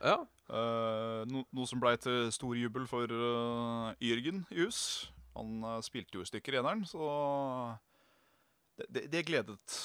Ja. 0.00 0.20
Uh, 0.48 1.24
no, 1.30 1.42
noe 1.56 1.66
som 1.66 1.80
blei 1.82 1.96
til 1.98 2.30
stor 2.34 2.54
jubel 2.54 2.86
for 2.86 3.10
uh, 3.10 3.90
Jørgen 4.02 4.44
i 4.54 4.62
hus. 4.62 5.10
Han 5.34 5.64
spilte 5.82 6.14
jo 6.14 6.22
i 6.22 6.28
stykker 6.30 6.60
eneren, 6.60 6.84
så 6.86 7.02
det, 8.78 8.86
det, 8.94 9.02
det 9.10 9.24
gledet. 9.26 9.78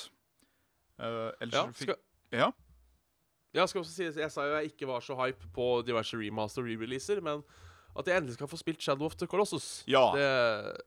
Uh, 0.99 1.31
ellers 1.41 1.57
Ja, 1.57 1.63
fikk 1.73 1.95
skal, 1.95 2.03
Ja. 2.35 2.51
Ja, 3.53 3.65
skal 3.65 3.81
også 3.81 3.91
si, 3.95 4.03
jeg 4.21 4.31
sa 4.31 4.45
jo 4.45 4.55
jeg 4.59 4.71
ikke 4.73 4.87
var 4.87 5.01
så 5.01 5.15
hype 5.17 5.47
på 5.55 5.69
diverse 5.87 6.17
remaster 6.19 6.61
re-releaser, 6.65 7.21
men 7.25 7.43
at 7.97 8.05
jeg 8.07 8.17
endelig 8.21 8.35
skal 8.37 8.47
få 8.47 8.57
spilt 8.61 8.81
Shadow 8.85 9.07
of 9.09 9.15
the 9.17 9.27
Colossus, 9.27 9.83
Ja. 9.89 10.03
det, 10.15 10.27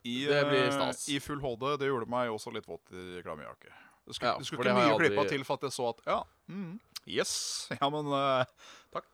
I, 0.07 0.25
det 0.31 0.43
blir 0.49 0.63
eh, 0.69 0.73
stas. 0.73 1.09
I 1.11 1.19
full 1.21 1.41
HD. 1.43 1.65
Det 1.83 1.89
gjorde 1.91 2.07
meg 2.09 2.31
også 2.31 2.53
litt 2.55 2.69
våt 2.71 2.93
i 2.95 3.21
klammerjakke. 3.27 3.73
Det 4.07 4.15
skulle, 4.17 4.31
Ja, 4.33 4.39
det 4.39 4.47
skulle 4.47 4.63
ikke 4.67 4.77
mye 4.79 4.93
aldri- 4.95 5.09
klippa 5.11 5.25
til 5.31 5.45
for 5.45 5.55
at 5.61 5.67
jeg 5.69 5.75
så 5.77 5.89
at 5.91 6.01
Ja, 6.07 6.21
mm, 6.49 6.79
yes. 7.07 7.35
Ja, 7.75 7.89
men 7.91 8.07
uh, 8.07 8.45
takk. 8.95 9.11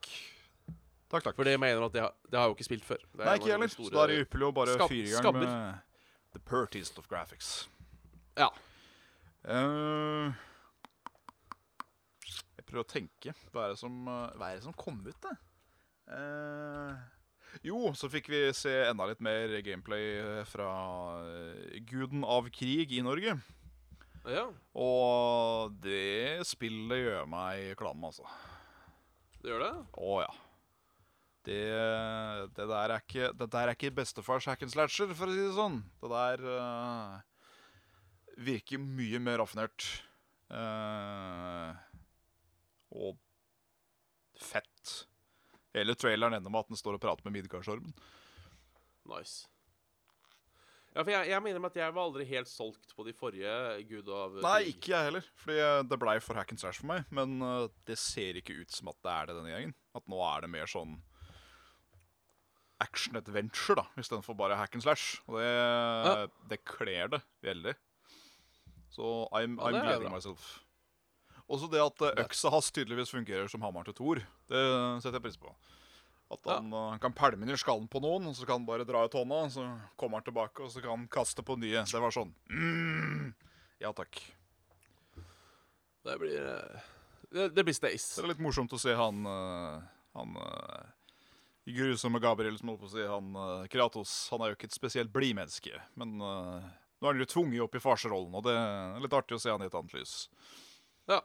Takk, 1.09 1.25
takk. 1.25 1.35
For 1.37 1.45
det 1.49 1.57
mener 1.61 1.83
at 1.89 1.93
det 1.97 2.03
har, 2.05 2.13
det 2.29 2.37
har 2.39 2.47
jeg 2.47 2.53
jo 2.53 2.57
ikke 2.59 2.69
spilt 2.69 2.85
før. 2.85 3.01
Det 3.17 3.25
Nei, 3.25 3.35
ikke 3.41 3.53
heller. 3.55 3.69
Så 3.73 3.89
da 3.93 4.03
er 4.05 4.13
det 4.13 4.21
ypperlig 4.27 4.49
å 4.51 4.55
bare 4.61 4.75
skab- 4.77 4.93
fyre 4.93 5.09
i 5.09 5.13
gang 5.17 5.23
skabber. 5.25 5.47
med 5.49 6.37
the 6.37 6.41
pertiest 6.45 6.99
of 7.01 7.09
graphics. 7.09 7.67
Ja. 8.37 8.51
Eh, 9.49 10.29
jeg 10.29 10.35
prøver 12.69 12.85
å 12.85 12.89
tenke. 12.89 13.35
Hva 13.53 13.67
er 13.67 13.75
det 13.75 13.81
som, 13.81 14.01
eh, 14.09 14.35
hva 14.39 14.51
er 14.51 14.59
det 14.59 14.67
som 14.67 14.77
kom 14.77 15.01
ut, 15.07 15.21
da? 15.25 15.35
Eh, 16.09 16.97
jo, 17.67 17.93
så 17.97 18.09
fikk 18.13 18.31
vi 18.33 18.43
se 18.57 18.73
enda 18.89 19.09
litt 19.09 19.23
mer 19.25 19.53
gameplay 19.65 20.19
eh, 20.21 20.43
fra 20.49 20.69
eh, 21.25 21.79
guden 21.89 22.25
av 22.25 22.49
krig 22.55 22.93
i 22.97 23.05
Norge. 23.05 23.39
ja, 24.29 24.45
Og 24.77 25.73
det 25.83 26.45
spillet 26.49 27.05
gjør 27.05 27.31
meg 27.31 27.73
klam, 27.81 28.05
altså. 28.05 28.29
det 29.43 29.53
gjør 29.53 29.65
det. 29.67 29.73
Å 29.97 30.21
ja. 30.25 30.35
Det, 31.49 31.63
det, 32.53 32.65
der 32.69 32.93
er 32.93 33.01
ikke, 33.01 33.31
det 33.33 33.47
der 33.55 33.71
er 33.71 33.77
ikke 33.77 33.95
bestefars 33.97 34.49
hack 34.51 34.63
and 34.67 34.73
slasher, 34.75 35.15
for 35.17 35.31
å 35.31 35.33
si 35.33 35.41
det 35.47 35.55
sånn. 35.57 35.79
Det 36.03 36.11
der 36.13 36.43
uh, 36.45 37.15
virker 38.45 38.83
mye 38.83 39.21
mer 39.23 39.41
raffinert. 39.41 39.87
Eh, 40.49 41.71
og 42.95 43.19
fett. 44.39 44.95
Hele 45.77 45.95
traileren 45.99 46.39
ender 46.39 46.53
med 46.53 46.65
at 46.67 46.73
den 46.73 46.81
står 46.81 46.97
og 46.97 47.03
prater 47.03 47.27
med 47.29 47.37
Midgardsormen. 47.37 47.95
Nice. 49.09 49.49
Ja, 50.95 51.03
for 51.05 51.13
jeg, 51.13 51.29
jeg 51.31 51.43
mener 51.45 51.69
at 51.69 51.77
jeg 51.79 51.95
var 51.95 52.09
aldri 52.09 52.25
helt 52.27 52.49
solgt 52.51 52.95
på 52.97 53.05
de 53.07 53.13
forrige 53.15 53.51
Gud 53.87 54.09
av 54.11 54.39
Nei, 54.43 54.71
ikke 54.73 54.91
jeg 54.95 55.11
heller. 55.11 55.27
Fordi 55.39 55.59
det 55.91 55.99
blei 56.01 56.17
for 56.25 56.39
hack 56.41 56.51
and 56.55 56.63
slash 56.63 56.81
for 56.81 56.91
meg. 56.91 57.05
Men 57.15 57.37
eh, 57.45 57.67
det 57.87 57.99
ser 58.01 58.41
ikke 58.41 58.57
ut 58.59 58.73
som 58.75 58.91
at 58.91 58.99
det 59.05 59.13
er 59.13 59.29
det 59.29 59.37
denne 59.39 59.53
gjengen. 59.53 59.77
At 59.99 60.09
nå 60.11 60.19
er 60.27 60.43
det 60.47 60.51
mer 60.57 60.71
sånn 60.71 60.97
action-adventure, 62.83 63.75
da, 63.81 63.85
istedenfor 63.99 64.37
bare 64.39 64.57
hack 64.59 64.75
and 64.79 64.85
slash. 64.85 65.19
Og 65.27 65.39
det, 65.39 66.31
det 66.51 66.61
kler 66.67 67.11
det 67.15 67.21
veldig. 67.47 67.75
Så 68.95 69.13
I'm, 69.37 69.59
Ja, 69.59 69.69
I'm 69.71 69.81
gleding 69.85 70.15
myself. 70.15 70.49
Også 71.49 71.69
det 71.73 71.81
at 71.83 72.05
eh, 72.05 72.23
øksa 72.25 72.53
hans 72.53 72.71
tydeligvis 72.75 73.13
fungerer 73.15 73.49
som 73.51 73.65
hammeren 73.65 73.89
til 73.89 73.97
Thor. 73.97 74.23
Det 74.51 74.63
setter 75.03 75.19
jeg 75.19 75.27
pris 75.27 75.41
på. 75.41 75.53
At 76.29 76.45
han, 76.45 76.69
ja. 76.75 76.99
kan 77.01 77.15
pælme 77.17 77.47
den 77.47 77.55
i 77.55 77.61
skallen 77.61 77.87
på 77.89 78.03
noen, 78.05 78.27
og 78.29 78.37
så 78.37 78.45
kan 78.45 78.61
han 78.61 78.69
bare 78.69 78.85
dra 78.85 79.07
ut 79.07 79.17
hånda, 79.17 79.47
så 79.55 79.65
kommer 79.97 80.21
han 80.21 80.27
tilbake, 80.27 80.61
og 80.61 80.69
så 80.75 80.83
kan 80.85 80.93
han 80.93 81.07
kaste 81.09 81.45
på 81.45 81.57
nye. 81.57 81.87
Det 81.89 82.03
var 82.05 82.13
sånn 82.13 82.35
mm, 82.53 83.31
Ja 83.81 83.95
takk. 83.97 84.21
Det 86.05 86.19
blir 86.21 86.37
eh, 86.53 86.93
Det, 87.33 87.49
det 87.57 87.65
blir 87.65 87.77
stace. 87.77 88.19
Det 88.19 88.27
er 88.27 88.35
litt 88.35 88.45
morsomt 88.45 88.77
å 88.77 88.81
se 88.81 88.93
han 88.97 89.25
eh, 89.29 89.89
Han 90.21 90.37
grusomme 91.73 92.19
Gabriel, 92.19 92.59
som 92.59 92.73
holdt 92.73 92.83
på 92.83 92.89
å 92.89 92.93
si, 92.93 93.05
han 93.07 93.33
eh, 93.37 93.67
Kratos. 93.73 94.13
Han 94.33 94.43
er 94.43 94.53
jo 94.53 94.59
ikke 94.59 94.69
et 94.71 94.77
spesielt 94.77 95.13
blidmenneske, 95.15 95.81
men 96.01 96.17
eh, 96.21 96.69
nå 96.99 97.09
er 97.09 97.15
han 97.15 97.23
jo 97.23 97.29
tvunget 97.31 97.65
opp 97.65 97.77
i 97.79 97.83
farsrollen, 97.83 98.35
og 98.35 98.47
det 98.47 98.55
er 98.57 99.03
litt 99.05 99.17
artig 99.17 99.39
å 99.39 99.43
se 99.43 99.53
han 99.53 99.65
i 99.65 99.69
et 99.69 99.77
annet 99.79 99.97
lys. 99.99 100.15
Ja. 101.09 101.21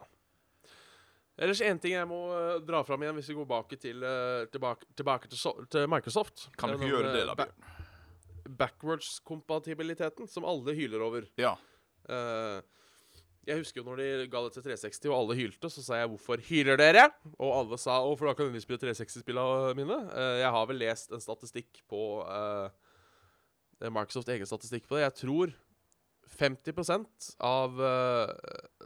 Ellers 1.38 1.62
en 1.66 1.80
ting 1.82 1.96
jeg 1.96 2.10
må 2.10 2.20
uh, 2.30 2.60
dra 2.62 2.84
fram 2.86 3.02
igjen 3.02 3.18
hvis 3.18 3.32
vi 3.32 3.38
går 3.40 3.48
tilbake 3.48 3.80
til, 3.82 4.04
uh, 4.06 4.44
tilbake, 4.54 4.86
tilbake 4.94 5.32
til, 5.32 5.40
so 5.40 5.56
til 5.72 5.88
Microsoft. 5.90 6.50
Kan 6.58 6.70
du 6.70 6.76
Eh, 6.76 6.84
ikke 6.84 6.92
gjøre 6.92 7.14
det, 7.16 7.24
eh, 7.24 7.32
da, 7.32 7.36
Bjørn? 7.40 8.58
Backwards-kompatibiliteten, 8.60 10.30
som 10.30 10.46
alle 10.46 10.76
hyler 10.78 11.02
over. 11.02 11.26
Ja. 11.42 11.56
Uh, 12.06 12.62
jeg 13.44 13.60
husker 13.60 13.82
jo 13.82 13.88
når 13.90 14.00
de 14.00 14.28
ga 14.32 14.42
det 14.46 14.54
til 14.56 14.64
360, 14.70 15.10
og 15.12 15.18
alle 15.18 15.36
hylte, 15.36 15.70
så 15.70 15.84
sa 15.84 15.98
jeg 16.00 16.10
'hvorfor 16.10 16.40
hyler 16.48 16.78
dere?' 16.80 17.12
Og 17.40 17.52
alle 17.60 17.78
sa 17.78 18.00
'å, 18.00 18.18
for 18.18 18.28
da 18.28 18.34
kan 18.34 18.54
de 18.54 18.62
spille 18.62 18.80
360-spillene 18.80 19.76
mine'. 19.76 20.00
Eh, 20.16 20.40
jeg 20.40 20.52
har 20.52 20.66
vel 20.66 20.78
lest 20.80 21.12
en 21.12 21.20
statistikk 21.20 21.82
på 21.90 22.24
eh, 22.24 22.70
det 23.80 23.88
er 23.88 23.92
Microsoft 23.92 24.30
egen 24.30 24.46
statistikk 24.46 24.88
på 24.88 24.96
det. 24.96 25.12
Jeg 25.12 25.28
tror 25.28 25.54
50 26.40 27.36
av 27.42 27.82
eh, 27.82 28.34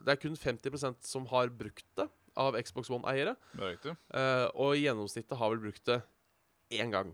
Det 0.02 0.10
er 0.10 0.16
kun 0.16 0.36
50% 0.36 1.06
som 1.06 1.26
har 1.28 1.50
brukt 1.50 1.86
det, 1.96 2.10
av 2.38 2.58
Xbox 2.62 2.92
One-eiere. 2.94 3.36
Er. 3.58 3.78
Eh, 3.88 4.46
og 4.54 4.78
gjennomsnittet 4.78 5.38
har 5.40 5.54
vel 5.54 5.64
brukt 5.68 5.84
det 5.90 6.02
én 6.78 6.94
gang. 6.94 7.14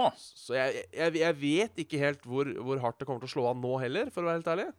Å, 0.00 0.08
Så 0.18 0.56
jeg, 0.56 0.86
jeg, 0.90 1.14
jeg 1.20 1.38
vet 1.38 1.82
ikke 1.84 2.00
helt 2.00 2.24
hvor, 2.26 2.48
hvor 2.66 2.80
hardt 2.82 2.98
det 2.98 3.06
kommer 3.06 3.22
til 3.22 3.30
å 3.30 3.34
slå 3.36 3.44
an 3.52 3.60
nå 3.62 3.76
heller, 3.82 4.10
for 4.14 4.24
å 4.24 4.30
være 4.30 4.40
helt 4.40 4.50
ærlig. 4.54 4.70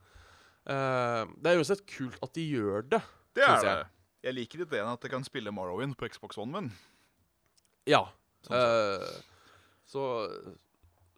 Uh, 0.63 1.29
det 1.43 1.51
er 1.51 1.59
uansett 1.59 1.85
kult 1.87 2.19
at 2.23 2.33
de 2.35 2.43
gjør 2.47 2.87
det. 2.95 2.99
det 3.37 3.45
er 3.47 3.61
det. 3.63 3.69
jeg. 3.69 3.87
Jeg 4.23 4.37
liker 4.37 4.65
ideen 4.65 4.87
at 4.91 5.03
jeg 5.03 5.11
kan 5.11 5.25
spille 5.27 5.51
Morrowind 5.55 5.95
på 5.99 6.07
Xbox 6.11 6.39
One 6.39 6.55
min. 6.55 6.69
Ja. 7.89 8.05
Sånn 8.47 9.23
så, 9.93 10.03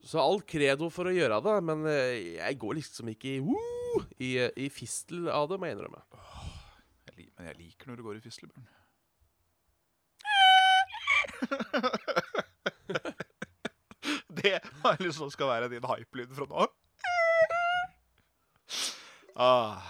så 0.01 0.19
all 0.19 0.41
credo 0.45 0.89
for 0.91 1.07
å 1.07 1.13
gjøre 1.13 1.37
det, 1.45 1.53
men 1.63 1.85
jeg 1.87 2.57
går 2.59 2.79
liksom 2.79 3.11
ikke 3.13 3.29
i, 3.37 3.43
woo, 3.45 4.01
i, 4.17 4.31
i 4.65 4.67
fistel 4.73 5.29
av 5.31 5.47
det, 5.51 5.59
må 5.61 5.69
jeg 5.69 5.77
innrømme. 5.77 6.01
Men 7.35 7.47
jeg 7.49 7.59
liker 7.59 7.87
når 7.89 7.95
det 7.99 8.05
går 8.07 8.15
i 8.19 8.25
fislebjørn. 8.25 8.67
Det 14.35 14.59
har 14.61 14.91
jeg 14.93 15.07
lyst 15.07 15.17
til 15.21 15.31
skal 15.33 15.47
være 15.49 15.69
din 15.71 15.85
hype-lyd 15.89 16.31
fra 16.37 16.45
nå. 16.49 16.65
Ah, 19.35 19.81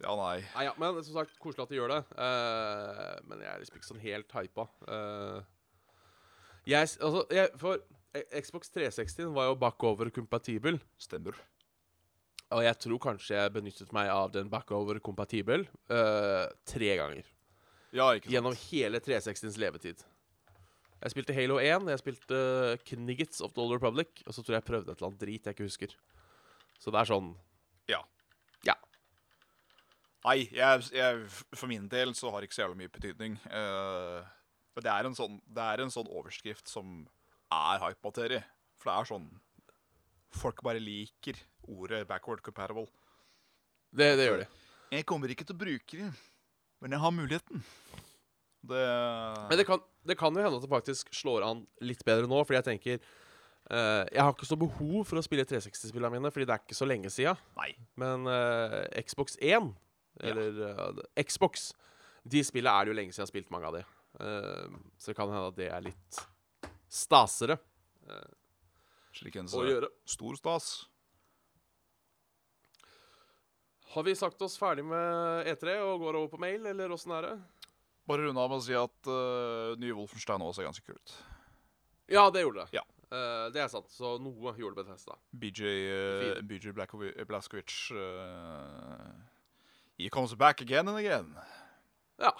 ja, 0.00 0.12
nei. 0.16 0.38
Nei, 0.54 0.64
ja, 0.68 0.72
men 0.80 1.00
som 1.04 1.16
sagt, 1.18 1.34
koselig 1.42 1.64
at 1.66 1.72
de 1.72 1.78
gjør 1.80 1.92
det. 1.92 2.02
Uh, 2.14 3.18
men 3.28 3.42
jeg 3.42 3.50
er 3.50 3.58
liksom 3.62 3.76
ikke 3.80 3.90
sånn 3.90 4.04
helt 4.04 4.36
hypa. 4.36 4.64
Uh, 4.86 5.40
jeg, 6.68 6.88
altså, 7.00 7.24
jeg, 7.34 7.50
for 7.60 7.80
eh, 8.16 8.40
Xbox 8.44 8.70
360 8.72 9.34
var 9.36 9.50
jo 9.50 9.58
backover-kompatibel. 9.60 10.80
Stemmer. 11.00 11.36
Og 12.56 12.64
jeg 12.64 12.78
tror 12.80 13.00
kanskje 13.02 13.36
jeg 13.36 13.52
benyttet 13.52 13.90
meg 13.92 14.08
av 14.08 14.30
den 14.32 14.48
backover-kompatibel 14.52 15.66
uh, 15.92 16.46
tre 16.68 16.94
ganger. 16.96 17.26
Ja, 17.92 18.12
ikke 18.14 18.24
sant. 18.24 18.32
Gjennom 18.32 18.56
hele 18.68 19.00
360s 19.04 19.58
levetid. 19.60 20.04
Jeg 20.98 21.12
spilte 21.12 21.34
Halo 21.36 21.58
1, 21.62 21.90
jeg 21.92 22.00
spilte 22.00 22.38
Kniggets 22.88 23.42
of 23.44 23.52
the 23.54 23.62
Old 23.62 23.76
Republic, 23.76 24.22
og 24.26 24.34
så 24.34 24.42
tror 24.42 24.56
jeg 24.56 24.62
jeg 24.62 24.68
prøvde 24.70 24.90
et 24.90 24.96
eller 24.96 25.10
annet 25.10 25.20
drit 25.20 25.44
jeg 25.46 25.54
ikke 25.54 25.68
husker. 25.68 25.92
Så 26.80 26.94
det 26.94 27.02
er 27.02 27.10
sånn 27.10 27.28
Ja. 27.90 28.00
Ja. 28.66 28.74
Nei, 30.24 30.48
jeg, 30.50 30.88
jeg, 30.96 31.28
for 31.52 31.68
min 31.70 31.86
del 31.92 32.16
så 32.18 32.32
har 32.32 32.40
det 32.40 32.48
ikke 32.48 32.58
så 32.58 32.64
jævlig 32.64 32.80
mye 32.82 32.94
betydning. 32.96 33.36
Uh, 33.52 34.24
men 34.74 34.86
det 34.86 34.94
er, 34.94 35.10
en 35.10 35.18
sånn, 35.18 35.38
det 35.46 35.68
er 35.68 35.84
en 35.84 35.92
sånn 35.94 36.10
overskrift 36.10 36.70
som 36.70 37.04
er 37.54 37.84
hype-materie. 37.84 38.42
For 38.80 38.90
det 38.90 38.96
er 38.96 39.12
sånn 39.12 39.28
Folk 40.38 40.58
bare 40.60 40.76
liker 40.82 41.38
ordet 41.68 42.06
'backward 42.08 42.40
compatible'. 42.44 42.88
Det, 43.92 44.16
det 44.18 44.26
gjør 44.28 44.42
de. 44.42 44.48
Jeg 44.92 45.06
kommer 45.08 45.28
ikke 45.32 45.44
til 45.44 45.56
å 45.56 45.60
bruke 45.60 45.96
det, 46.00 46.10
men 46.80 46.92
jeg 46.94 47.00
har 47.00 47.12
muligheten. 47.14 47.62
Det 48.68 48.82
Men 49.48 49.56
det 49.60 49.64
kan, 49.68 49.80
det 50.04 50.16
kan 50.18 50.34
jo 50.34 50.42
hende 50.42 50.58
at 50.58 50.64
det 50.64 50.70
faktisk 50.72 51.12
slår 51.14 51.44
an 51.46 51.60
litt 51.80 52.02
bedre 52.04 52.26
nå, 52.28 52.40
fordi 52.44 52.58
jeg 52.58 52.66
tenker 52.66 52.96
eh, 52.98 54.04
Jeg 54.10 54.18
har 54.18 54.32
ikke 54.34 54.48
så 54.48 54.58
behov 54.58 55.04
for 55.06 55.20
å 55.20 55.22
spille 55.24 55.44
360-spillene 55.46 56.10
mine, 56.16 56.32
fordi 56.34 56.48
det 56.48 56.56
er 56.56 56.64
ikke 56.64 56.76
så 56.76 56.88
lenge 56.88 57.12
sia. 57.14 57.36
Nei. 57.56 57.70
Men 58.00 58.26
eh, 58.26 59.02
Xbox 59.06 59.38
1, 59.40 59.70
eller 60.26 60.58
eh, 60.72 61.22
Xbox 61.22 61.70
De 62.26 62.42
spillene 62.44 62.74
er 62.74 62.84
det 62.88 62.92
jo 62.92 62.98
lenge 62.98 63.14
siden 63.14 63.22
jeg 63.22 63.28
har 63.28 63.32
spilt 63.32 63.54
mange 63.54 63.70
av 63.70 63.78
de. 63.78 63.84
Eh, 64.18 64.76
så 64.98 65.12
det 65.12 65.16
kan 65.20 65.30
hende 65.30 65.52
at 65.52 65.56
det 65.60 65.70
er 65.70 65.86
litt 65.86 66.22
stasere 66.88 67.60
Slik 69.12 69.36
en 69.36 69.48
å 69.52 69.62
gjøre. 69.66 69.88
stor 70.08 70.36
stas. 70.38 70.68
Har 73.94 74.04
vi 74.04 74.14
sagt 74.18 74.42
oss 74.44 74.58
ferdig 74.60 74.84
med 74.84 75.48
E3 75.48 75.78
og 75.80 76.02
går 76.02 76.20
over 76.20 76.28
på 76.34 76.40
mail, 76.42 76.66
eller 76.68 76.92
åssen 76.92 77.14
er 77.16 77.24
det? 77.24 77.34
Bare 78.08 78.24
runde 78.26 78.40
av 78.40 78.52
med 78.52 78.60
å 78.60 78.64
si 78.64 78.76
at 78.76 79.08
uh, 79.08 79.74
nye 79.80 79.96
Wolfenstein 79.96 80.44
også 80.44 80.60
ser 80.60 80.68
ganske 80.68 80.84
kult 80.84 81.00
ut. 81.00 81.16
Ja, 82.08 82.28
det 82.32 82.44
gjorde 82.44 82.64
det. 82.64 82.78
Ja. 82.78 82.84
Uh, 83.08 83.48
det 83.52 83.62
er 83.62 83.72
sant. 83.72 83.88
Så 83.92 84.16
noe 84.20 84.52
gjorde 84.56 84.82
Bethesda. 84.82 85.16
BJ, 85.32 85.72
uh, 85.88 86.42
BJ 86.44 86.72
Blaskovic 86.76 87.74
uh, 87.96 89.08
He 89.98 90.08
comes 90.12 90.34
back 90.34 90.60
again 90.60 90.88
and 90.88 91.00
again. 91.00 91.34
Ja. 92.20 92.32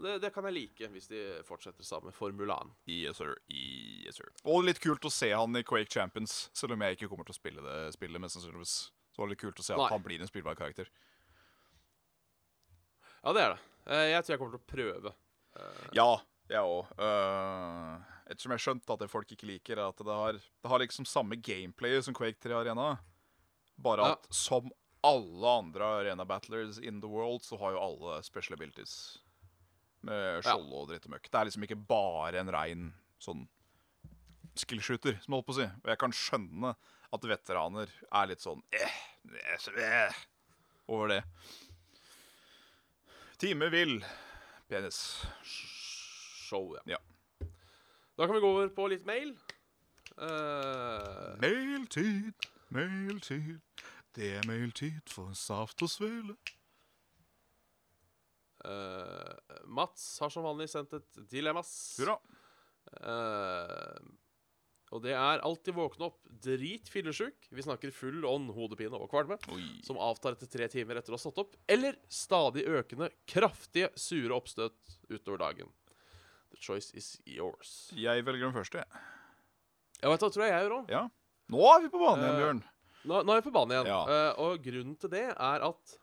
Det, 0.00 0.18
det 0.22 0.30
kan 0.32 0.46
jeg 0.48 0.54
like, 0.56 0.88
hvis 0.94 1.10
de 1.10 1.18
fortsetter 1.44 1.84
sammen 1.84 2.08
med 2.08 2.16
formulaen. 2.16 2.70
Yes, 2.88 3.18
sir. 3.20 3.34
Yes, 3.52 4.16
sir. 4.16 4.30
Og 4.48 4.64
litt 4.64 4.80
kult 4.80 5.04
å 5.04 5.12
se 5.12 5.28
han 5.34 5.56
i 5.58 5.64
Quake 5.66 5.92
Champions, 5.92 6.46
selv 6.56 6.76
om 6.76 6.84
jeg 6.86 6.96
ikke 6.96 7.10
kommer 7.10 7.28
til 7.28 7.36
å 7.36 7.40
spille 7.40 7.64
det 7.64 7.80
spillet. 7.96 8.22
mest 8.22 8.38
sannsynligvis. 8.38 8.76
Så 9.12 9.18
var 9.22 9.26
det 9.28 9.34
litt 9.36 9.42
kult 9.42 9.58
å 9.60 9.64
se 9.66 9.72
at 9.74 9.78
Nei. 9.82 9.88
han 9.90 10.02
blir 10.04 10.20
en 10.22 10.28
spillbar 10.30 10.54
karakter. 10.58 10.88
Ja, 13.24 13.32
det 13.36 13.42
er 13.44 13.54
det. 13.54 13.60
Eh, 13.90 14.06
jeg 14.14 14.24
tror 14.24 14.34
jeg 14.34 14.40
kommer 14.40 14.56
til 14.56 14.62
å 14.62 14.70
prøve. 14.74 15.14
Eh, 15.56 15.88
Ja, 15.98 16.10
jeg 16.48 16.62
òg. 16.62 16.86
ettersom 18.30 18.52
jeg 18.54 18.62
skjønte 18.62 18.92
at 18.94 19.00
det 19.02 19.10
folk 19.10 19.26
ikke 19.34 19.46
liker, 19.50 19.78
er 19.78 19.88
at 19.90 19.96
det 19.98 20.06
har, 20.14 20.32
det 20.38 20.70
har 20.70 20.78
liksom 20.78 21.04
samme 21.06 21.36
gameplay 21.42 22.00
som 22.02 22.14
Quake 22.14 22.38
3 22.40 22.52
Arena. 22.62 22.98
Bare 23.78 23.98
Ja. 24.06 24.12
at 24.12 24.26
som 24.32 24.70
alle 25.02 25.46
andre 25.58 25.82
arena 25.82 26.24
battlers 26.24 26.78
in 26.78 27.00
the 27.00 27.08
world, 27.08 27.40
så 27.42 27.58
har 27.58 27.72
jo 27.72 27.78
alle 27.80 28.22
special 28.22 28.54
abilities. 28.54 29.18
Med 30.02 30.42
skjold 30.44 30.72
og 30.72 30.88
dritt 30.88 31.06
og 31.06 31.12
møkk. 31.12 31.30
Det 31.30 31.34
er 31.40 31.44
liksom 31.46 31.62
ikke 31.66 31.86
bare 31.86 32.34
en 32.40 32.48
rein 32.52 32.94
sånn 33.18 33.48
skillshooter, 34.56 35.20
som 35.22 35.32
jeg 35.34 35.42
holdt 35.42 35.46
på 35.46 35.52
å 35.52 35.56
si. 35.56 35.64
Og 35.82 35.84
jeg 35.86 35.98
kan 35.98 36.10
skjønne 36.12 36.76
at 37.10 37.26
veteraner 37.26 37.90
er 37.90 38.30
litt 38.30 38.42
sånn 38.42 38.60
eh, 38.74 38.98
eh, 39.34 39.68
eh, 39.84 40.18
over 40.90 41.14
det. 41.14 41.20
Time 43.40 43.70
vil 43.72 43.98
penis. 44.70 45.00
show, 45.44 46.76
ja. 46.76 46.96
Ja. 46.96 47.00
Da 48.16 48.26
kan 48.26 48.34
vi 48.34 48.42
gå 48.42 48.50
over 48.52 48.68
på 48.74 48.88
litt 48.92 49.06
mail. 49.08 49.32
Uh... 50.20 51.38
Mailtid, 51.40 52.48
mailtid. 52.68 53.60
Det 54.14 54.34
er 54.36 54.48
mailtid 54.50 55.06
for 55.08 55.32
saft 55.38 55.82
og 55.86 55.90
svele. 55.90 56.34
Uh, 58.60 59.32
Mats 59.64 60.18
har 60.20 60.28
som 60.34 60.44
vanlig 60.44 60.68
sendt 60.68 60.92
et 60.98 61.22
dilemmas. 61.30 61.70
Hurra. 62.02 62.18
Eh, 62.90 63.96
og 64.90 65.02
det 65.04 65.12
er 65.14 65.42
alltid 65.46 65.76
våkne 65.76 66.08
opp 66.08 66.18
drit 66.42 66.88
fyllesyk. 66.90 67.46
Vi 67.54 67.62
snakker 67.62 67.92
full 67.94 68.24
ånd, 68.26 68.50
hodepine 68.56 68.98
og 68.98 69.10
kvalme. 69.12 69.36
Oi. 69.54 69.66
Som 69.86 70.00
avtar 70.02 70.34
etter 70.34 70.50
tre 70.50 70.66
timer 70.72 70.98
etter 70.98 71.14
å 71.14 71.18
ha 71.18 71.22
stått 71.22 71.38
opp. 71.44 71.54
Eller 71.70 71.94
stadig 72.10 72.64
økende, 72.66 73.10
kraftige, 73.30 73.92
sure 73.94 74.34
oppstøt 74.34 74.96
utover 75.12 75.38
dagen. 75.44 75.70
The 76.50 76.58
choice 76.58 76.90
is 76.98 77.12
yours. 77.24 77.92
Jeg 77.94 78.24
velger 78.26 78.48
den 78.48 78.56
første. 78.56 78.82
jeg. 78.82 79.04
Ja, 80.02 80.10
vet 80.10 80.18
du 80.22 80.26
hva 80.26 80.32
tror 80.34 80.46
jeg 80.46 80.54
jeg 80.56 80.64
gjør 80.66 80.76
òg. 80.80 80.90
Ja. 80.90 81.04
Nå 81.54 81.62
er 81.70 81.84
vi 81.84 81.92
på 81.92 82.00
banen 82.02 82.24
igjen, 82.26 82.40
Bjørn. 82.40 82.60
Bjørn. 82.64 82.76
Nå, 83.10 83.22
nå 83.24 83.32
er 83.32 83.40
vi 83.40 83.46
på 83.46 83.54
banen 83.54 83.76
igjen. 83.76 83.90
Ja. 83.92 84.00
Uh, 84.10 84.42
og 84.48 84.64
grunnen 84.66 84.96
til 85.00 85.12
det 85.14 85.24
er 85.30 85.66
at 85.70 85.94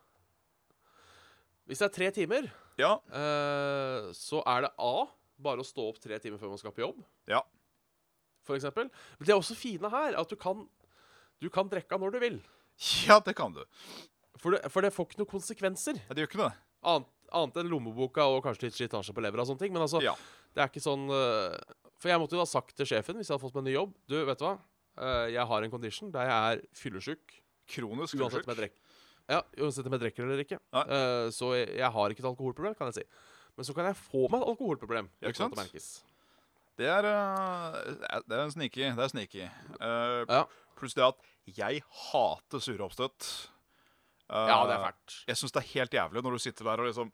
hvis 1.68 1.82
det 1.82 1.86
er 1.90 1.92
tre 1.98 2.08
timer, 2.16 2.48
Ja. 2.80 2.94
uh, 3.12 4.08
så 4.16 4.40
er 4.48 4.64
det 4.64 4.72
A 4.80 4.94
bare 5.38 5.60
å 5.60 5.66
stå 5.66 5.84
opp 5.90 6.00
tre 6.00 6.16
timer 6.22 6.40
før 6.40 6.54
man 6.54 6.60
skal 6.60 6.72
på 6.72 6.80
jobb. 6.86 7.02
Ja. 7.28 7.42
Eksempel. 8.56 8.88
Men 9.18 9.26
det 9.28 9.34
er 9.34 9.38
også 9.42 9.56
fine 9.58 9.90
her 9.92 10.16
at 10.20 10.28
du 10.32 10.36
kan, 10.40 10.64
du 11.42 11.48
kan 11.52 11.68
drikke 11.68 11.98
når 12.00 12.10
du 12.14 12.18
vil. 12.22 12.40
ja, 13.06 13.18
det 13.20 13.34
kan 13.36 13.52
du. 13.52 13.64
For 14.38 14.54
det, 14.54 14.70
for 14.70 14.80
det 14.86 14.92
får 14.94 15.08
ikke 15.10 15.18
noen 15.18 15.32
konsekvenser. 15.32 15.98
Ja, 16.08 16.14
det 16.14 16.22
gjør 16.24 16.30
ikke 16.30 16.40
noe. 16.44 16.52
Annet, 16.88 17.08
annet 17.34 17.56
enn 17.58 17.68
lommeboka 17.72 18.24
og 18.30 18.44
kanskje 18.46 18.68
litt 18.68 18.76
slitasje 18.78 19.12
på 19.12 19.20
levra 19.24 19.42
og 19.42 19.48
sånne 19.50 19.58
ting. 19.64 19.72
Men 19.74 19.82
altså, 19.82 20.00
Ja. 20.04 20.14
det 20.54 20.62
er 20.62 20.70
ikke 20.70 20.80
sånn 20.84 21.08
eh, 21.10 21.58
For 21.98 22.08
jeg 22.12 22.20
måtte 22.22 22.36
jo 22.38 22.42
da 22.44 22.46
sagt 22.46 22.76
til 22.78 22.86
sjefen 22.86 23.18
hvis 23.18 23.26
jeg 23.28 23.34
hadde 23.34 23.42
fått 23.42 23.56
meg 23.58 23.64
en 23.64 23.66
ny 23.68 23.74
jobb 23.74 23.94
Du, 24.06 24.14
vet 24.24 24.38
du 24.38 24.44
hva? 24.46 24.52
Eh, 25.02 25.24
jeg 25.34 25.44
har 25.50 25.62
en 25.66 25.70
condition 25.74 26.12
der 26.14 26.30
jeg 26.30 26.54
er 26.54 26.62
fyllesyk. 26.78 27.34
Kronisk 27.68 28.14
fyllesyk. 28.16 28.78
Ja, 29.28 29.42
uansett 29.60 29.84
om 29.90 29.92
jeg 29.98 30.00
drikker 30.06 30.24
eller 30.24 30.40
ikke. 30.46 30.56
Nei. 30.72 30.84
Eh, 30.88 31.26
så 31.34 31.50
jeg, 31.58 31.74
jeg 31.82 31.90
har 31.98 32.14
ikke 32.14 32.22
et 32.24 32.30
alkoholproblem, 32.30 32.78
kan 32.78 32.88
jeg 32.88 33.02
si. 33.02 33.04
Men 33.58 33.66
så 33.66 33.74
kan 33.76 33.90
jeg 33.90 33.98
få 33.98 34.22
meg 34.30 34.40
et 34.40 34.48
alkoholproblem. 34.54 35.10
Ja, 35.20 35.28
ikke 35.34 35.42
sant? 35.42 35.58
Det 36.78 36.86
er 36.86 37.06
uh, 37.10 37.76
Det 38.28 38.38
er 38.38 38.50
sneaky. 38.54 38.84
Det 38.94 39.04
er 39.04 39.12
sneaky. 39.12 39.46
Uh, 39.80 40.22
Ja. 40.28 40.42
Pluss 40.78 40.94
det 40.94 41.02
at 41.02 41.24
jeg 41.58 41.80
hater 41.90 42.62
sure 42.62 42.84
oppstøt. 42.86 43.28
Uh, 44.28 44.44
ja, 44.46 44.58
det 44.68 44.76
er 44.76 44.84
fælt. 44.84 45.14
Jeg 45.26 45.40
syns 45.40 45.54
det 45.56 45.62
er 45.62 45.72
helt 45.72 45.96
jævlig 45.96 46.22
når 46.22 46.36
du 46.36 46.42
sitter 46.44 46.68
der 46.68 46.82
og 46.84 46.86
liksom 46.90 47.10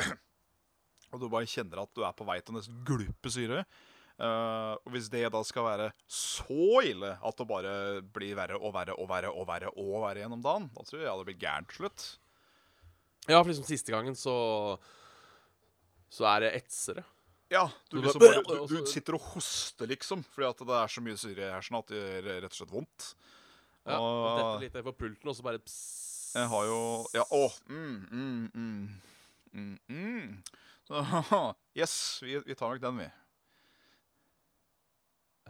Og 1.14 1.20
du 1.20 1.28
bare 1.30 1.46
kjenner 1.46 1.82
at 1.84 1.92
du 1.94 2.02
er 2.06 2.14
på 2.16 2.24
vei 2.26 2.38
til 2.40 2.54
å 2.54 2.58
nesten 2.58 2.80
glupe 2.88 3.30
syre. 3.30 3.64
Uh, 4.14 4.78
og 4.86 4.92
hvis 4.94 5.08
det 5.10 5.24
da 5.34 5.40
skal 5.46 5.66
være 5.66 5.88
så 6.06 6.80
ille 6.86 7.16
at 7.18 7.38
det 7.38 7.46
bare 7.50 7.72
blir 8.14 8.36
verre 8.38 8.58
og 8.60 8.70
verre 8.74 8.94
og 8.94 9.08
verre 9.10 9.30
og 9.34 9.46
verre 9.48 9.72
og 9.74 9.96
verre 10.06 10.22
gjennom 10.22 10.42
dagen, 10.42 10.68
da 10.74 10.86
tror 10.86 11.02
jeg 11.02 11.18
det 11.20 11.28
blir 11.28 11.40
gærent 11.42 11.70
til 11.70 11.82
slutt. 11.82 12.04
Ja, 13.26 13.40
for 13.40 13.50
liksom 13.50 13.66
siste 13.66 13.94
gangen 13.94 14.14
så 14.18 14.34
Så 16.14 16.26
er 16.30 16.44
det 16.44 16.52
etsere. 16.62 17.02
Ja, 17.52 17.66
du, 17.90 17.98
liksom 18.02 18.20
bare- 18.20 18.42
du, 18.42 18.76
du 18.80 18.86
sitter 18.88 19.14
og 19.14 19.20
hoster, 19.34 19.86
liksom, 19.86 20.22
fordi 20.32 20.48
at 20.48 20.58
det 20.66 20.76
er 20.80 20.88
så 20.94 21.02
mye 21.04 21.16
syre 21.20 21.50
her 21.52 21.60
sånn 21.62 21.78
at 21.78 21.90
det 21.92 22.00
gjør 22.00 22.28
rett 22.42 22.50
og 22.54 22.56
slett 22.58 22.72
vondt. 22.72 23.08
Ja, 23.84 23.98
Og- 24.00 24.38
Dette 24.38 24.60
litt 24.64 24.74
ned 24.78 24.84
på 24.88 24.94
pulten, 24.96 25.28
og 25.28 25.36
så 25.36 25.42
bare 25.44 25.58
pss. 25.60 26.32
Jeg 26.34 26.48
har 26.50 26.64
jo 26.66 26.78
Ja, 27.14 27.22
å 27.30 27.42
mm, 27.68 28.08
mm, 28.10 28.50
mm, 28.54 29.02
mm, 29.52 29.78
mm. 29.88 30.42
Så, 30.88 31.54
Yes, 31.76 32.20
vi, 32.22 32.38
vi 32.44 32.54
tar 32.54 32.72
nok 32.74 32.80
den, 32.82 32.98
vi. 33.04 33.10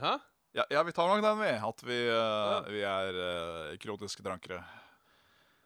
Hæ? 0.03 0.19
Ja, 0.55 0.65
ja, 0.71 0.83
vi 0.87 0.93
tar 0.93 1.09
nok 1.09 1.23
den, 1.25 1.39
vi. 1.41 1.53
At 1.71 1.83
vi, 1.87 1.99
uh, 2.11 2.15
Ja. 2.15 2.61
vi 2.69 2.83
er 2.83 3.21
uh, 3.73 3.77
kroniske 3.83 4.23
drankere. 4.23 4.61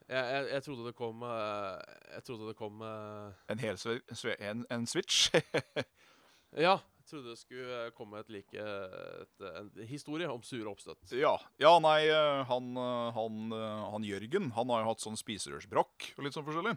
Jeg, 0.09 0.25
jeg, 0.25 0.47
jeg 0.55 0.63
trodde 0.65 0.87
det 0.87 0.95
kom 0.97 1.23
uh, 1.23 1.77
Jeg 2.15 2.23
trodde 2.25 2.47
det 2.49 2.57
kom 2.57 2.81
eh, 2.81 3.33
En 3.53 3.59
hel 3.61 3.77
sve, 3.77 3.99
sve, 4.17 4.37
en, 4.41 4.63
en 4.73 4.87
switch. 4.89 5.29
Ja, 6.57 6.79
jeg 6.79 7.11
trodde 7.11 7.33
det 7.33 7.41
skulle 7.41 7.81
eh, 7.87 7.93
komme 7.97 8.23
et 8.23 8.31
like 8.33 8.63
et, 8.63 9.45
en 9.49 9.71
historie 9.89 10.29
om 10.31 10.43
sure 10.45 10.69
oppstøtt. 10.71 11.13
ja. 11.17 11.35
ja, 11.61 11.75
nei, 11.85 12.03
eh, 12.09 12.43
han, 12.49 12.71
eh, 12.77 13.09
han, 13.17 13.41
eh, 13.53 13.85
han 13.95 14.07
Jørgen 14.07 14.51
Han 14.57 14.73
har 14.73 14.83
jo 14.83 14.91
hatt 14.93 15.05
sånn 15.05 15.19
spiserørsbrokk 15.21 16.13
og 16.17 16.25
litt 16.25 16.37
sånn 16.37 16.47
forskjellig. 16.49 16.77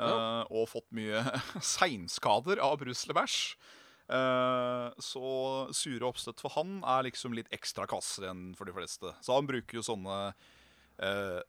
Eh, 0.00 0.42
og 0.54 0.70
fått 0.70 0.88
mye 0.96 1.22
seinskader 1.74 2.62
av 2.62 2.78
brus 2.82 3.04
eller 3.04 3.20
bæsj. 3.20 3.42
Eh, 4.10 4.88
så 4.98 5.26
sure 5.76 6.08
oppstøtt 6.08 6.42
for 6.42 6.56
han 6.56 6.80
er 6.82 7.06
liksom 7.06 7.34
litt 7.36 7.50
ekstra 7.54 7.86
kasser 7.90 8.26
enn 8.32 8.50
for 8.58 8.66
de 8.66 8.74
fleste. 8.74 9.12
Så 9.22 9.36
han 9.36 9.48
bruker 9.50 9.78
jo 9.78 9.86
sånne 9.86 10.16
uh, 10.32 11.40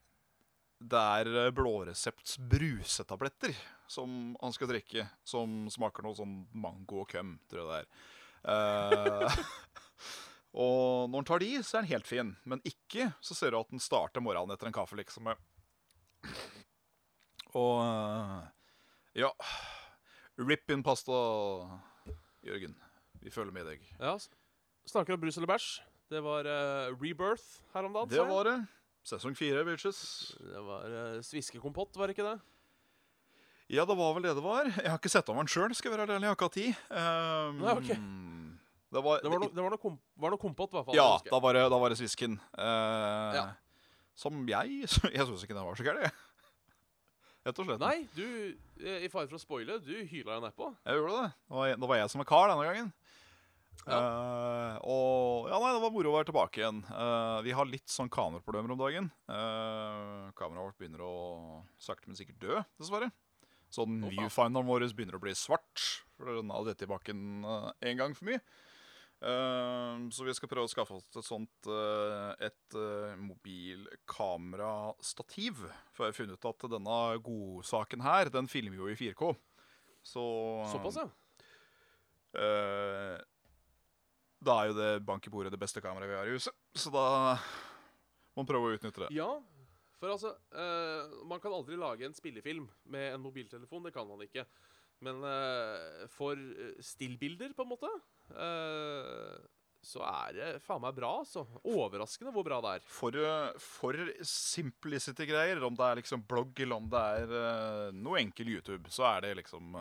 Det 0.77 1.05
er 1.17 1.31
eh, 1.45 1.53
blåresepts 1.57 2.37
brusetabletter 2.51 3.55
som 3.91 4.33
han 4.39 4.55
skal 4.55 4.71
drikke. 4.71 5.05
Som 5.27 5.65
smaker 5.73 6.05
noe 6.05 6.17
sånn 6.17 6.41
mango 6.55 7.03
og 7.03 7.11
køm, 7.11 7.35
tror 7.51 7.61
jeg 7.61 7.69
det 7.71 7.79
er. 7.81 7.89
Uh, 8.41 9.41
og 10.63 11.11
når 11.11 11.17
han 11.19 11.29
tar 11.29 11.43
de, 11.43 11.51
så 11.59 11.77
er 11.77 11.83
han 11.83 11.91
helt 11.91 12.09
fin. 12.09 12.33
Men 12.47 12.63
ikke 12.67 13.11
så 13.19 13.37
ser 13.37 13.53
du 13.53 13.61
at 13.61 13.75
han 13.75 13.83
starter 13.83 14.23
morgenen 14.23 14.55
etter 14.55 14.71
en 14.71 14.77
kaffe, 14.79 14.97
liksom. 14.99 15.33
Og 17.51 17.77
uh, 17.83 18.41
ja 19.17 19.27
Rip 20.39 20.71
in 20.71 20.83
pasta, 20.83 21.13
Jørgen. 22.47 22.77
Vi 23.21 23.29
følger 23.33 23.53
med 23.53 23.67
deg. 23.67 23.83
Ja, 23.99 24.15
Snakker 24.89 25.13
om 25.13 25.21
brus 25.21 25.37
eller 25.37 25.49
bæsj. 25.51 25.81
Det 26.11 26.21
var 26.25 26.47
uh, 26.47 26.95
Rebirth 26.97 27.61
her 27.75 27.85
om 27.85 27.93
dagen. 27.93 28.09
Det 28.11 28.23
var 28.27 28.47
det. 28.47 28.55
Sesong 29.07 29.35
fire, 29.37 29.61
bitches. 29.67 29.99
Det 30.39 30.63
var 30.65 30.87
uh, 30.89 31.19
sviskekompott, 31.23 31.95
var 31.99 32.09
det 32.09 32.17
ikke 32.17 32.25
det? 32.25 32.39
Ja, 33.71 33.85
det 33.87 33.95
var 33.95 34.15
vel 34.17 34.25
det 34.25 34.33
det 34.35 34.43
var. 34.43 34.67
Jeg 34.67 34.89
har 34.91 34.97
ikke 34.99 35.11
sett 35.13 35.29
av 35.31 35.37
den 35.39 35.47
sjøl, 35.51 35.71
skal 35.77 35.93
jeg 35.93 35.95
være 35.99 36.09
ærlig. 36.17 36.25
Jeg 36.27 36.31
har 36.33 36.37
ikke 36.37 36.47
hatt 36.49 36.57
tid. 36.57 36.81
Um, 36.91 37.61
Nei, 37.61 37.75
ok. 37.77 37.91
Det 38.91 38.99
var, 39.05 39.21
Det 39.23 39.29
var 39.31 39.39
noe, 39.39 39.47
det 39.55 39.63
var 39.63 39.71
noe, 39.71 39.79
kom, 39.79 39.93
var 40.19 40.33
noe 40.33 40.41
kompott, 40.41 40.73
i 40.73 40.75
hvert 40.75 40.89
fall. 40.89 40.97
Ja, 40.97 41.05
da 41.23 41.39
var 41.39 41.55
det, 41.55 41.61
da 41.71 41.77
var 41.79 41.93
det 41.93 41.99
svisken. 42.01 42.35
Eh, 42.59 43.37
Ja. 43.37 43.45
Som 44.19 44.41
jeg 44.45 44.81
Jeg 45.15 45.23
syns 45.25 45.45
ikke 45.45 45.55
den 45.55 45.63
var 45.63 45.79
så 45.79 45.85
gæren. 45.87 46.11
Rett 47.47 47.61
og 47.63 47.65
slett. 47.69 47.79
Nei, 47.81 48.03
du, 48.13 48.25
eh, 48.83 49.05
i 49.07 49.09
fare 49.09 49.31
for 49.31 49.39
å 49.39 49.41
spoile, 49.41 49.79
du 49.81 49.93
hyla 50.11 50.35
deg 50.35 50.43
nedpå. 50.49 50.67
Jeg 50.83 50.99
gjorde 50.99 51.15
det. 51.15 51.31
Det 51.31 51.55
var 51.57 51.71
det 51.85 51.89
var 51.93 52.01
jeg 52.01 52.11
som 52.11 52.21
var 52.21 52.29
kar 52.29 52.51
denne 52.51 52.67
gangen. 52.67 52.91
Eh, 53.87 54.75
og 54.83 55.47
ja, 55.49 55.57
nei, 55.63 55.71
det 55.73 55.81
var 55.87 55.95
moro 55.95 56.11
å 56.11 56.17
være 56.19 56.27
tilbake 56.29 56.61
igjen. 56.61 56.83
Eh, 56.91 57.39
vi 57.47 57.55
har 57.55 57.71
litt 57.71 57.89
sånn 57.89 58.11
kameraproblemer 58.11 58.75
om 58.75 58.83
dagen. 58.83 59.07
Uh, 59.31 60.27
kameraet 60.37 60.67
vårt 60.67 60.77
begynner 60.83 61.01
å 61.07 61.15
sakte, 61.81 62.11
men 62.11 62.19
sikkert 62.19 62.43
dø, 62.43 62.59
dessverre. 62.77 63.09
Sånn 63.71 64.03
oh, 64.03 64.11
viewfinderen 64.11 64.67
vår 64.67 64.83
begynner 64.95 65.15
å 65.15 65.23
bli 65.23 65.33
svart. 65.37 65.79
For 66.17 66.25
den 66.37 66.51
har 66.51 66.65
dette 66.67 66.85
i 66.85 66.91
bakken 66.91 67.19
én 67.47 67.71
en 67.93 67.99
gang 68.01 68.13
for 68.17 68.25
mye. 68.27 68.41
Eh, 69.21 69.95
så 70.11 70.21
vi 70.25 70.33
skal 70.33 70.49
prøve 70.49 70.65
å 70.65 70.71
skaffe 70.71 70.93
oss 70.97 71.05
et 71.05 71.25
sånt 71.27 71.67
eh, 71.69 72.31
Et 72.47 72.69
mobilkamerastativ. 73.21 75.55
For 75.93 76.03
jeg 76.03 76.09
har 76.11 76.17
funnet 76.17 76.37
ut 76.37 76.49
at 76.51 76.61
denne 76.73 76.97
godsaken 77.23 78.01
her, 78.05 78.23
den 78.33 78.47
filmer 78.51 78.77
jo 78.81 78.85
i 78.91 78.99
4K. 78.99 79.23
Så 80.01 80.23
Såpass, 80.71 80.95
ja. 80.97 81.05
Uh, 82.31 83.19
Da 84.41 84.55
er 84.61 84.65
jo 84.71 84.77
det 84.77 85.05
bank 85.05 85.27
i 85.27 85.33
bordet 85.33 85.51
det 85.53 85.59
beste 85.61 85.81
kameraet 85.83 86.09
vi 86.09 86.17
har 86.17 86.29
i 86.29 86.33
huset. 86.33 86.53
Så 86.73 86.89
da 86.93 87.35
må 88.33 88.41
man 88.41 88.49
prøve 88.49 88.71
å 88.71 88.73
utnytte 88.77 89.03
det. 89.03 89.09
Ja, 89.13 89.29
for 90.01 90.15
altså 90.15 90.33
uh, 90.57 91.21
Man 91.29 91.41
kan 91.41 91.53
aldri 91.53 91.77
lage 91.77 92.07
en 92.07 92.17
spillefilm 92.17 92.65
med 92.89 93.13
en 93.13 93.21
mobiltelefon. 93.21 93.85
Det 93.85 93.93
kan 93.93 94.07
man 94.09 94.23
ikke. 94.25 94.47
Men 95.01 95.23
uh, 95.25 96.05
for 96.13 96.37
eh, 96.37 96.75
stillbilder, 96.85 97.55
på 97.57 97.65
en 97.65 97.71
måte, 97.71 97.89
uh, 98.35 99.37
så 99.81 100.03
er 100.05 100.35
det 100.35 100.49
faen 100.61 100.83
meg 100.83 100.93
bra, 100.93 101.09
altså. 101.23 101.41
Overraskende 101.65 102.33
hvor 102.35 102.45
bra 102.45 102.59
det 102.61 102.75
er. 102.75 102.85
For, 102.85 103.17
for 103.57 103.97
simplicity-greier, 104.29 105.63
om 105.65 105.73
det 105.79 105.87
er 105.87 106.01
liksom 106.03 106.21
blogg 106.29 106.61
eller 106.61 106.77
om 106.77 106.91
det 106.93 107.01
er 107.01 107.97
noe 107.97 108.21
enkel 108.21 108.53
YouTube, 108.53 108.93
så 108.93 109.07
er 109.15 109.25
det 109.25 109.33
liksom 109.41 109.73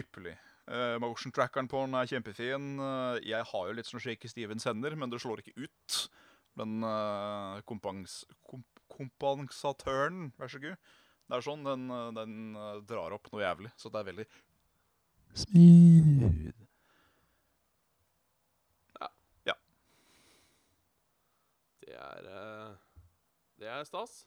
ypperlig. 0.00 0.38
Uh, 0.64 0.96
motion 1.04 1.36
trackeren 1.36 1.68
på 1.68 1.84
den 1.84 2.00
er 2.00 2.08
kjempefin. 2.08 2.72
Jeg 3.20 3.50
har 3.52 3.68
jo 3.68 3.76
litt 3.76 3.90
sånn 3.90 4.00
shaky 4.00 4.32
Stevens 4.32 4.64
hender, 4.64 4.96
men 4.96 5.12
det 5.12 5.20
slår 5.20 5.44
ikke 5.44 5.68
ut. 5.68 6.04
Men 6.58 6.80
uh, 6.86 7.60
kompans 7.66 8.22
komp 8.46 8.73
kompensatøren, 8.92 10.32
vær 10.38 10.50
så 10.52 10.60
god, 10.62 10.76
det 11.24 11.36
er 11.38 11.44
sånn, 11.46 11.64
den, 11.64 11.86
eh, 11.90 12.10
den 12.18 12.34
eh, 12.60 12.80
drar 12.88 13.14
opp 13.16 13.30
noe 13.32 13.44
jævlig. 13.44 13.72
Så 13.80 13.92
det 13.92 14.02
er 14.02 14.10
veldig 14.10 14.26
smooth. 15.44 16.60
Det 21.84 21.96
er 22.00 22.28
eh, 22.30 22.70
Det 23.60 23.68
er 23.70 23.84
stas. 23.88 24.24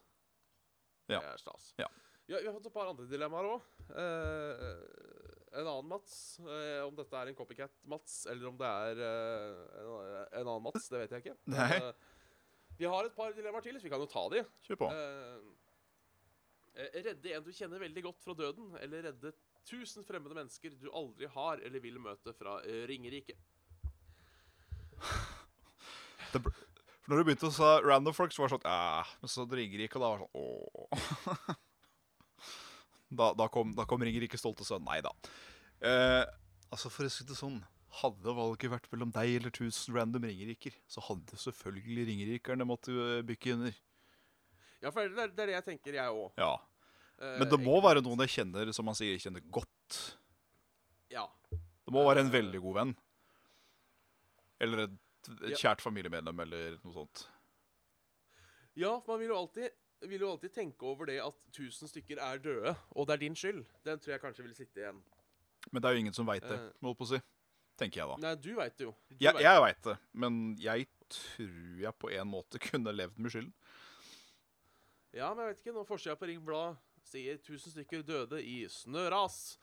Ja. 1.08 1.18
Det 1.20 1.32
er 1.32 1.40
stas. 1.40 1.72
Ja. 1.80 1.88
Ja, 2.28 2.38
vi 2.42 2.46
har 2.46 2.54
fått 2.58 2.66
et 2.68 2.74
par 2.74 2.90
andre 2.90 3.06
dilemmaer 3.08 3.46
òg. 3.48 3.62
en 5.58 5.64
annen 5.64 5.88
Mats. 5.88 6.38
eh, 6.40 6.82
om 6.84 6.94
dette 6.96 7.16
er 7.16 7.30
en 7.30 7.38
copycat-Mats, 7.38 8.26
eller 8.30 8.50
om 8.50 8.58
det 8.60 8.68
er 8.68 9.00
eh, 9.06 9.62
en, 9.80 9.88
en 10.42 10.42
annen 10.44 10.66
Mats, 10.66 10.88
det 10.92 11.00
vet 11.02 11.14
jeg 11.16 11.24
ikke. 11.24 11.36
Men, 11.48 11.88
eh, 11.88 12.17
vi 12.78 12.86
har 12.86 13.06
et 13.06 13.16
par 13.16 13.34
dilemmaer 13.34 13.64
til, 13.64 13.78
så 13.78 13.88
vi 13.88 13.92
kan 13.92 14.02
jo 14.02 14.10
ta 14.10 14.24
de. 14.32 14.44
Kjør 14.66 14.80
på. 14.84 14.88
Eh, 14.94 15.38
eh, 16.78 16.98
redde 17.08 17.34
en 17.34 17.46
du 17.46 17.52
kjenner 17.54 17.82
veldig 17.82 18.04
godt 18.06 18.22
fra 18.22 18.36
døden, 18.38 18.70
eller 18.82 19.08
redde 19.10 19.32
1000 19.66 20.06
fremmede 20.08 20.36
mennesker 20.38 20.76
du 20.78 20.88
aldri 20.96 21.28
har 21.34 21.60
eller 21.66 21.82
vil 21.82 21.98
møte 22.02 22.32
fra 22.38 22.60
eh, 22.64 22.84
Ringerike. 22.88 23.36
For 26.28 27.14
når 27.14 27.22
du 27.22 27.24
begynte 27.24 27.48
å 27.48 27.54
sa 27.56 27.78
random 27.80 28.12
folk, 28.12 28.34
så 28.34 28.42
var 28.42 28.50
det 28.50 28.58
sånn 28.58 28.66
ja, 28.68 29.04
Men 29.22 29.30
så 29.32 29.46
Ringerike, 29.48 29.96
og 29.96 30.02
da 30.02 30.08
var 30.12 30.18
det 30.20 30.26
sånn 30.26 30.36
åh. 30.44 31.56
Da, 33.08 33.30
da 33.32 33.46
kom, 33.48 33.70
da 33.72 33.86
kom 33.88 34.02
Ringerike 34.04 34.36
stolte 34.36 34.66
sønn. 34.68 34.84
Nei 34.84 34.98
da. 35.00 35.08
Eh, 35.80 36.24
altså, 36.68 36.90
for 36.92 37.08
å 37.08 37.12
si 37.12 37.24
det 37.24 37.38
sånn 37.38 37.56
Hadde 37.98 38.34
valget 38.36 38.70
vært 38.70 38.88
mellom 38.92 39.10
deg 39.14 39.36
eller 39.40 39.50
1000 39.54 39.94
random 39.96 40.26
ringeriker, 40.28 40.74
så 40.90 41.02
hadde 41.08 41.38
selvfølgelig 41.40 42.04
ringerikerne 42.10 42.66
måtte 42.68 42.92
eh, 42.92 43.22
bykke 43.26 43.54
under. 43.56 43.78
Ja, 44.82 44.92
for 44.94 45.02
det 45.02 45.18
er 45.18 45.32
det, 45.34 45.42
er 45.42 45.50
det 45.50 45.56
jeg 45.56 45.66
tenker, 45.72 45.96
jeg 45.98 46.14
òg. 46.14 46.28
Ja. 46.38 46.52
Men 47.18 47.48
det 47.50 47.58
må 47.58 47.80
være 47.82 47.98
noen 48.06 48.20
jeg 48.22 48.30
kjenner, 48.36 48.70
som 48.76 48.86
man 48.86 48.94
sier, 48.94 49.16
kjenner 49.18 49.42
godt. 49.50 49.96
Ja. 51.10 51.24
Det 51.50 51.90
må 51.94 52.04
være 52.06 52.22
en 52.22 52.30
veldig 52.30 52.60
god 52.62 52.76
venn. 52.76 52.92
Eller 54.62 54.84
et, 54.84 54.94
et 55.48 55.58
kjært 55.58 55.82
familiemedlem, 55.82 56.44
eller 56.46 56.76
noe 56.84 56.94
sånt. 56.94 57.24
Ja, 58.78 58.92
for 59.02 59.16
man 59.16 59.24
vil 59.24 59.32
jo 59.32 59.40
alltid 59.40 59.74
vil 60.06 60.22
jo 60.22 60.28
alltid 60.30 60.52
tenke 60.54 60.86
over 60.86 61.08
det 61.10 61.16
at 61.18 61.34
1000 61.50 61.90
stykker 61.90 62.20
er 62.22 62.38
døde, 62.38 62.76
og 62.94 63.08
det 63.08 63.16
er 63.16 63.22
din 63.24 63.34
skyld. 63.34 63.64
Den 63.82 63.98
tror 63.98 64.12
jeg 64.14 64.22
kanskje 64.22 64.44
vil 64.46 64.54
sitte 64.54 64.78
igjen. 64.84 65.00
Men 65.72 65.82
det 65.82 65.88
er 65.90 65.96
jo 65.96 66.02
ingen 66.04 66.14
som 66.14 66.28
veit 66.28 66.44
det, 66.46 66.54
Eh. 66.54 66.68
må 66.78 66.92
jeg 66.92 66.98
på 67.00 67.08
å 67.08 67.10
si. 67.10 67.18
Tenker 67.78 68.00
jeg 68.02 68.10
da. 68.10 68.16
Nei, 68.24 68.34
du 68.42 68.50
veit 68.58 68.74
det 68.78 68.88
jo. 68.88 68.92
Du 69.08 69.16
Jeg, 69.22 69.34
vet- 69.36 69.44
jeg 69.46 69.62
veit 69.62 69.82
det, 69.86 69.96
men 70.18 70.38
jeg 70.58 70.88
tror 71.14 71.82
jeg 71.84 71.94
på 72.02 72.10
en 72.10 72.28
måte 72.32 72.58
kunne 72.68 72.94
levd 72.94 73.18
med 73.22 73.34
skylden. 73.34 73.54
Ja, 75.16 75.30
men 75.32 75.44
jeg 75.46 75.54
vet 75.54 75.62
ikke. 75.62 75.74
Når 75.78 75.86
forsida 75.88 76.16
på 76.18 76.28
Ring 76.28 76.42
Blad 76.44 76.76
sier 77.08 77.38
1000 77.38 77.72
stykker 77.76 78.02
døde 78.04 78.42
i 78.44 78.58
snøras, 78.68 79.56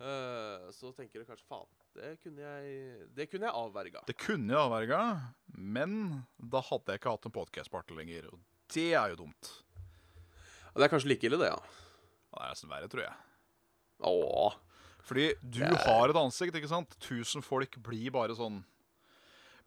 uh, 0.00 0.66
så 0.74 0.90
tenker 0.96 1.20
du 1.22 1.28
kanskje 1.28 1.46
faen, 1.46 1.68
det 1.98 2.16
kunne 2.24 2.42
jeg, 2.42 3.06
det 3.14 3.28
kunne 3.30 3.46
jeg 3.46 3.54
avverga. 3.60 4.02
Det 4.08 4.16
kunne 4.18 4.54
jeg 4.54 4.58
avverga, 4.64 5.02
men 5.54 5.94
da 6.38 6.62
hadde 6.66 6.94
jeg 6.94 7.02
ikke 7.02 7.14
hatt 7.14 7.28
en 7.30 7.36
podkast-partner 7.36 8.00
lenger. 8.00 8.26
Og 8.32 8.40
det 8.74 8.88
er 8.98 9.12
jo 9.14 9.20
dumt. 9.22 9.52
Det 10.74 10.86
er 10.86 10.92
kanskje 10.92 11.10
like 11.12 11.26
ille, 11.26 11.38
det, 11.40 11.48
ja. 11.50 11.58
Det 12.28 12.42
er 12.42 12.52
nesten 12.52 12.70
verre, 12.70 12.90
tror 12.92 13.02
jeg. 13.06 13.14
Åh. 14.06 14.58
Fordi 15.08 15.30
du 15.40 15.62
Det 15.64 15.78
har 15.86 16.10
et 16.12 16.18
ansikt, 16.20 16.54
ikke 16.58 16.68
sant? 16.68 16.92
Tusen 17.00 17.40
folk 17.44 17.78
blir 17.86 18.10
bare 18.12 18.34
sånn 18.36 18.60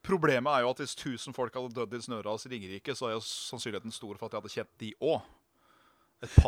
Problemet 0.02 0.50
er 0.50 0.64
jo 0.64 0.72
at 0.74 0.80
hvis 0.82 0.96
tusen 0.98 1.34
folk 1.34 1.54
hadde 1.54 1.76
dødd 1.78 1.92
i 1.94 2.00
snøras 2.02 2.48
i 2.48 2.50
Ringerike, 2.50 2.96
så 2.98 3.06
er 3.10 3.12
jo 3.16 3.22
sannsynligheten 3.22 3.94
stor 3.94 4.18
for 4.18 4.26
at 4.26 4.34
jeg 4.34 4.42
hadde 4.42 4.54
kjent 4.56 4.72
de 4.82 4.90
òg. 5.06 5.20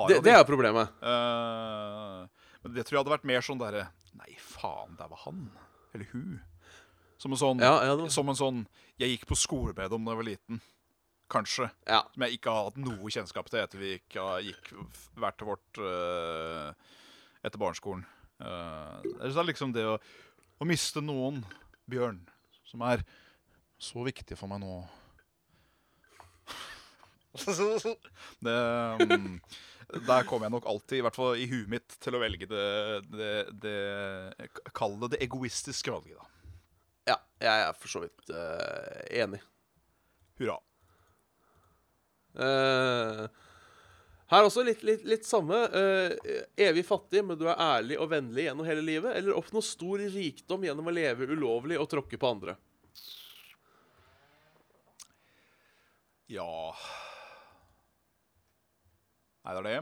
Det, 0.09 0.17
det 0.25 0.33
er 0.33 0.45
problemet. 0.45 0.89
Uh, 1.01 2.25
men 2.63 2.73
det 2.73 2.85
tror 2.85 2.95
jeg 2.97 3.01
hadde 3.03 3.13
vært 3.13 3.27
mer 3.29 3.41
sånn 3.45 3.61
derre 3.61 3.87
Nei, 4.17 4.33
faen, 4.41 4.93
der 4.97 5.09
var 5.09 5.21
han. 5.27 5.43
Eller 5.93 6.09
hun. 6.13 6.39
Som 7.21 7.33
en 7.33 7.41
sånn, 7.41 7.61
Ja, 7.61 7.75
ja, 7.85 7.93
det, 7.97 8.09
som 8.13 8.29
en 8.29 8.37
sånn 8.37 8.63
Jeg 9.01 9.13
gikk 9.15 9.27
på 9.29 9.37
skole 9.39 9.73
med 9.77 9.89
dem 9.93 10.05
da 10.05 10.13
jeg 10.13 10.21
var 10.21 10.27
liten. 10.31 10.61
Kanskje. 11.33 11.69
ja. 11.89 12.01
Som 12.13 12.25
jeg 12.27 12.37
ikke 12.39 12.53
har 12.53 12.67
hatt 12.71 12.77
noe 12.81 13.13
kjennskap 13.13 13.49
til 13.49 13.61
etter 13.61 13.81
vi 13.81 13.93
ikke 13.99 14.21
har- 14.21 14.41
gikk 14.45 14.73
hvert 15.17 15.37
til 15.39 15.49
vårt 15.49 15.81
uh, 15.81 16.73
etter 17.45 17.61
barneskolen. 17.61 18.05
Uh, 18.41 18.99
det 19.03 19.29
er 19.29 19.47
liksom 19.47 19.73
det 19.75 19.85
å, 19.87 19.97
å 20.59 20.67
miste 20.67 21.03
noen, 21.03 21.43
Bjørn, 21.89 22.21
som 22.69 22.83
er 22.87 23.03
så 23.81 24.03
viktig 24.05 24.37
for 24.39 24.47
meg 24.47 24.61
nå 24.63 24.77
det, 28.45 28.53
um, 28.53 29.39
Der 30.07 30.27
kommer 30.29 30.45
jeg 30.45 30.53
nok 30.53 30.67
alltid, 30.69 30.99
i 30.99 31.03
hvert 31.03 31.17
fall 31.17 31.39
i 31.41 31.47
huet 31.49 31.71
mitt, 31.71 31.95
til 32.03 32.15
å 32.15 32.21
velge 32.21 32.47
det, 32.47 32.67
det, 33.09 33.31
det 33.63 34.51
Kall 34.71 34.99
det 35.01 35.15
det 35.15 35.23
egoistiske 35.25 35.91
valget, 35.91 36.19
da. 36.19 36.53
ja. 37.13 37.17
Jeg 37.43 37.65
er 37.65 37.73
for 37.75 37.91
så 37.91 38.03
vidt 38.05 38.29
uh, 38.31 39.01
enig. 39.11 39.41
Hurra. 40.39 40.55
Eh, 42.33 43.25
her 44.33 44.47
også 44.47 44.63
litt, 44.65 44.83
litt, 44.87 45.05
litt 45.07 45.25
samme. 45.27 45.57
Uh, 45.73 46.43
evig 46.59 46.85
fattig, 46.87 47.23
men 47.25 47.39
du 47.39 47.47
er 47.49 47.59
ærlig 47.59 47.97
og 48.01 48.11
vennlig 48.11 48.47
gjennom 48.47 48.67
hele 48.67 48.83
livet. 48.85 49.15
Eller 49.17 49.37
oppnå 49.37 49.63
stor 49.63 50.03
rikdom 50.13 50.65
gjennom 50.67 50.89
å 50.89 50.95
leve 50.95 51.29
ulovlig 51.31 51.79
og 51.81 51.89
tråkke 51.91 52.19
på 52.19 52.31
andre. 52.35 52.57
Ja 56.31 56.73
Nei, 59.43 59.51
det 59.51 59.59
er 59.59 59.67
det. 59.67 59.79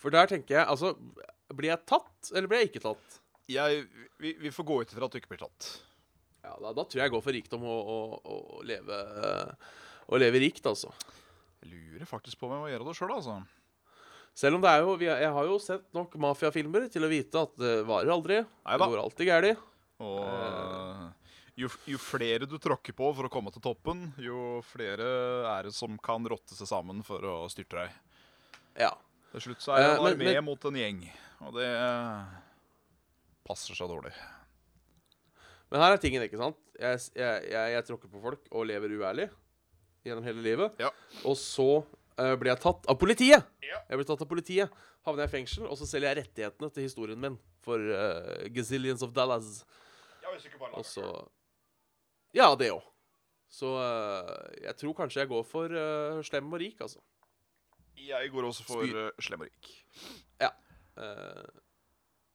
For 0.00 0.14
der 0.14 0.30
tenker 0.30 0.56
jeg 0.56 0.64
altså 0.64 0.94
Blir 1.52 1.74
jeg 1.74 1.84
tatt, 1.90 2.30
eller 2.32 2.48
blir 2.48 2.62
jeg 2.62 2.70
ikke 2.70 2.84
tatt? 2.86 3.20
Jeg, 3.50 3.84
vi, 4.22 4.32
vi 4.40 4.52
får 4.54 4.66
gå 4.66 4.80
ut 4.80 4.92
ifra 4.94 5.08
at 5.08 5.12
du 5.12 5.18
ikke 5.18 5.32
blir 5.32 5.42
tatt. 5.42 5.68
Ja, 6.40 6.54
da, 6.62 6.70
da 6.72 6.84
tror 6.86 7.00
jeg 7.00 7.08
jeg 7.08 7.12
går 7.12 7.24
for 7.24 7.36
rikdom 7.36 7.64
og, 7.68 7.90
og, 7.90 8.30
og 8.30 8.62
leve 8.68 9.00
Og 10.08 10.22
leve 10.22 10.40
rikt, 10.42 10.64
altså. 10.70 10.94
Jeg 11.60 11.70
lurer 11.72 12.06
faktisk 12.08 12.38
på 12.40 12.46
om 12.48 12.54
jeg 12.56 12.62
må 12.64 12.68
gjøre 12.72 12.86
det 12.88 12.96
sjøl, 12.96 13.12
altså. 13.16 13.38
Selv 14.40 14.56
om 14.56 14.62
det 14.62 14.70
er 14.70 14.80
jo 14.86 14.92
Jeg 15.02 15.32
har 15.34 15.44
jo 15.48 15.56
sett 15.60 15.88
nok 15.92 16.14
mafiafilmer 16.22 16.86
til 16.92 17.04
å 17.04 17.10
vite 17.10 17.42
at 17.42 17.56
det 17.60 17.72
varer 17.88 18.12
aldri. 18.14 18.38
Neida. 18.64 18.78
Det 18.84 18.90
går 18.94 19.02
alltid 19.02 19.26
galt. 19.28 19.64
Og 20.00 20.22
eh, 20.24 21.02
jo, 21.60 21.68
jo 21.92 21.98
flere 22.00 22.46
du 22.48 22.54
tråkker 22.62 22.94
på 22.96 23.10
for 23.18 23.28
å 23.28 23.32
komme 23.32 23.52
til 23.52 23.60
toppen, 23.60 24.06
jo 24.22 24.62
flere 24.64 25.10
er 25.50 25.68
det 25.68 25.74
som 25.76 25.98
kan 26.00 26.24
rotte 26.30 26.56
seg 26.56 26.70
sammen 26.70 27.02
for 27.04 27.20
å 27.28 27.34
styrte 27.52 27.82
deg. 27.82 27.98
Ja. 28.86 28.94
Til 29.34 29.44
slutt 29.50 29.60
så 29.66 29.74
er 29.76 29.82
det 29.82 29.90
Eh, 29.90 29.96
en 29.98 30.18
men- 30.18 30.28
armé 30.30 30.44
mot 30.46 30.64
en 30.70 30.78
gjeng, 30.80 31.02
og 31.44 31.58
det 31.58 31.68
passer 33.46 33.76
seg 33.76 33.90
dårlig. 33.90 34.14
Men 35.70 35.80
her 35.84 35.92
er 35.94 36.00
tingen, 36.02 36.22
ikke 36.26 36.38
sant? 36.40 36.56
Jeg, 36.80 36.98
jeg, 37.14 37.44
jeg, 37.52 37.74
jeg 37.76 37.84
tråkker 37.86 38.10
på 38.10 38.22
folk 38.24 38.48
og 38.50 38.66
lever 38.66 38.94
uærlig 38.96 39.28
gjennom 40.06 40.26
hele 40.26 40.44
livet. 40.44 40.78
Ja. 40.80 40.90
Og 41.24 41.36
så 41.40 41.68
uh, 41.82 42.34
blir 42.40 42.52
jeg 42.52 42.62
tatt 42.62 42.88
av 42.90 42.98
politiet. 43.00 43.50
Ja. 43.64 43.82
Jeg 43.90 44.00
blir 44.00 44.08
tatt 44.08 44.24
av 44.24 44.30
politiet, 44.30 44.78
havner 45.06 45.26
jeg 45.26 45.32
i 45.32 45.34
fengsel, 45.38 45.66
og 45.68 45.78
så 45.80 45.88
selger 45.88 46.12
jeg 46.12 46.24
rettighetene 46.24 46.70
til 46.74 46.88
historien 46.88 47.20
min 47.20 47.36
for 47.64 47.80
uh, 47.80 48.46
gazillions 48.54 49.04
of 49.06 49.12
dollars. 49.16 49.60
Ja, 50.22 50.32
hvis 50.32 50.46
du 50.46 50.52
ikke 50.52 50.62
bare 50.64 50.80
Og 50.80 50.86
så 50.88 51.04
Ja, 52.36 52.52
det 52.54 52.70
òg. 52.72 52.82
Så 53.50 53.74
uh, 53.74 54.48
jeg 54.62 54.76
tror 54.78 54.96
kanskje 54.96 55.24
jeg 55.24 55.32
går 55.32 55.46
for 55.48 55.72
uh, 55.74 56.20
slem 56.26 56.52
og 56.52 56.60
rik, 56.62 56.78
altså. 56.80 57.00
Jeg 58.00 58.30
går 58.32 58.46
også 58.48 58.64
for 58.64 58.86
uh, 58.86 59.08
slem 59.20 59.42
og 59.44 59.50
rik. 59.50 59.72
Eh, 61.00 61.48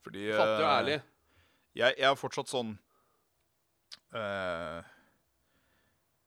Fordi 0.05 0.32
fattig 0.32 0.63
og 0.63 0.72
eh, 0.72 0.78
ærlig. 0.78 0.97
Jeg, 1.76 1.95
jeg 1.99 2.09
er 2.09 2.20
fortsatt 2.20 2.51
sånn 2.51 2.76
eh, 4.16 4.93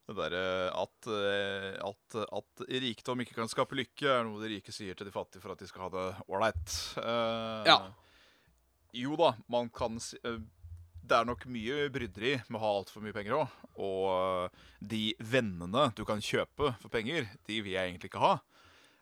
Det 0.09 0.17
derre 0.17 0.43
at, 0.73 1.07
eh, 1.13 1.75
at, 1.85 2.15
at 2.33 2.63
rikdom 2.81 3.21
ikke 3.21 3.35
kan 3.37 3.51
skape 3.51 3.77
lykke, 3.77 4.07
er 4.09 4.23
noe 4.25 4.41
de 4.41 4.55
rike 4.55 4.73
sier 4.73 4.97
til 4.97 5.05
de 5.05 5.13
fattige 5.13 5.43
for 5.45 5.53
at 5.53 5.61
de 5.61 5.69
skal 5.69 5.85
ha 5.85 5.89
det 5.93 6.05
ålreit. 6.33 6.77
Uh, 6.97 7.67
Ja. 7.69 7.81
Jo 8.97 9.19
da, 9.21 9.35
man 9.53 9.69
kan 9.69 9.99
si 10.01 10.17
uh, 10.25 10.39
Det 11.05 11.13
er 11.13 11.27
nok 11.29 11.45
mye 11.53 11.91
bryderi 11.93 12.39
med 12.49 12.57
å 12.57 12.63
ha 12.63 12.71
altfor 12.79 13.05
mye 13.05 13.13
penger 13.17 13.37
òg. 13.37 13.59
Og 13.81 14.07
eh, 14.13 14.65
de 14.93 15.03
vennene 15.25 15.87
du 15.97 16.03
kan 16.09 16.21
kjøpe 16.25 16.73
for 16.81 16.93
penger, 16.93 17.29
de 17.49 17.61
vil 17.65 17.77
jeg 17.77 17.93
egentlig 17.93 18.11
ikke 18.11 18.25
ha. 18.25 18.33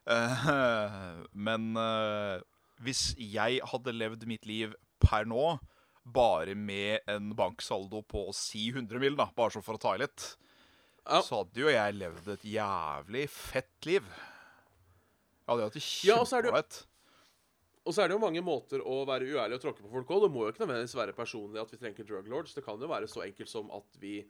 Uh, 0.06 1.22
men 1.48 1.72
uh, 1.74 2.42
hvis 2.82 3.08
jeg 3.18 3.58
hadde 3.72 3.94
levd 3.96 4.26
mitt 4.30 4.46
liv 4.46 4.74
per 5.02 5.26
nå 5.26 5.56
bare 6.06 6.54
med 6.54 7.02
en 7.10 7.32
banksaldo 7.34 8.04
på 8.06 8.28
si 8.36 8.68
100 8.70 9.02
mil, 9.02 9.16
da, 9.18 9.26
bare 9.34 9.56
så 9.56 9.62
for 9.66 9.74
å 9.78 9.82
ta 9.82 9.96
i 9.96 10.02
litt, 10.04 10.36
Ja. 11.06 11.20
så 11.22 11.38
hadde 11.44 11.60
jo 11.62 11.68
jeg 11.70 11.94
levd 11.94 12.28
et 12.34 12.44
jævlig 12.56 13.28
fett 13.30 13.86
liv. 13.86 14.02
Jeg 14.02 15.48
hadde 15.52 15.62
jo 15.62 15.68
hatt 15.70 15.76
det 15.78 15.82
Ja, 16.04 16.16
jo- 16.16 16.24
kjempeålreit. 16.24 16.84
Og 17.86 17.94
så 17.94 18.02
er 18.02 18.08
det 18.08 18.16
jo 18.16 18.22
mange 18.24 18.42
måter 18.42 18.80
å 18.82 19.04
være 19.06 19.28
uærlig 19.30 19.54
og 19.54 19.62
tråkke 19.62 19.82
på 19.84 19.90
folk 19.92 20.08
òg. 20.10 20.22
Det 20.26 20.30
må 20.34 20.42
jo 20.42 20.50
ikke 20.52 20.64
nødvendigvis 20.66 20.96
være 20.98 21.12
personlig 21.14 21.60
at 21.62 21.70
vi 21.70 21.76
trenger 21.78 22.04
drug 22.08 22.26
lords. 22.32 22.54
Det 22.54 22.64
kan 22.66 22.80
jo 22.82 22.88
være 22.90 23.06
så 23.06 23.22
enkelt 23.22 23.48
som 23.48 23.70
at 23.70 23.84
vi 24.02 24.24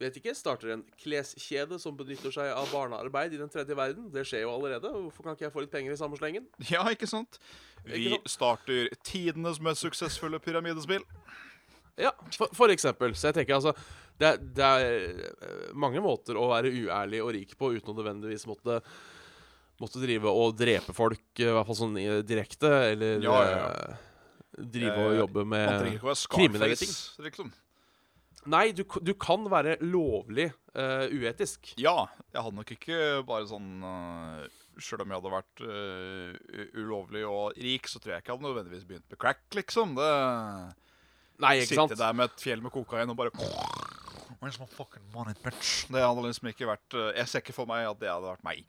vet 0.00 0.16
ikke, 0.18 0.34
starter 0.34 0.72
en 0.74 0.82
kleskjede 0.98 1.78
som 1.78 1.94
benytter 1.96 2.32
seg 2.34 2.50
av 2.50 2.66
barnearbeid 2.72 3.32
i 3.32 3.38
den 3.38 3.48
tredje 3.48 3.76
verden. 3.78 4.08
Det 4.10 4.24
skjer 4.26 4.42
jo 4.42 4.50
allerede. 4.50 4.90
Hvorfor 4.90 5.22
kan 5.22 5.36
ikke 5.36 5.46
jeg 5.46 5.52
få 5.54 5.60
litt 5.62 5.70
penger 5.70 5.92
i 5.94 6.00
samme 6.00 6.18
slengen? 6.18 6.48
Ja, 6.68 6.82
ikke 6.90 7.06
sant? 7.06 7.38
Vi 7.84 7.92
Ikke 8.08 8.16
sant? 8.18 8.30
starter 8.34 8.88
tidenes 9.06 9.60
mest 9.62 9.84
suksessfulle 9.86 10.40
pyramidespill. 10.42 11.04
Ja, 12.00 12.10
for, 12.34 12.50
for 12.56 12.72
eksempel. 12.74 13.12
Så 13.14 13.28
jeg 13.30 13.36
tenker 13.40 13.54
altså 13.58 13.74
det, 14.18 14.28
er- 14.32 14.38
det 14.56 14.64
er 14.68 14.86
eh, 15.42 15.68
mange 15.78 16.00
måter 16.02 16.38
å 16.38 16.48
være 16.52 16.72
uærlig 16.74 17.20
og 17.22 17.32
rik 17.36 17.56
på 17.58 17.72
uten 17.76 17.92
å 17.94 17.98
nødvendigvis 18.00 18.46
måtte 18.50 18.80
Måtte 19.82 19.98
drive 19.98 20.30
og 20.30 20.52
drepe 20.54 20.92
folk, 20.94 21.18
i 21.42 21.48
hvert 21.50 21.66
fall 21.66 21.74
sånn 21.80 21.96
eh, 21.98 22.20
direkte, 22.22 22.68
eller 22.92 23.16
Ja, 23.24 23.38
ja, 23.42 23.56
ja. 23.58 23.70
eh, 23.90 24.62
drive 24.70 24.92
og 25.02 25.12
Eh, 25.12 25.18
jobbe 25.18 25.42
med 25.50 25.64
Man 25.66 25.80
trenger 25.80 25.96
ikke 25.98 26.06
å 26.06 26.10
være 26.12 26.30
kriminelle 26.36 26.76
ting. 26.78 26.92
liksom. 27.26 27.48
Nei, 28.54 28.68
du, 28.76 28.84
du 29.02 29.10
kan 29.18 29.46
være 29.50 29.78
lovlig 29.82 30.50
uh, 30.76 31.08
uetisk. 31.10 31.72
Ja, 31.80 32.04
jeg 32.28 32.42
hadde 32.44 32.58
nok 32.60 32.70
ikke 32.76 32.98
bare 33.26 33.46
sånn 33.50 33.70
uh, 33.82 34.44
Sjøl 34.78 35.00
om 35.06 35.14
jeg 35.14 35.22
hadde 35.22 35.32
vært 35.32 35.62
uh, 35.64 36.64
ulovlig 36.78 37.22
og 37.26 37.56
rik, 37.56 37.88
så 37.90 37.98
tror 37.98 38.14
jeg 38.14 38.22
ikke 38.22 38.30
jeg 38.34 38.36
hadde 38.38 38.46
nødvendigvis 38.50 38.84
begynt 38.90 39.08
med 39.10 39.20
crack, 39.24 39.42
liksom. 39.56 39.96
Det 39.98 40.10
Nei, 41.42 41.56
ikke 41.64 41.80
sant? 41.80 41.90
Sitte 41.90 42.02
der 42.04 42.14
med 42.16 42.30
et 42.30 42.44
fjell 42.44 42.62
med 42.62 42.72
kokain 42.74 43.10
og 43.10 43.18
bare 43.18 43.34
Where's 44.40 44.58
my 44.60 44.68
fucking 44.68 45.04
money, 45.14 45.34
bitch? 45.40 45.86
Det 45.88 46.02
hadde 46.04 46.22
liksom 46.26 46.50
ikke 46.50 46.68
vært 46.68 46.96
eh, 46.98 47.12
Jeg 47.18 47.30
ser 47.30 47.44
ikke 47.44 47.56
for 47.56 47.70
meg 47.70 47.86
at 47.88 48.00
det 48.02 48.10
hadde 48.10 48.28
vært 48.28 48.44
meg. 48.44 48.66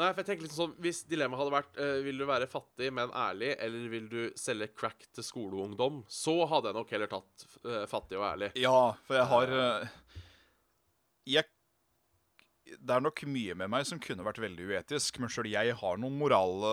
Nei, 0.00 0.08
for 0.14 0.22
jeg 0.22 0.28
tenker 0.30 0.46
litt 0.46 0.54
sånn 0.54 0.74
Hvis 0.80 1.02
dilemmaet 1.10 1.42
hadde 1.42 1.54
vært 1.54 1.80
uh, 1.80 1.96
Vil 2.06 2.20
du 2.20 2.26
være 2.28 2.48
fattig, 2.50 2.90
men 2.96 3.12
ærlig, 3.12 3.52
eller 3.60 3.88
vil 3.92 4.06
du 4.10 4.20
selge 4.38 4.70
crack 4.72 5.08
til 5.12 5.26
skoleungdom, 5.26 6.02
så 6.08 6.38
hadde 6.48 6.70
jeg 6.70 6.78
nok 6.78 6.94
heller 6.94 7.10
tatt 7.10 7.46
uh, 7.66 7.82
fattig 7.90 8.20
og 8.20 8.28
ærlig. 8.30 8.52
Ja, 8.60 8.76
for 9.06 9.18
jeg 9.18 9.26
har 9.32 9.52
uh, 9.56 10.14
Jeg 11.28 11.48
Det 12.78 12.94
er 12.96 13.04
nok 13.04 13.24
mye 13.28 13.58
med 13.58 13.72
meg 13.74 13.84
som 13.88 14.00
kunne 14.00 14.24
vært 14.24 14.40
veldig 14.40 14.70
uetisk, 14.70 15.20
men 15.20 15.32
sjøl 15.32 15.50
jeg 15.50 15.74
har 15.82 16.00
noen 16.00 16.16
morale 16.16 16.72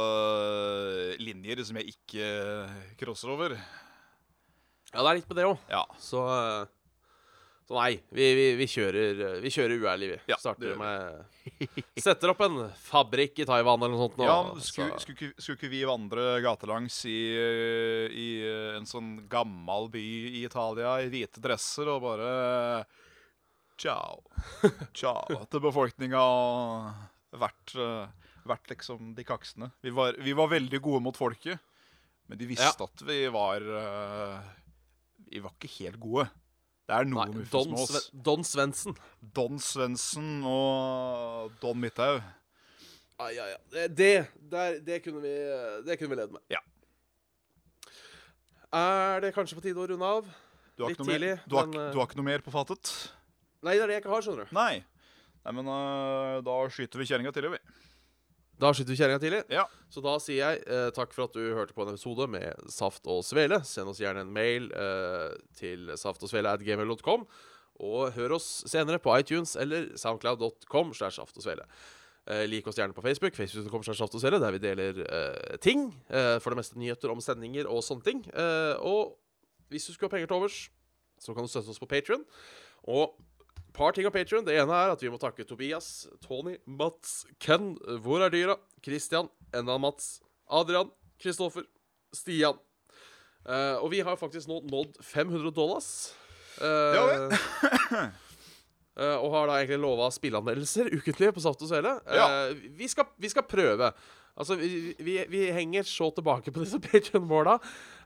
linjer 1.19 1.65
som 1.67 1.81
jeg 1.81 1.97
ikke 1.97 2.31
crosser 3.01 3.33
over. 3.33 3.57
Ja, 4.93 5.03
det 5.03 5.09
er 5.11 5.17
litt 5.19 5.29
med 5.29 5.37
det 5.41 5.45
òg. 5.49 5.57
Ja. 5.71 5.83
Så 5.99 6.21
eh, 6.31 6.65
Så 7.67 7.75
nei, 7.75 7.97
vi, 8.15 8.27
vi, 8.37 8.45
vi 8.61 8.67
kjører 8.71 9.17
eh, 9.25 9.39
Vi 9.43 9.49
kjører 9.51 9.81
uærlig, 9.83 10.07
vi. 10.13 10.19
Ja, 10.31 10.37
Starter 10.39 10.77
med 10.79 11.25
Setter 12.05 12.31
opp 12.31 12.43
en 12.45 12.55
fabrikk 12.79 13.41
i 13.43 13.47
Taiwan 13.49 13.81
eller 13.83 13.95
noe 13.97 14.05
sånt. 14.07 14.17
nå, 14.21 14.27
Ja, 14.29 14.37
skulle, 14.63 14.99
sku, 15.03 15.13
skulle 15.35 15.57
ikke 15.59 15.71
vi 15.73 15.81
vandre 15.89 16.37
gatelangs 16.45 17.01
i, 17.11 17.17
i 18.15 18.29
en 18.77 18.87
sånn 18.87 19.17
gammel 19.31 19.89
by 19.91 20.05
i 20.39 20.45
Italia 20.47 20.95
i 21.03 21.11
hvite 21.11 21.43
dresser 21.43 21.91
og 21.91 22.05
bare 22.07 22.31
Ciao. 23.77 24.23
Ciao 24.97 25.43
til 25.51 25.61
befolkninga 25.61 26.17
og 26.17 27.37
vært, 27.37 27.75
eh, 27.77 28.31
vært 28.49 28.71
liksom 28.71 29.11
de 29.13 29.25
kaksene. 29.27 29.67
Vi 29.85 29.91
var, 29.93 30.15
vi 30.23 30.33
var 30.33 30.49
veldig 30.49 30.79
gode 30.81 31.03
mot 31.05 31.19
folket, 31.19 31.59
men 32.27 32.39
de 32.39 32.47
visste 32.49 32.71
Ja. 32.71 32.87
at 32.87 33.03
vi 33.05 33.19
var 33.29 33.61
eh, 33.61 34.47
Vi 35.27 35.41
var 35.43 35.55
ikke 35.55 35.71
helt 35.79 35.99
gode. 36.01 36.27
Det 36.87 36.95
er 36.95 37.07
noe 37.09 37.27
Nei, 37.27 37.45
Don. 37.51 37.75
Sve 37.83 38.01
Don 38.23 38.45
Svendsen. 38.47 38.95
Don 39.35 39.59
Svendsen 39.59 40.29
og 40.47 41.51
Don 41.61 41.79
Midthaug. 41.83 42.21
Ah, 43.17 43.31
ja, 43.33 43.47
ja. 43.49 43.87
Det, 43.89 44.11
der, 44.51 44.77
det, 44.85 45.01
kunne 45.03 45.23
vi, 45.23 45.33
det 45.87 45.97
kunne 45.97 46.13
vi 46.13 46.19
levd 46.19 46.35
med. 46.37 46.43
Ja. 46.53 46.61
Er 48.77 49.23
det 49.23 49.33
kanskje 49.35 49.57
på 49.57 49.63
tide 49.65 49.81
å 49.81 49.87
runde 49.89 50.11
av? 50.19 50.27
Du 50.77 50.85
har, 50.85 50.93
Litt 50.93 51.01
tidlig, 51.01 51.33
du, 51.49 51.55
har, 51.57 51.65
men, 51.65 51.79
eh, 51.81 51.89
du 51.95 51.97
har 51.97 52.05
ikke 52.05 52.19
noe 52.19 52.27
mer 52.27 52.43
på 52.45 52.53
fatet? 52.53 52.91
Nei, 53.65 53.73
det 53.73 53.81
er 53.81 53.89
det 53.89 53.95
jeg 53.97 54.03
ikke 54.03 54.13
har, 54.13 54.23
skjønner 54.23 54.45
du. 54.45 54.53
Nei. 54.53 54.83
Nei, 55.41 55.53
men 55.57 55.71
uh, 55.71 56.37
da 56.45 56.57
skyter 56.69 57.01
vi 57.01 57.07
kjerringa 57.09 57.33
tidlig, 57.33 57.57
vi. 57.57 57.86
Da 58.57 58.71
skyter 58.73 58.89
vi 58.89 58.97
kjerringa 58.97 59.21
tidlig. 59.21 59.43
Ja. 59.53 59.67
Så 59.93 60.01
da 60.01 60.15
sier 60.21 60.39
jeg 60.41 60.63
eh, 60.65 60.87
takk 60.95 61.11
for 61.13 61.27
at 61.27 61.35
du 61.37 61.53
hørte 61.53 61.75
på 61.77 61.85
en 61.85 61.93
episode 61.93 62.25
med 62.33 62.71
Saft 62.73 63.05
og 63.09 63.21
Svele. 63.25 63.59
Send 63.67 63.91
oss 63.91 64.01
gjerne 64.01 64.23
en 64.25 64.33
mail 64.33 64.71
eh, 64.73 65.35
til 65.57 65.91
saftogsvele.gmail.com. 65.93 67.27
Og 67.85 68.15
hør 68.15 68.37
oss 68.39 68.47
senere 68.65 68.97
på 69.01 69.13
iTunes 69.21 69.53
eller 69.61 69.91
soundcloud.com. 70.01 70.95
Eh, 70.97 72.43
lik 72.49 72.65
oss 72.67 72.81
gjerne 72.81 72.97
på 72.97 73.05
Facebook, 73.05 73.37
facebook.com 73.37 73.85
der 74.41 74.51
vi 74.57 74.63
deler 74.65 75.03
eh, 75.05 75.57
ting. 75.61 75.93
eh, 76.09 76.39
for 76.41 76.49
det 76.49 76.63
meste 76.63 76.81
nyheter 76.81 77.13
om 77.13 77.21
sendinger 77.21 77.69
og 77.69 77.85
sånne 77.85 78.03
ting. 78.09 78.25
Eh, 78.33 78.73
og 78.81 79.19
hvis 79.69 79.85
du 79.85 79.93
skulle 79.93 80.09
ha 80.09 80.17
penger 80.17 80.33
til 80.33 80.41
overs, 80.41 80.59
så 81.21 81.33
kan 81.33 81.45
du 81.45 81.51
støtte 81.51 81.69
oss 81.69 81.79
på 81.79 81.89
Patrion. 81.89 82.25
Og 82.89 83.13
par 83.77 83.93
ting 83.95 84.07
om 84.09 84.13
Patreon. 84.13 84.45
Det 84.47 84.57
ene 84.57 84.73
er 84.73 84.93
at 84.93 85.03
vi 85.03 85.11
må 85.13 85.19
takke 85.21 85.45
Tobias, 85.47 86.07
Tony, 86.25 86.57
Mats, 86.65 87.25
Ken, 87.43 87.75
Hvor 88.03 88.23
er 88.25 88.33
dyra? 88.33 88.57
Christian, 88.85 89.29
enda 89.55 89.77
Mats, 89.81 90.17
Adrian, 90.49 90.89
Kristoffer, 91.21 91.67
Stian. 92.15 92.57
Uh, 93.47 93.79
og 93.79 93.91
vi 93.93 94.01
har 94.03 94.17
faktisk 94.19 94.49
nå 94.49 94.59
nådd 94.67 94.97
500 95.05 95.53
dollars. 95.55 95.89
Uh, 96.57 97.29
eh, 98.97 99.17
og 99.21 99.29
har 99.35 99.45
da 99.45 99.59
egentlig 99.59 99.77
lova 99.83 100.07
spilleanmeldelser 100.11 100.89
ukentlig 100.97 101.29
på 101.35 101.43
Saft 101.45 101.61
og 101.61 101.69
Svele. 101.69 101.93
Ja. 102.09 102.49
vi, 102.51 102.89
skal, 102.89 103.07
vi 103.21 103.29
skal 103.31 103.45
prøve. 103.47 103.91
Altså, 104.37 104.57
vi, 104.57 104.95
vi, 104.99 105.19
vi 105.29 105.45
henger 105.53 105.85
så 105.87 106.09
tilbake 106.13 106.51
på 106.53 106.65
disse 106.65 106.81
Patreon-måla 106.81 107.55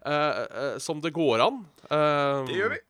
eh, 0.05 0.77
som 0.83 1.01
det 1.03 1.13
går 1.15 1.43
an. 1.47 1.63
Det 1.89 2.59
gjør 2.59 2.75
vi. 2.75 2.81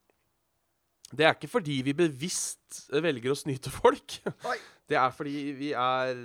Det 1.12 1.28
er 1.28 1.36
ikke 1.36 1.52
fordi 1.52 1.82
vi 1.86 1.96
bevisst 1.98 2.86
velger 3.04 3.34
å 3.34 3.40
snyte 3.40 3.74
folk. 3.74 4.20
Nei. 4.46 4.60
Det 4.92 4.98
er 5.00 5.14
fordi 5.16 5.54
vi 5.56 5.70
er 5.78 6.18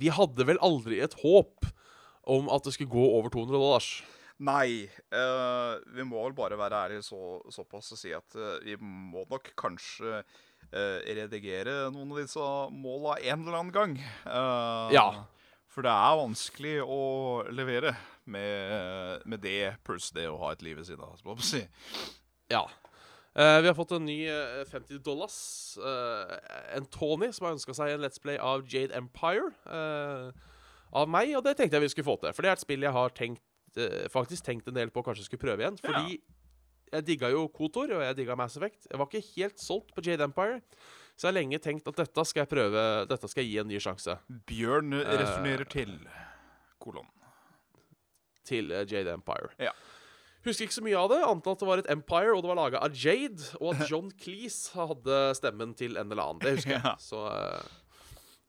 Vi 0.00 0.08
hadde 0.16 0.46
vel 0.48 0.60
aldri 0.64 1.02
et 1.04 1.12
håp 1.20 1.66
om 2.22 2.46
at 2.54 2.64
det 2.64 2.72
skulle 2.72 2.92
gå 2.92 3.02
over 3.18 3.28
200 3.34 3.52
dollars. 3.58 3.88
Nei. 4.42 4.86
Uh, 5.12 5.76
vi 5.92 6.06
må 6.08 6.22
vel 6.22 6.36
bare 6.38 6.56
være 6.56 6.78
ærlige 6.86 7.04
så, 7.04 7.42
såpass 7.52 7.92
og 7.92 8.00
si 8.00 8.14
at 8.16 8.38
uh, 8.38 8.56
vi 8.64 8.78
må 8.80 9.26
nok 9.28 9.50
kanskje 9.58 10.22
uh, 10.22 10.98
redigere 11.04 11.90
noen 11.92 12.14
av 12.14 12.22
disse 12.22 12.48
måla 12.72 13.18
en 13.20 13.44
eller 13.44 13.58
annen 13.58 13.74
gang. 13.74 13.98
Ja. 14.94 15.06
For 15.72 15.84
det 15.84 15.92
er 15.92 16.20
vanskelig 16.20 16.76
å 16.84 17.02
levere 17.52 17.94
med, 18.24 19.26
med 19.28 19.42
det 19.44 19.74
pluss 19.84 20.10
det 20.14 20.28
å 20.30 20.38
ha 20.44 20.52
et 20.54 20.64
liv 20.64 20.78
ved 20.80 20.88
siden 20.88 21.04
av. 21.04 21.20
Ja. 22.52 22.66
Eh, 23.34 23.58
vi 23.64 23.70
har 23.70 23.74
fått 23.74 23.94
en 23.96 24.04
ny 24.04 24.18
eh, 24.28 24.64
50 24.68 24.98
dollars. 25.04 25.36
eh, 25.78 26.36
en 26.76 26.84
Tony 26.92 27.30
som 27.32 27.46
har 27.46 27.54
ønska 27.56 27.74
seg 27.74 27.94
en 27.94 28.02
Let's 28.04 28.20
Play 28.20 28.36
av 28.36 28.66
Jade 28.68 28.92
Empire. 28.98 29.52
eh, 29.66 30.32
av 30.92 31.08
meg, 31.08 31.30
og 31.38 31.44
det 31.46 31.54
tenkte 31.56 31.78
jeg 31.78 31.86
vi 31.86 31.88
skulle 31.88 32.04
få 32.10 32.18
til. 32.20 32.34
For 32.36 32.44
det 32.44 32.50
er 32.50 32.58
et 32.58 32.60
spill 32.60 32.82
jeg 32.84 32.92
har 32.92 33.14
tenkt, 33.16 33.40
eh, 33.80 34.08
faktisk 34.12 34.44
tenkt 34.44 34.66
en 34.68 34.76
del 34.76 34.90
på 34.92 35.00
kanskje 35.06 35.24
skulle 35.24 35.40
prøve 35.40 35.64
igjen. 35.64 35.78
Fordi 35.80 36.18
jeg 36.92 37.06
digga 37.08 37.30
jo 37.32 37.46
Kotor, 37.48 37.94
og 37.96 38.02
jeg 38.04 38.18
digga 38.18 38.36
Mass 38.36 38.58
Effect. 38.58 38.84
Jeg 38.90 39.00
var 39.00 39.08
ikke 39.08 39.24
helt 39.38 39.56
solgt 39.58 39.94
på 39.96 40.04
Jade 40.04 40.26
Empire. 40.28 40.60
Så 41.16 41.24
jeg 41.24 41.32
har 41.32 41.38
lenge 41.40 41.58
tenkt 41.64 41.88
at 41.88 41.96
dette 41.96 42.24
skal 42.28 42.42
jeg 42.42 42.48
prøve 42.50 42.82
Dette 43.08 43.28
skal 43.28 43.44
jeg 43.44 43.50
gi 43.52 43.58
en 43.60 43.68
ny 43.68 43.78
sjanse 43.80 44.14
Bjørn 44.48 44.92
resonnerer 44.96 45.64
uh, 45.64 45.72
til 45.72 45.90
kolon. 46.80 47.08
til 48.44 48.72
eh, 48.72 48.84
Jade 48.90 49.12
Empire. 49.12 49.52
Ja. 49.60 49.72
Husker 50.42 50.66
ikke 50.66 50.74
så 50.74 50.82
mye 50.82 50.98
av 50.98 51.10
det, 51.12 51.20
annet 51.22 51.46
enn 51.46 51.54
at 51.54 51.60
det 51.62 51.66
var 51.68 51.80
et 51.82 51.90
Empire, 51.92 52.32
og 52.34 52.42
det 52.42 52.50
var 52.50 52.58
laga 52.58 52.80
av 52.82 52.96
Jade, 52.98 53.44
og 53.60 53.76
at 53.76 53.84
John 53.90 54.08
Cleese 54.22 54.72
hadde 54.74 55.20
stemmen 55.38 55.74
til 55.78 55.94
en 56.00 56.10
eller 56.10 56.24
annen. 56.24 56.42
Det 56.42 56.56
husker 56.56 56.74
jeg. 56.78 56.94
Så 57.02 57.20
eh, 57.30 57.62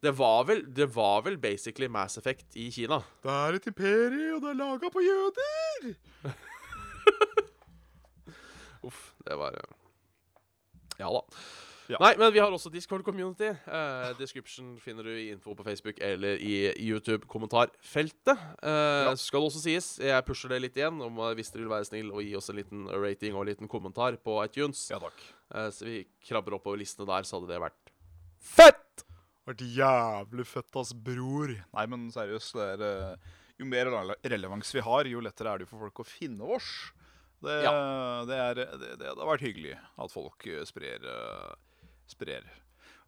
Det 0.03 0.13
var 0.17 0.47
vel, 0.49 0.63
det 0.73 0.87
var 0.95 1.21
vel 1.27 1.37
basically 1.39 1.87
Mass 1.87 2.17
Effect 2.17 2.57
i 2.59 2.69
Kina. 2.73 2.97
Det 3.23 3.31
er 3.31 3.59
et 3.59 3.67
imperium, 3.69 4.39
og 4.39 4.47
det 4.47 4.51
er 4.55 4.59
laga 4.63 4.89
på 4.93 5.05
jøder! 5.05 5.93
Uff, 8.83 9.13
det 9.23 9.35
var 9.39 9.55
eh, 9.55 9.75
Ja 10.99 11.07
da. 11.13 11.21
Ja. 11.91 11.97
Nei, 11.99 12.13
men 12.19 12.31
vi 12.31 12.39
har 12.39 12.53
også 12.53 12.71
Discord 12.71 13.03
Community. 13.03 13.49
Uh, 13.67 14.13
description 14.19 14.73
finner 14.79 15.03
du 15.03 15.11
i 15.11 15.29
info 15.33 15.51
på 15.57 15.65
Facebook 15.67 15.99
eller 16.03 16.39
i 16.39 16.71
YouTube-kommentarfeltet. 16.79 18.39
Eh, 18.63 19.09
Så 19.11 19.27
skal 19.27 19.43
det 19.43 19.49
også 19.49 19.63
sies, 19.65 19.89
jeg 19.99 20.25
pusher 20.27 20.53
det 20.53 20.61
litt 20.63 20.79
igjen, 20.79 21.01
om 21.03 21.19
eh, 21.25 21.33
hvis 21.35 21.51
dere 21.51 21.65
vil 21.65 21.73
være 21.73 21.89
snill 21.89 22.13
og 22.13 22.23
gi 22.23 22.31
oss 22.39 22.47
en 22.53 22.59
liten 22.61 22.87
rating 22.87 23.35
og 23.35 23.43
en 23.43 23.51
liten 23.51 23.71
kommentar 23.71 24.15
på 24.23 24.37
iTunes. 24.45 24.85
Ja 24.93 25.01
takk. 25.03 25.19
Uh, 25.53 25.67
så 25.75 25.89
vi 25.89 25.99
krabber 26.23 26.55
oppover 26.57 26.79
listene 26.79 27.09
der, 27.09 27.27
så 27.27 27.37
hadde 27.39 27.51
det 27.51 27.61
vært 27.65 27.93
fett! 28.39 29.05
Vært 29.43 29.63
jævlig 29.75 30.47
fett, 30.47 30.71
ass, 30.79 30.93
bror. 30.95 31.51
Nei, 31.51 31.85
men 31.91 32.07
seriøst, 32.15 32.55
det 32.79 32.91
er 32.95 33.31
Jo 33.59 33.67
mer 33.69 33.91
relevans 34.23 34.71
vi 34.73 34.81
har, 34.81 35.05
jo 35.11 35.19
lettere 35.21 35.51
er 35.51 35.61
det 35.61 35.67
for 35.69 35.83
folk 35.83 35.99
å 36.01 36.07
finne 36.07 36.47
oss. 36.55 36.69
Det, 37.43 37.59
det, 38.29 38.37
er, 38.39 38.55
det, 38.55 38.65
det, 38.79 38.89
det 39.01 39.09
har 39.11 39.27
vært 39.27 39.43
hyggelig 39.43 39.75
at 39.75 40.13
folk 40.13 40.45
sprer, 40.63 41.03
eh, 41.03 41.72
sprer. 42.11 42.45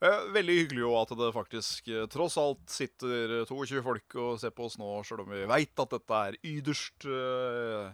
Eh, 0.03 0.25
Veldig 0.35 0.55
hyggelig 0.59 0.81
jo 0.83 0.93
at 0.99 1.11
det 1.17 1.31
faktisk 1.35 1.87
eh, 1.87 2.05
tross 2.11 2.35
alt 2.41 2.63
sitter 2.71 3.41
eh, 3.41 3.45
22 3.47 3.83
folk 3.85 4.15
og 4.21 4.39
ser 4.41 4.51
på 4.55 4.67
oss 4.67 4.75
nå, 4.81 4.89
sjøl 5.07 5.23
om 5.23 5.31
vi 5.31 5.45
veit 5.49 5.81
at 5.81 5.93
dette 5.95 6.19
er 6.29 6.37
yderst 6.43 7.07
eh, 7.07 7.93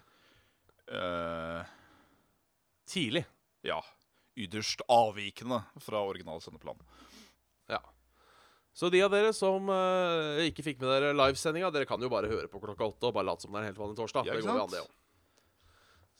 eh, 0.97 1.77
Tidlig. 2.91 3.23
Ja. 3.63 3.77
Yderst 4.41 4.81
avvikende 4.91 5.61
fra 5.79 6.01
original 6.07 6.41
sendeplan. 6.43 6.79
Ja. 7.71 7.79
Så 8.73 8.89
de 8.91 8.99
av 9.05 9.11
dere 9.13 9.29
som 9.35 9.69
eh, 9.71 10.41
ikke 10.49 10.65
fikk 10.65 10.81
med 10.81 10.89
dere 10.91 11.13
livesendinga, 11.15 11.69
dere 11.71 11.87
kan 11.87 12.01
jo 12.03 12.09
bare 12.11 12.31
høre 12.31 12.49
på 12.51 12.59
klokka 12.63 12.89
åtte 12.89 13.11
og 13.11 13.15
bare 13.15 13.29
late 13.29 13.45
som 13.45 13.53
det 13.53 13.61
er 13.61 13.67
en 13.67 13.71
helt 13.71 13.79
vanlig 13.83 13.99
torsdag. 13.99 14.27
Ja, 14.27 14.35
det 14.35 14.43
går 14.47 14.57
jo 14.57 14.65
an, 14.65 14.73
det 14.73 14.81
òg. 14.81 14.97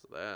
Så 0.02 0.14
det 0.14 0.28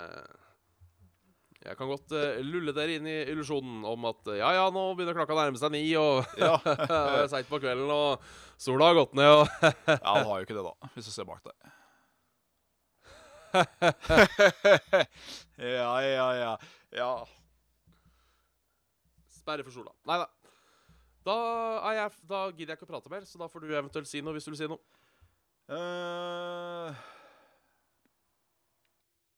Jeg 1.66 1.78
kan 1.78 1.88
godt 1.90 2.12
uh, 2.14 2.38
lulle 2.46 2.72
dere 2.76 2.98
inn 2.98 3.06
i 3.10 3.16
illusjonen 3.32 3.82
om 3.88 4.04
at 4.10 4.28
eh, 4.30 4.38
ja, 4.38 4.52
ja, 4.54 4.66
nå 4.70 4.84
begynner 4.94 5.16
klokka 5.18 5.34
å 5.34 5.38
nærme 5.40 5.58
seg 5.58 5.72
ni, 5.74 5.82
og 5.98 6.22
Ja. 6.42 6.54
det 6.64 7.26
seint 7.32 7.48
på 7.50 7.58
kvelden, 7.62 7.90
og 7.90 8.22
sola 8.60 8.92
har 8.92 9.00
gått 9.00 9.16
ned, 9.18 9.32
og 9.32 9.46
Ja, 9.96 10.12
han 10.12 10.28
har 10.28 10.38
jo 10.38 10.46
ikke 10.46 10.58
det, 10.58 10.66
da, 10.66 10.90
hvis 10.94 11.10
du 11.10 11.14
ser 11.14 11.26
bak 11.26 11.42
deg. 11.46 11.56
ja, 15.56 15.92
ja, 16.04 16.28
ja. 16.36 16.52
Ja. 16.94 17.10
Sperre 19.32 19.64
for 19.66 19.74
sola. 19.74 19.94
Nei 20.06 20.20
da. 20.22 20.28
Da, 21.26 21.36
jeg, 21.96 22.12
da 22.30 22.44
gidder 22.52 22.74
jeg 22.74 22.78
ikke 22.78 22.86
å 22.86 22.92
prate 22.92 23.10
mer, 23.10 23.26
så 23.26 23.40
da 23.40 23.48
får 23.50 23.64
du 23.64 23.72
eventuelt 23.72 24.06
si 24.06 24.22
noe 24.22 24.36
hvis 24.36 24.46
du 24.46 24.52
vil 24.52 24.60
si 24.60 24.68
noe. 24.70 24.82
Eh, 25.66 27.06